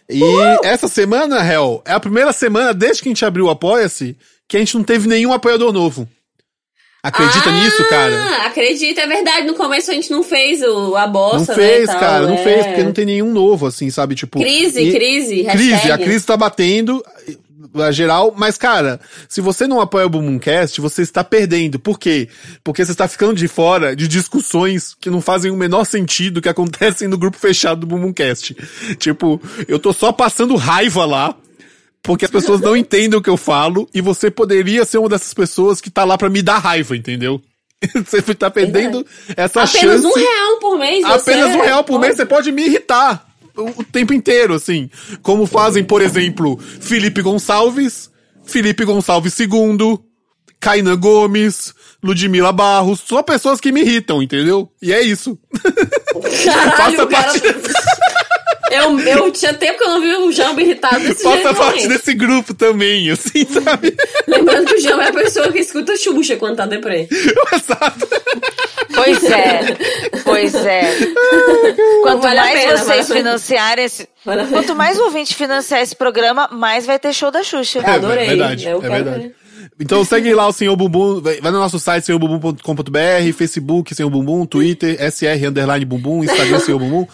[0.08, 0.22] E
[0.62, 4.16] essa semana, Hel, é a primeira semana desde que a gente abriu o Apoia-se
[4.48, 6.08] que a gente não teve nenhum apoiador novo.
[7.06, 8.46] Acredita Ah, nisso, cara?
[8.46, 9.46] Acredita, é verdade.
[9.46, 12.34] No começo a gente não fez o, a Não bossa, fez, né, tal, cara, não
[12.34, 12.42] é.
[12.42, 14.14] fez, porque não tem nenhum novo, assim, sabe?
[14.14, 14.40] Tipo.
[14.40, 15.92] Crise, e- crise, Crise, hashtag.
[15.92, 17.04] a crise tá batendo,
[17.74, 21.78] a geral, mas cara, se você não apoia o Boomcast, você está perdendo.
[21.78, 22.28] Por quê?
[22.64, 26.48] Porque você está ficando de fora de discussões que não fazem o menor sentido que
[26.48, 28.56] acontecem no grupo fechado do Boomcast.
[28.98, 31.34] Tipo, eu tô só passando raiva lá.
[32.06, 35.34] Porque as pessoas não entendem o que eu falo e você poderia ser uma dessas
[35.34, 37.42] pessoas que tá lá pra me dar raiva, entendeu?
[38.06, 39.04] Você tá perdendo
[39.36, 40.06] essa Apenas chance.
[40.06, 41.04] um real por mês.
[41.04, 44.88] Apenas um real por mês você pode me irritar o, tempo inteiro, assim.
[45.22, 48.10] Como fazem, por exemplo, Felipe Gonçalves,
[48.44, 49.98] Felipe Gonçalves II,
[50.58, 54.70] Kainan Gomes, Ludmila Barros, só pessoas que me irritam, entendeu?
[54.80, 55.38] E é isso.
[56.44, 57.32] Caralho, Faça o cara...
[58.70, 61.42] Eu, eu tinha tempo que eu não vi o Jambo irritado desse jeito.
[61.42, 61.88] Faça parte realmente.
[61.88, 63.96] desse grupo também, assim, sabe?
[64.26, 67.08] Lembrando que o Jambo é a pessoa que escuta Xuxa quando tá deprê.
[67.52, 68.08] Exato.
[68.94, 69.60] Pois é,
[70.24, 70.90] pois é.
[72.02, 73.18] Quanto Vale mais pena, vale vocês pena.
[73.20, 74.08] financiarem esse.
[74.24, 74.46] Vale.
[74.46, 77.80] Quanto mais ouvinte financiar esse programa, mais vai ter show da Xuxa.
[77.80, 78.24] É, Adorei.
[78.24, 79.22] É verdade, Eu é quero verdade.
[79.24, 79.34] ver.
[79.78, 84.46] Então segue lá o Senhor Bumbum, vai vai no nosso site senhorbumbum.com.br, Facebook Senhor Bumbum,
[84.46, 87.06] Twitter SR underline Bumbum, Instagram Senhor Bumbum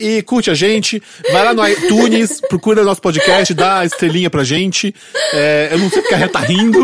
[0.00, 4.42] e curte a gente, vai lá no iTunes, procura nosso podcast, dá a estrelinha pra
[4.42, 4.94] gente.
[5.34, 6.78] É, eu não sei porque a Ré tá rindo.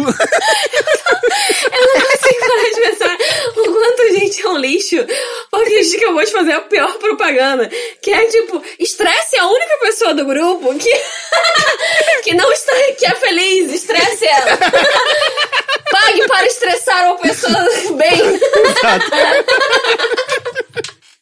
[1.73, 3.19] Eu não consigo parar de pensar
[3.57, 4.97] o quanto a gente é um lixo.
[5.51, 7.71] Porque a gente acabou de fazer a pior propaganda.
[8.03, 10.93] Que é tipo, estresse a única pessoa do grupo que,
[12.23, 13.73] que não está, que é feliz.
[13.73, 14.59] Estresse ela.
[15.91, 18.41] Pague para estressar uma pessoa bem.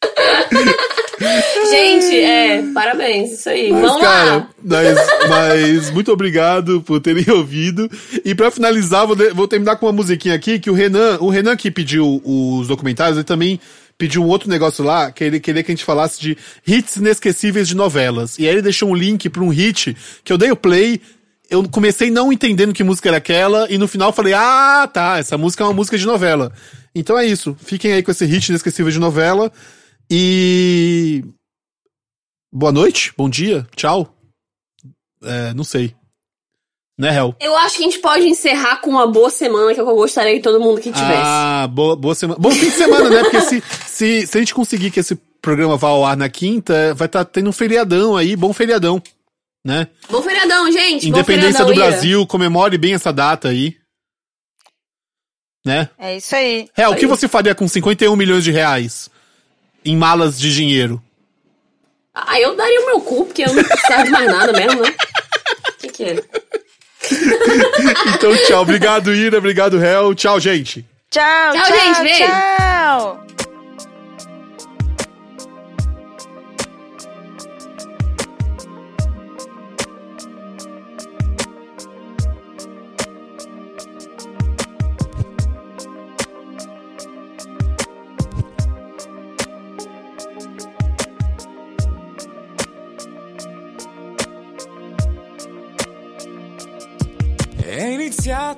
[1.70, 3.72] Gente, é, parabéns, isso aí.
[3.72, 4.48] Mas, Vamos cara, lá.
[4.62, 4.98] mas,
[5.28, 7.90] mas muito obrigado por terem ouvido.
[8.24, 11.56] E pra finalizar, vou, vou terminar com uma musiquinha aqui que o Renan, o Renan
[11.56, 13.60] que pediu os documentários, ele também
[13.96, 16.36] pediu um outro negócio lá, que ele queria que a gente falasse de
[16.66, 18.38] hits inesquecíveis de novelas.
[18.38, 21.00] E aí ele deixou um link pra um hit que eu dei o play.
[21.48, 25.38] Eu comecei não entendendo que música era aquela, e no final falei, ah, tá, essa
[25.38, 26.52] música é uma música de novela.
[26.94, 27.56] Então é isso.
[27.64, 29.52] Fiquem aí com esse hit inesquecível de novela.
[30.10, 31.24] E.
[32.52, 34.14] Boa noite, bom dia, tchau.
[35.22, 35.94] É, não sei.
[36.96, 37.34] Né, Hel?
[37.40, 40.34] Eu acho que a gente pode encerrar com uma boa semana, que é eu gostaria
[40.34, 41.22] que todo mundo que tivesse.
[41.24, 42.38] Ah, boa, boa semana.
[42.38, 43.22] Bom fim de semana, né?
[43.22, 46.94] Porque se, se, se a gente conseguir que esse programa vá ao ar na quinta,
[46.94, 49.02] vai estar tendo um feriadão aí, bom feriadão,
[49.64, 49.88] né?
[50.08, 51.10] Bom feriadão, gente.
[51.10, 51.86] Bom Independência feriadão, do Ira.
[51.88, 53.76] Brasil, comemore bem essa data aí.
[55.66, 55.88] Né?
[55.98, 56.68] É isso aí.
[56.76, 59.10] Hel, o que você faria com 51 milhões de reais
[59.84, 61.02] em malas de dinheiro?
[62.14, 64.94] Ah, eu daria o meu cu, porque eu não precisava de mais nada mesmo, né?
[65.68, 66.16] O que, que é?
[68.14, 68.62] Então, tchau.
[68.62, 69.36] Obrigado, Ira.
[69.36, 70.14] Obrigado, Hel.
[70.14, 70.86] Tchau, gente.
[71.10, 72.24] Tchau, Tchau, tchau, gente, beijo.
[72.24, 72.63] Tchau.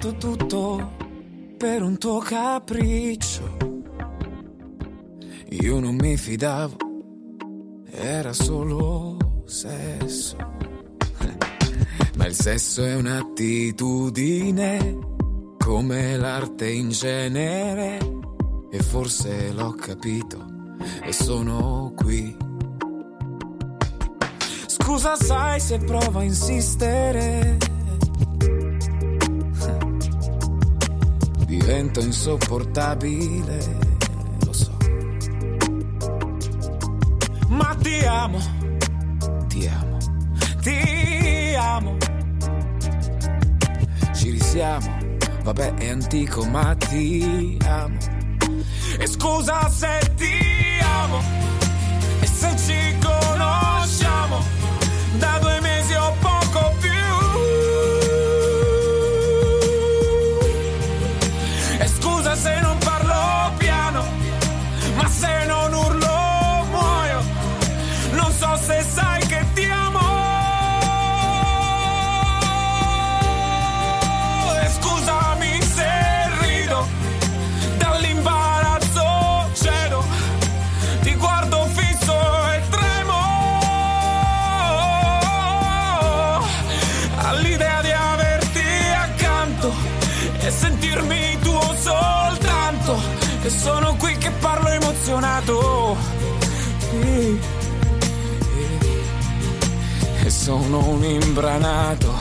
[0.06, 0.92] Iniziato tutto
[1.56, 3.56] per un tuo capriccio.
[5.50, 6.76] Io non mi fidavo,
[7.90, 10.36] era solo sesso.
[12.16, 14.98] Ma il sesso è un'attitudine,
[15.58, 17.98] come l'arte in genere.
[18.70, 20.44] E forse l'ho capito
[21.04, 22.36] e sono qui.
[24.66, 27.75] Scusa, sai se provo a insistere.
[31.66, 33.58] Divento insopportabile,
[34.44, 34.70] lo so.
[37.48, 38.38] Ma ti amo,
[39.48, 39.98] ti amo,
[40.60, 41.96] ti amo.
[44.14, 44.96] Ci risiamo,
[45.42, 47.98] vabbè è antico ma ti amo.
[49.00, 50.38] E scusa se ti
[50.80, 51.20] amo,
[52.20, 53.15] e se ci conosciamo
[101.06, 102.12] imbranato.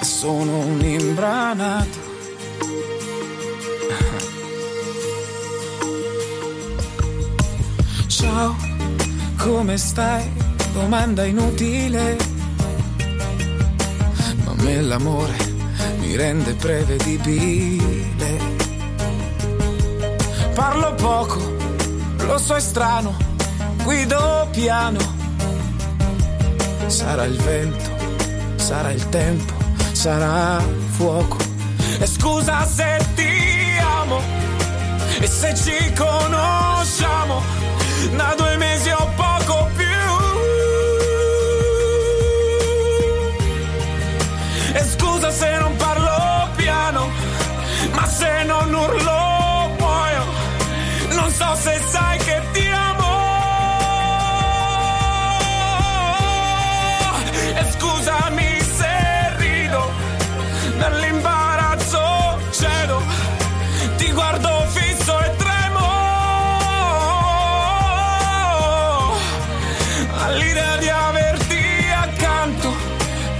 [0.00, 1.98] Sono un imbranato.
[8.06, 8.56] Ciao,
[9.36, 10.30] come stai?
[10.72, 12.16] Domanda inutile.
[14.44, 15.44] Ma me l'amore
[16.04, 17.82] mi rende prevedibile.
[20.54, 21.56] Parlo poco,
[22.18, 23.16] lo so è strano,
[23.84, 24.98] guido piano.
[26.86, 27.90] Sarà il vento,
[28.56, 29.52] sarà il tempo,
[29.92, 30.62] sarà
[30.96, 31.36] fuoco.
[32.00, 34.20] E scusa se ti amo,
[35.20, 37.42] e se ci conosciamo
[38.16, 39.86] da due mesi o poco più.
[44.72, 47.08] E scusa se non parlo piano,
[47.92, 50.24] ma se non urlo muoio.
[51.10, 52.73] Non so se sai che ti amo.
[60.76, 62.02] Dall'imbarazzo
[62.50, 63.02] cedo.
[63.96, 65.88] Ti guardo fisso e tremo
[70.24, 71.62] all'idea di averti
[71.94, 72.74] accanto,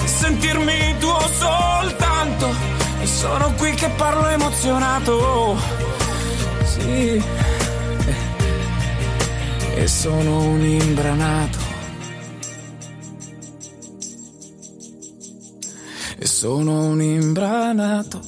[0.05, 2.55] sentirmi tuo soltanto.
[3.01, 5.57] E sono qui che parlo emozionato.
[6.65, 7.23] Sì,
[9.75, 11.64] e sono un imbranato.
[16.35, 18.21] Sono un imbranato.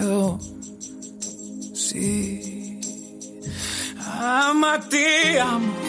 [0.00, 0.36] Oh,
[1.72, 2.80] sì.
[3.98, 5.83] Ah, ma ti amo.